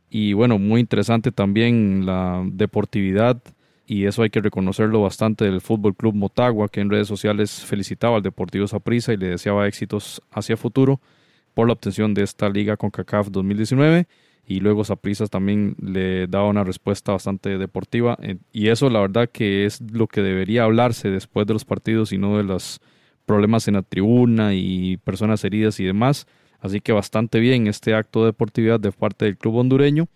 Y 0.09 0.33
bueno, 0.33 0.57
muy 0.57 0.81
interesante 0.81 1.31
también 1.31 2.07
la 2.07 2.41
deportividad 2.43 3.39
y 3.85 4.05
eso 4.05 4.23
hay 4.23 4.29
que 4.29 4.41
reconocerlo 4.41 5.01
bastante 5.01 5.45
del 5.45 5.61
Fútbol 5.61 5.95
Club 5.95 6.15
Motagua, 6.15 6.69
que 6.69 6.81
en 6.81 6.89
redes 6.89 7.07
sociales 7.07 7.65
felicitaba 7.65 8.17
al 8.17 8.23
Deportivo 8.23 8.67
Saprissa 8.67 9.13
y 9.13 9.17
le 9.17 9.29
deseaba 9.29 9.67
éxitos 9.67 10.21
hacia 10.31 10.57
futuro 10.57 11.01
por 11.53 11.67
la 11.67 11.73
obtención 11.73 12.13
de 12.13 12.23
esta 12.23 12.49
liga 12.49 12.77
con 12.77 12.89
CACAF 12.89 13.29
2019 13.29 14.07
y 14.45 14.59
luego 14.59 14.83
Saprissa 14.83 15.27
también 15.27 15.75
le 15.81 16.27
daba 16.27 16.47
una 16.49 16.63
respuesta 16.63 17.13
bastante 17.13 17.57
deportiva 17.57 18.17
y 18.51 18.67
eso 18.67 18.89
la 18.89 18.99
verdad 18.99 19.29
que 19.31 19.65
es 19.65 19.79
lo 19.81 20.07
que 20.07 20.21
debería 20.21 20.63
hablarse 20.63 21.09
después 21.09 21.47
de 21.47 21.53
los 21.53 21.63
partidos 21.63 22.11
y 22.11 22.17
no 22.17 22.37
de 22.37 22.43
los 22.43 22.81
problemas 23.25 23.67
en 23.67 23.75
la 23.75 23.83
tribuna 23.83 24.53
y 24.53 24.97
personas 24.97 25.43
heridas 25.43 25.79
y 25.79 25.85
demás. 25.85 26.27
Así 26.59 26.81
que 26.81 26.91
bastante 26.91 27.39
bien 27.39 27.67
este 27.67 27.93
acto 27.93 28.21
de 28.21 28.27
deportividad 28.27 28.79
de 28.79 28.91
parte 28.91 29.25
del 29.25 29.37
club 29.37 29.57
hondureño. 29.57 30.07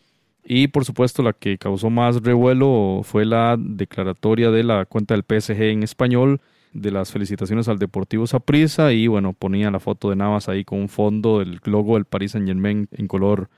Y 0.49 0.69
por 0.69 0.85
supuesto 0.85 1.23
la 1.23 1.33
que 1.33 1.57
causó 1.57 1.89
más 1.89 2.23
revuelo 2.23 3.01
fue 3.03 3.25
la 3.25 3.57
declaratoria 3.59 4.49
de 4.49 4.63
la 4.63 4.85
cuenta 4.85 5.13
del 5.13 5.25
PSG 5.27 5.61
en 5.63 5.83
español 5.83 6.39
de 6.71 6.89
las 6.89 7.11
felicitaciones 7.11 7.67
al 7.67 7.79
Deportivo 7.79 8.25
Saprissa 8.27 8.93
y 8.93 9.07
bueno, 9.07 9.33
ponía 9.33 9.69
la 9.71 9.81
foto 9.81 10.09
de 10.09 10.15
Navas 10.15 10.47
ahí 10.47 10.63
con 10.63 10.79
un 10.79 10.87
fondo 10.87 11.39
del 11.39 11.59
logo 11.65 11.95
del 11.95 12.05
Paris 12.05 12.31
Saint 12.31 12.47
Germain 12.47 12.87
en 12.93 13.07
color 13.09 13.49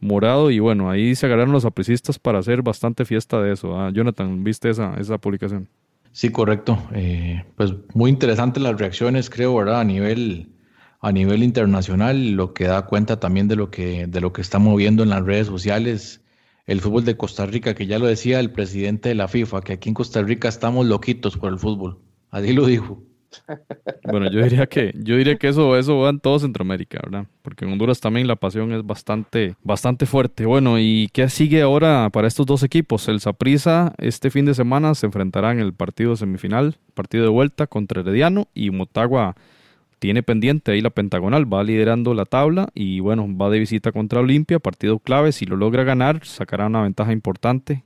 morado 0.00 0.50
y 0.50 0.58
bueno, 0.58 0.90
ahí 0.90 1.14
se 1.14 1.24
agarraron 1.24 1.52
los 1.52 1.64
apricistas 1.64 2.18
para 2.18 2.40
hacer 2.40 2.60
bastante 2.60 3.06
fiesta 3.06 3.40
de 3.40 3.54
eso. 3.54 3.80
¿ah? 3.80 3.90
Jonathan, 3.90 4.44
¿viste 4.44 4.68
esa, 4.68 4.96
esa 5.00 5.16
publicación? 5.16 5.66
Sí, 6.12 6.28
correcto. 6.28 6.78
Eh, 6.92 7.42
pues 7.56 7.72
muy 7.94 8.10
interesantes 8.10 8.62
las 8.62 8.78
reacciones, 8.78 9.30
creo, 9.30 9.56
¿verdad? 9.56 9.80
A 9.80 9.84
nivel, 9.84 10.50
a 11.00 11.10
nivel 11.10 11.42
internacional, 11.42 12.32
lo 12.32 12.52
que 12.52 12.64
da 12.64 12.82
cuenta 12.82 13.18
también 13.18 13.48
de 13.48 13.56
lo 13.56 13.70
que, 13.70 14.06
de 14.06 14.20
lo 14.20 14.34
que 14.34 14.42
está 14.42 14.58
moviendo 14.58 15.02
en 15.02 15.08
las 15.08 15.24
redes 15.24 15.46
sociales 15.46 16.20
el 16.66 16.80
fútbol 16.80 17.04
de 17.04 17.16
Costa 17.16 17.46
Rica, 17.46 17.74
que 17.74 17.86
ya 17.86 17.98
lo 17.98 18.06
decía 18.06 18.40
el 18.40 18.50
presidente 18.50 19.10
de 19.10 19.14
la 19.14 19.28
FIFA, 19.28 19.62
que 19.62 19.74
aquí 19.74 19.88
en 19.88 19.94
Costa 19.94 20.22
Rica 20.22 20.48
estamos 20.48 20.86
loquitos 20.86 21.36
por 21.36 21.52
el 21.52 21.58
fútbol. 21.58 21.98
Así 22.30 22.52
lo 22.52 22.66
dijo. 22.66 23.02
Bueno, 24.04 24.30
yo 24.30 24.42
diría 24.42 24.66
que, 24.66 24.92
yo 24.96 25.16
diría 25.16 25.36
que 25.36 25.48
eso, 25.48 25.76
eso 25.76 25.98
va 25.98 26.10
en 26.10 26.20
todo 26.20 26.38
Centroamérica, 26.38 27.00
¿verdad? 27.02 27.26
Porque 27.42 27.64
en 27.64 27.72
Honduras 27.72 28.00
también 28.00 28.26
la 28.26 28.36
pasión 28.36 28.72
es 28.72 28.86
bastante, 28.86 29.56
bastante 29.62 30.06
fuerte. 30.06 30.46
Bueno, 30.46 30.78
¿y 30.78 31.08
qué 31.12 31.28
sigue 31.28 31.62
ahora 31.62 32.10
para 32.10 32.28
estos 32.28 32.46
dos 32.46 32.62
equipos? 32.62 33.08
El 33.08 33.20
Saprissa 33.20 33.92
este 33.98 34.30
fin 34.30 34.44
de 34.44 34.54
semana 34.54 34.94
se 34.94 35.06
enfrentará 35.06 35.52
en 35.52 35.60
el 35.60 35.72
partido 35.74 36.16
semifinal, 36.16 36.76
partido 36.94 37.24
de 37.24 37.30
vuelta 37.30 37.66
contra 37.66 38.00
Herediano 38.00 38.48
y 38.54 38.70
Motagua 38.70 39.34
tiene 40.04 40.22
pendiente 40.22 40.70
ahí 40.70 40.82
la 40.82 40.90
pentagonal, 40.90 41.50
va 41.50 41.64
liderando 41.64 42.12
la 42.12 42.26
tabla 42.26 42.68
y 42.74 43.00
bueno, 43.00 43.26
va 43.38 43.48
de 43.48 43.58
visita 43.58 43.90
contra 43.90 44.20
Olimpia, 44.20 44.58
partido 44.58 44.98
clave, 44.98 45.32
si 45.32 45.46
lo 45.46 45.56
logra 45.56 45.82
ganar, 45.82 46.26
sacará 46.26 46.66
una 46.66 46.82
ventaja 46.82 47.10
importante, 47.10 47.84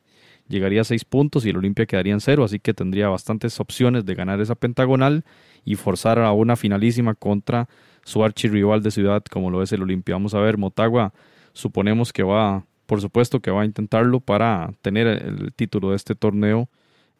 llegaría 0.49 0.81
a 0.81 0.85
seis 0.85 1.05
puntos 1.05 1.47
y 1.47 1.51
el 1.51 1.59
Olimpia 1.59 1.87
quedaría 1.87 2.13
en 2.13 2.21
cero, 2.21 2.43
así 2.43 2.59
que 2.59 2.75
tendría 2.75 3.09
bastantes 3.09 3.61
opciones 3.61 4.05
de 4.05 4.17
ganar 4.17 4.41
esa 4.41 4.57
pentagonal 4.57 5.25
y 5.65 5.77
forzar 5.77 6.19
a 6.19 6.33
una 6.33 6.57
finalísima 6.57 7.15
contra 7.15 7.69
su 8.03 8.25
archirrival 8.25 8.83
de 8.83 8.91
ciudad 8.91 9.23
como 9.31 9.49
lo 9.49 9.63
es 9.63 9.71
el 9.71 9.83
Olimpia. 9.83 10.17
Vamos 10.17 10.35
a 10.35 10.41
ver, 10.41 10.59
Motagua 10.59 11.15
suponemos 11.53 12.13
que 12.13 12.25
va, 12.25 12.65
por 12.87 13.01
supuesto 13.01 13.39
que 13.39 13.53
va 13.53 13.63
a 13.63 13.65
intentarlo 13.65 14.19
para 14.19 14.73
tener 14.83 15.07
el 15.07 15.53
título 15.53 15.91
de 15.91 15.97
este 15.97 16.17
torneo 16.17 16.69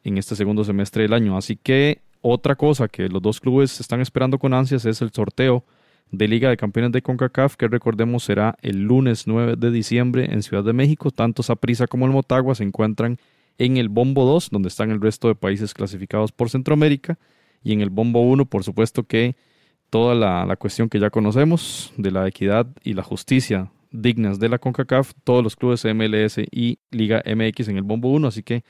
en 0.03 0.19
este 0.19 0.35
segundo 0.35 0.65
semestre 0.65 1.05
del 1.05 1.13
año, 1.13 1.37
así 1.37 1.55
que 1.55 2.01
otra 2.21 2.57
cosa 2.57 2.89
que 2.89 3.09
los 3.09 3.23
dos 3.23 3.41
clubes 3.41 3.81
están 3.81 4.01
esperando 4.01 4.39
con 4.39 4.55
ansias 4.55 4.85
es 4.85 5.03
el 5.03 5.11
sorteo 5.11 5.65
de 6.11 6.29
Liga 6.29 6.49
de 6.49 6.57
Campeones 6.57 6.93
de 6.93 7.03
CONCACAF, 7.03 7.57
que 7.57 7.69
recordemos 7.69 8.25
será 8.25 8.57
el 8.63 8.83
lunes 8.83 9.27
9 9.27 9.57
de 9.57 9.71
diciembre 9.71 10.33
en 10.33 10.43
Ciudad 10.43 10.65
de 10.65 10.73
México. 10.73 11.11
Tanto 11.11 11.43
Saprissa 11.43 11.87
como 11.87 12.07
el 12.07 12.13
Motagua 12.13 12.55
se 12.55 12.65
encuentran 12.65 13.19
en 13.59 13.77
el 13.77 13.89
Bombo 13.89 14.25
2, 14.25 14.51
donde 14.51 14.69
están 14.69 14.91
el 14.91 15.01
resto 15.01 15.29
de 15.29 15.35
países 15.35 15.75
clasificados 15.75 16.33
por 16.33 16.49
Centroamérica, 16.49 17.19
y 17.63 17.73
en 17.73 17.81
el 17.81 17.91
Bombo 17.91 18.21
1, 18.23 18.47
por 18.47 18.65
supuesto 18.65 19.03
que 19.03 19.37
toda 19.91 20.15
la, 20.15 20.47
la 20.47 20.57
cuestión 20.57 20.89
que 20.89 21.01
ya 21.01 21.11
conocemos 21.11 21.93
de 21.97 22.11
la 22.11 22.27
equidad 22.27 22.67
y 22.85 22.95
la 22.95 23.03
justicia 23.03 23.71
dignas 23.91 24.39
de 24.39 24.49
la 24.49 24.59
CONCACAF, 24.59 25.13
todos 25.25 25.43
los 25.43 25.57
clubes 25.57 25.85
MLS 25.85 26.39
y 26.51 26.79
Liga 26.91 27.23
MX 27.25 27.69
en 27.69 27.77
el 27.77 27.83
Bombo 27.83 28.11
1, 28.11 28.29
así 28.29 28.43
que 28.43 28.65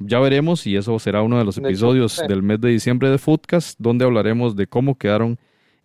ya 0.00 0.18
veremos 0.18 0.66
y 0.66 0.76
eso 0.76 0.98
será 0.98 1.22
uno 1.22 1.38
de 1.38 1.44
los 1.44 1.58
episodios 1.58 2.22
del 2.26 2.42
mes 2.42 2.60
de 2.60 2.70
diciembre 2.70 3.10
de 3.10 3.18
Footcast, 3.18 3.78
donde 3.78 4.04
hablaremos 4.04 4.56
de 4.56 4.66
cómo 4.66 4.96
quedaron 4.96 5.38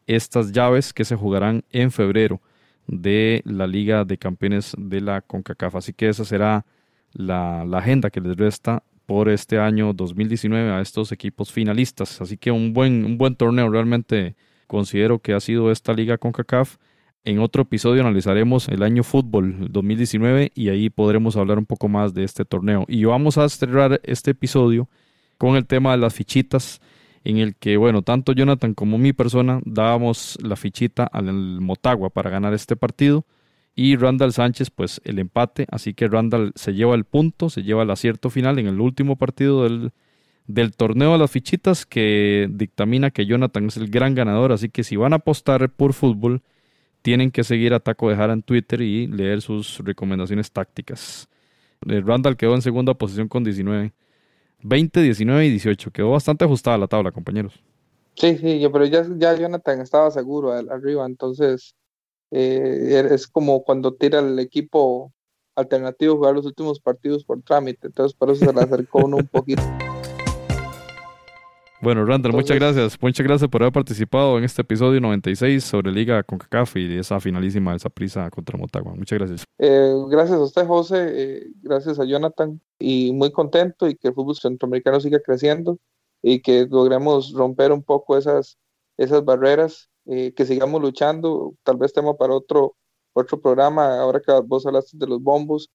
estas 0.08 0.52
llaves 0.52 0.94
que 0.94 1.04
se 1.04 1.16
jugarán 1.16 1.64
en 1.72 1.92
febrero 1.92 2.42
de 2.88 3.42
la 3.46 3.68
Liga 3.68 4.06
de 4.06 4.18
Campeones 4.18 4.74
de 4.78 5.02
la 5.02 5.22
CONCACAF. 5.22 5.76
Así 5.76 5.94
que 5.94 6.08
esa 6.08 6.24
será 6.24 6.66
la, 7.14 7.62
agenda 7.74 8.10
que 8.10 8.22
les 8.22 8.38
resta 8.38 8.84
por 9.06 9.30
este 9.30 9.60
año 9.60 9.94
2019 9.94 10.72
a 10.72 10.82
estos 10.82 11.12
equipos 11.12 11.52
finalistas. 11.52 12.22
Así 12.22 12.38
que 12.38 12.52
un 12.52 12.74
buen, 12.74 13.04
un 13.06 13.18
buen 13.18 13.36
torneo, 13.36 13.70
realmente 13.70 14.36
considero 14.68 15.20
que 15.20 15.34
ha 15.34 15.40
sido 15.40 15.72
esta 15.72 15.94
Liga 15.94 16.18
CONCACAF 16.18 16.78
en 17.26 17.40
otro 17.40 17.64
episodio 17.64 18.02
analizaremos 18.02 18.70
el 18.70 18.84
año 18.84 19.04
fútbol 19.04 19.68
2019 19.72 20.52
y 20.54 20.70
ahí 20.70 20.92
podremos 20.92 21.36
hablar 21.36 21.58
un 21.58 21.66
poco 21.66 21.90
más 21.90 22.14
de 22.14 22.24
este 22.24 22.46
torneo. 22.46 22.86
Y 22.88 23.04
vamos 23.04 23.40
a 23.40 23.50
cerrar 23.50 24.00
este 24.04 24.32
episodio 24.32 24.88
con 25.40 25.56
el 25.56 25.66
tema 25.66 25.92
de 25.92 25.98
las 25.98 26.14
fichitas, 26.14 26.82
en 27.24 27.38
el 27.40 27.56
que, 27.56 27.78
bueno, 27.78 28.04
tanto 28.04 28.32
Jonathan 28.32 28.76
como 28.76 29.00
mi 29.00 29.12
persona 29.12 29.60
dábamos 29.66 30.38
la 30.44 30.56
fichita 30.56 31.06
al 31.06 31.34
Motagua 31.62 32.12
para 32.12 32.30
ganar 32.30 32.54
este 32.54 32.76
partido 32.76 33.26
y 33.76 33.96
Randall 33.96 34.32
Sánchez, 34.32 34.70
pues 34.70 35.02
el 35.04 35.18
empate. 35.18 35.66
Así 35.72 35.96
que 35.96 36.08
Randall 36.08 36.52
se 36.54 36.76
lleva 36.76 36.94
el 36.94 37.06
punto, 37.06 37.50
se 37.50 37.64
lleva 37.64 37.82
el 37.82 37.90
acierto 37.90 38.30
final 38.30 38.60
en 38.60 38.68
el 38.68 38.80
último 38.80 39.16
partido 39.16 39.64
del, 39.64 39.92
del 40.46 40.76
torneo 40.76 41.14
de 41.14 41.18
las 41.18 41.32
fichitas 41.32 41.88
que 41.88 42.48
dictamina 42.52 43.10
que 43.10 43.26
Jonathan 43.26 43.66
es 43.66 43.78
el 43.78 43.90
gran 43.90 44.14
ganador. 44.14 44.52
Así 44.52 44.70
que 44.70 44.84
si 44.84 44.96
van 44.96 45.14
a 45.14 45.18
apostar 45.18 45.68
por 45.70 45.94
fútbol, 45.94 46.44
tienen 47.06 47.30
que 47.30 47.44
seguir 47.44 47.72
a 47.76 47.80
Taco 47.80 48.10
de 48.10 48.16
Jara 48.16 48.34
en 48.34 48.42
Twitter 48.42 48.82
y 48.82 49.06
leer 49.06 49.40
sus 49.44 49.78
recomendaciones 49.78 50.52
tácticas. 50.52 51.30
El 51.88 52.04
Randall 52.04 52.36
quedó 52.36 52.56
en 52.56 52.64
segunda 52.64 52.96
posición 52.96 53.28
con 53.28 53.44
19. 53.44 53.94
20, 54.64 55.02
19 55.04 55.46
y 55.46 55.50
18. 55.52 55.92
Quedó 55.92 56.10
bastante 56.10 56.46
ajustada 56.46 56.80
la 56.80 56.88
tabla, 56.88 57.12
compañeros. 57.12 57.62
Sí, 58.16 58.40
sí, 58.40 58.68
pero 58.74 58.86
ya, 58.86 59.06
ya 59.18 59.36
Jonathan 59.36 59.82
estaba 59.82 60.10
seguro 60.10 60.52
arriba, 60.52 61.06
entonces 61.06 61.76
eh, 62.32 63.08
es 63.12 63.28
como 63.28 63.64
cuando 63.64 63.94
tira 63.94 64.18
el 64.18 64.40
equipo 64.40 65.14
alternativo 65.54 66.16
jugar 66.16 66.34
los 66.34 66.48
últimos 66.48 66.80
partidos 66.80 67.24
por 67.24 67.40
trámite, 67.44 67.86
entonces 67.86 68.18
por 68.18 68.32
eso 68.32 68.46
se 68.46 68.52
le 68.52 68.62
acercó 68.62 69.06
uno 69.06 69.18
un 69.18 69.28
poquito. 69.28 69.62
Bueno, 71.86 72.04
Randall, 72.04 72.34
muchas 72.34 72.58
gracias. 72.58 72.98
Muchas 73.00 73.24
gracias 73.24 73.48
por 73.48 73.62
haber 73.62 73.72
participado 73.72 74.40
en 74.40 74.44
este 74.44 74.64
episodio 74.64 75.00
96 75.00 75.64
sobre 75.64 75.92
Liga 75.92 76.24
CONCACAF 76.24 76.78
y 76.78 76.98
esa 76.98 77.20
finalísima 77.20 77.76
esa 77.76 77.92
prisa 77.92 78.28
contra 78.32 78.58
Motagua. 78.58 78.96
Muchas 78.96 79.20
gracias. 79.20 79.44
Eh, 79.60 79.94
gracias 80.10 80.40
a 80.40 80.42
usted, 80.42 80.66
José. 80.66 81.12
Eh, 81.14 81.48
gracias 81.62 82.00
a 82.00 82.06
Jonathan. 82.06 82.60
Y 82.80 83.14
muy 83.14 83.32
contento 83.32 83.88
y 83.88 83.94
que 83.94 84.08
el 84.08 84.16
fútbol 84.16 84.36
centroamericano 84.36 85.00
siga 85.00 85.20
creciendo 85.20 85.78
y 86.24 86.42
que 86.42 86.66
logremos 86.66 87.32
romper 87.34 87.72
un 87.72 87.84
poco 87.84 88.18
esas, 88.18 88.58
esas 88.98 89.24
barreras, 89.24 89.92
eh, 90.08 90.34
que 90.34 90.48
sigamos 90.48 90.82
luchando. 90.82 91.54
Tal 91.62 91.78
vez 91.78 91.94
tema 91.94 92.16
para 92.16 92.34
otro, 92.34 92.76
otro 93.14 93.40
programa. 93.40 94.00
Ahora 94.00 94.20
que 94.22 94.32
vos 94.44 94.66
hablaste 94.66 94.98
de 94.98 95.06
los 95.06 95.22
bombos, 95.22 95.70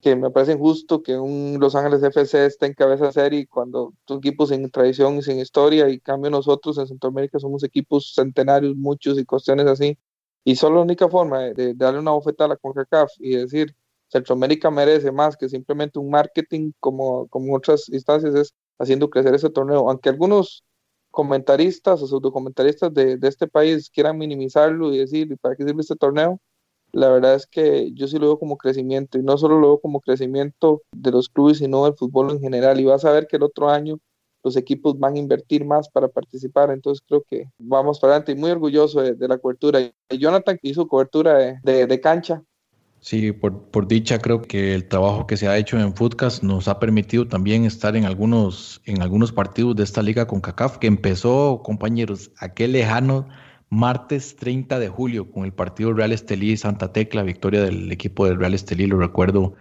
que 0.00 0.16
me 0.16 0.30
parece 0.30 0.52
injusto 0.52 1.02
que 1.02 1.18
un 1.18 1.58
Los 1.60 1.74
Ángeles 1.74 2.02
FC 2.02 2.46
esté 2.46 2.66
en 2.66 2.74
cabeza 2.74 3.06
de 3.06 3.12
serie 3.12 3.46
cuando 3.46 3.94
son 4.06 4.18
equipos 4.18 4.48
sin 4.48 4.70
tradición 4.70 5.16
y 5.18 5.22
sin 5.22 5.38
historia, 5.38 5.88
y 5.90 6.00
cambio 6.00 6.30
nosotros 6.30 6.78
en 6.78 6.86
Centroamérica 6.86 7.38
somos 7.38 7.62
equipos 7.64 8.14
centenarios, 8.14 8.76
muchos 8.76 9.18
y 9.18 9.24
cuestiones 9.24 9.66
así. 9.66 9.98
Y 10.44 10.56
solo 10.56 10.76
la 10.76 10.82
única 10.82 11.08
forma 11.08 11.40
de, 11.40 11.74
darle 11.74 12.00
una 12.00 12.12
bofetada 12.12 12.46
a 12.46 12.48
la 12.50 12.56
CONCACAF 12.56 13.12
y 13.18 13.36
decir 13.36 13.76
Centroamérica 14.08 14.70
merece 14.70 15.12
más 15.12 15.36
que 15.36 15.48
simplemente 15.48 15.98
un 15.98 16.10
marketing 16.10 16.72
como, 16.80 17.28
como 17.28 17.54
otras 17.54 17.88
instancias 17.90 18.34
es 18.34 18.54
haciendo 18.78 19.10
crecer 19.10 19.34
ese 19.34 19.50
torneo. 19.50 19.88
Aunque 19.88 20.08
algunos 20.08 20.64
comentaristas 21.10 22.02
o 22.02 22.06
subdocumentaristas 22.06 22.92
de, 22.94 23.16
de 23.18 23.28
este 23.28 23.48
país 23.48 23.90
quieran 23.90 24.18
minimizarlo 24.18 24.92
y 24.94 24.98
decir, 24.98 25.36
¿para 25.38 25.56
qué 25.56 25.64
sirve 25.64 25.82
este 25.82 25.96
torneo? 25.96 26.40
La 26.92 27.08
verdad 27.08 27.34
es 27.34 27.46
que 27.46 27.92
yo 27.92 28.08
sí 28.08 28.18
lo 28.18 28.26
veo 28.26 28.38
como 28.38 28.56
crecimiento 28.56 29.18
y 29.18 29.22
no 29.22 29.38
solo 29.38 29.58
lo 29.58 29.68
veo 29.68 29.80
como 29.80 30.00
crecimiento 30.00 30.82
de 30.92 31.10
los 31.10 31.28
clubes, 31.28 31.58
sino 31.58 31.84
del 31.84 31.94
fútbol 31.94 32.30
en 32.30 32.40
general. 32.40 32.80
Y 32.80 32.84
vas 32.84 33.04
a 33.04 33.12
ver 33.12 33.26
que 33.26 33.36
el 33.36 33.42
otro 33.42 33.70
año 33.70 33.98
los 34.42 34.56
equipos 34.56 34.98
van 34.98 35.14
a 35.14 35.18
invertir 35.18 35.64
más 35.64 35.88
para 35.88 36.08
participar, 36.08 36.70
entonces 36.70 37.04
creo 37.06 37.22
que 37.28 37.44
vamos 37.58 38.00
para 38.00 38.14
adelante 38.14 38.32
y 38.32 38.36
muy 38.36 38.50
orgulloso 38.50 39.02
de, 39.02 39.28
la 39.28 39.38
cobertura. 39.38 39.80
Y 39.80 40.18
Jonathan 40.18 40.58
hizo 40.62 40.88
cobertura 40.88 41.60
de, 41.62 42.00
cancha. 42.00 42.42
Sí, 43.00 43.32
por, 43.32 43.70
por, 43.70 43.88
dicha 43.88 44.18
creo 44.18 44.42
que 44.42 44.74
el 44.74 44.86
trabajo 44.86 45.26
que 45.26 45.38
se 45.38 45.48
ha 45.48 45.56
hecho 45.56 45.78
en 45.78 45.94
Footcast 45.94 46.42
nos 46.42 46.68
ha 46.68 46.78
permitido 46.78 47.26
también 47.26 47.64
estar 47.64 47.96
en 47.96 48.04
algunos, 48.04 48.82
en 48.84 49.00
algunos 49.00 49.32
partidos 49.32 49.76
de 49.76 49.84
esta 49.84 50.02
liga 50.02 50.26
con 50.26 50.40
CACAF, 50.40 50.78
que 50.78 50.86
empezó, 50.86 51.62
compañeros, 51.62 52.30
aquel 52.38 52.72
lejano 52.72 53.26
martes 53.70 54.36
30 54.36 54.78
de 54.80 54.88
julio 54.88 55.30
con 55.30 55.44
el 55.44 55.52
partido 55.52 55.92
Real 55.92 56.12
Estelí 56.12 56.56
Santa 56.56 56.92
Tecla, 56.92 57.22
victoria 57.22 57.62
del 57.62 57.90
equipo 57.92 58.26
del 58.26 58.38
Real 58.38 58.52
Estelí, 58.52 58.86
lo 58.86 58.98
recuerdo 58.98 59.54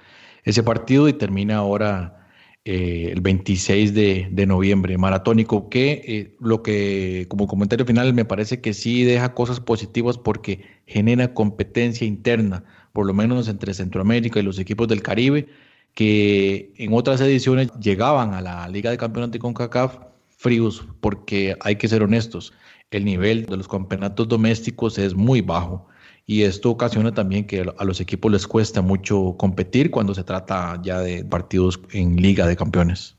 ese 0.44 0.64
partido 0.64 1.08
y 1.08 1.14
termina 1.14 1.58
ahora 1.58 2.28
eh, 2.66 3.10
el 3.14 3.22
26 3.22 3.94
de, 3.94 4.46
noviembre, 4.48 4.98
maratónico, 4.98 5.70
que 5.70 6.02
eh, 6.06 6.36
lo 6.40 6.64
que 6.64 7.26
como 7.30 7.48
comentario 7.48 7.86
final 7.86 8.14
me 8.14 8.26
parece 8.26 8.62
que 8.62 8.74
sí 8.74 9.04
deja 9.04 9.34
cosas 9.34 9.60
positivas 9.60 10.18
porque 10.18 10.66
genera 10.88 11.34
competencia 11.34 12.06
interna, 12.06 12.64
por 12.94 13.06
lo 13.06 13.14
menos 13.14 13.48
entre 13.48 13.74
Centroamérica 13.74 14.40
y 14.40 14.44
los 14.44 14.60
equipos 14.60 14.88
del 14.88 15.04
Caribe, 15.04 15.48
que 15.94 16.74
en 16.78 16.94
otras 16.94 17.22
ediciones 17.22 17.72
llegaban 17.80 18.34
a 18.34 18.42
la 18.42 18.68
Liga 18.70 18.90
de 18.92 18.98
Campeonatos 18.98 19.34
de 19.34 19.40
CONCACAF 19.40 20.00
fríos, 20.30 20.86
porque 21.02 21.56
hay 21.60 21.76
que 21.76 21.88
ser 21.88 22.02
honestos, 22.02 22.54
el 22.92 23.06
nivel 23.06 23.46
de 23.46 23.58
los 23.58 23.68
campeonatos 23.68 24.28
domésticos 24.28 24.98
es 24.98 25.14
muy 25.16 25.42
bajo 25.42 25.88
y 26.26 26.44
esto 26.44 26.70
ocasiona 26.70 27.14
también 27.14 27.46
que 27.46 27.66
a 27.78 27.84
los 27.84 28.02
equipos 28.02 28.32
les 28.32 28.48
cuesta 28.48 28.82
mucho 28.82 29.36
competir 29.38 29.92
cuando 29.92 30.14
se 30.14 30.24
trata 30.24 30.80
ya 30.84 31.00
de 31.00 31.24
partidos 31.26 31.80
en 31.92 32.18
Liga 32.18 32.48
de 32.48 32.56
Campeones. 32.56 33.19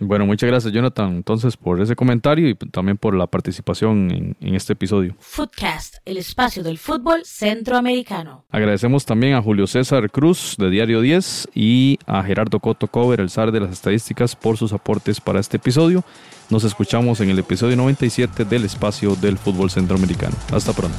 Bueno, 0.00 0.26
muchas 0.26 0.48
gracias 0.48 0.72
Jonathan 0.72 1.16
entonces 1.16 1.56
por 1.56 1.80
ese 1.80 1.96
comentario 1.96 2.48
y 2.48 2.54
también 2.54 2.96
por 2.96 3.14
la 3.14 3.26
participación 3.26 4.34
en, 4.40 4.54
este 4.54 4.72
episodio. 4.72 5.14
Footcast, 5.18 5.96
el 6.04 6.16
espacio 6.16 6.62
del 6.62 6.78
fútbol 6.78 7.24
centroamericano. 7.24 8.44
Agradecemos 8.50 9.04
también 9.04 9.34
a 9.34 9.42
Julio 9.42 9.66
César 9.66 10.10
Cruz 10.10 10.56
de 10.58 10.70
Diario 10.70 11.00
10 11.00 11.50
y 11.54 11.98
a 12.06 12.22
Gerardo 12.22 12.60
Coto 12.60 12.86
Cover, 12.86 13.20
el 13.20 13.30
zar 13.30 13.52
de 13.52 13.60
las 13.60 13.72
estadísticas, 13.72 14.36
por 14.36 14.56
sus 14.56 14.72
aportes 14.72 15.20
para 15.20 15.40
este 15.40 15.56
episodio. 15.56 16.04
Nos 16.50 16.64
escuchamos 16.64 17.20
en 17.20 17.30
el 17.30 17.38
episodio 17.38 17.76
97 17.76 18.44
del 18.44 18.64
espacio 18.64 19.16
del 19.16 19.36
fútbol 19.36 19.70
centroamericano. 19.70 20.34
Hasta 20.52 20.72
pronto. 20.72 20.98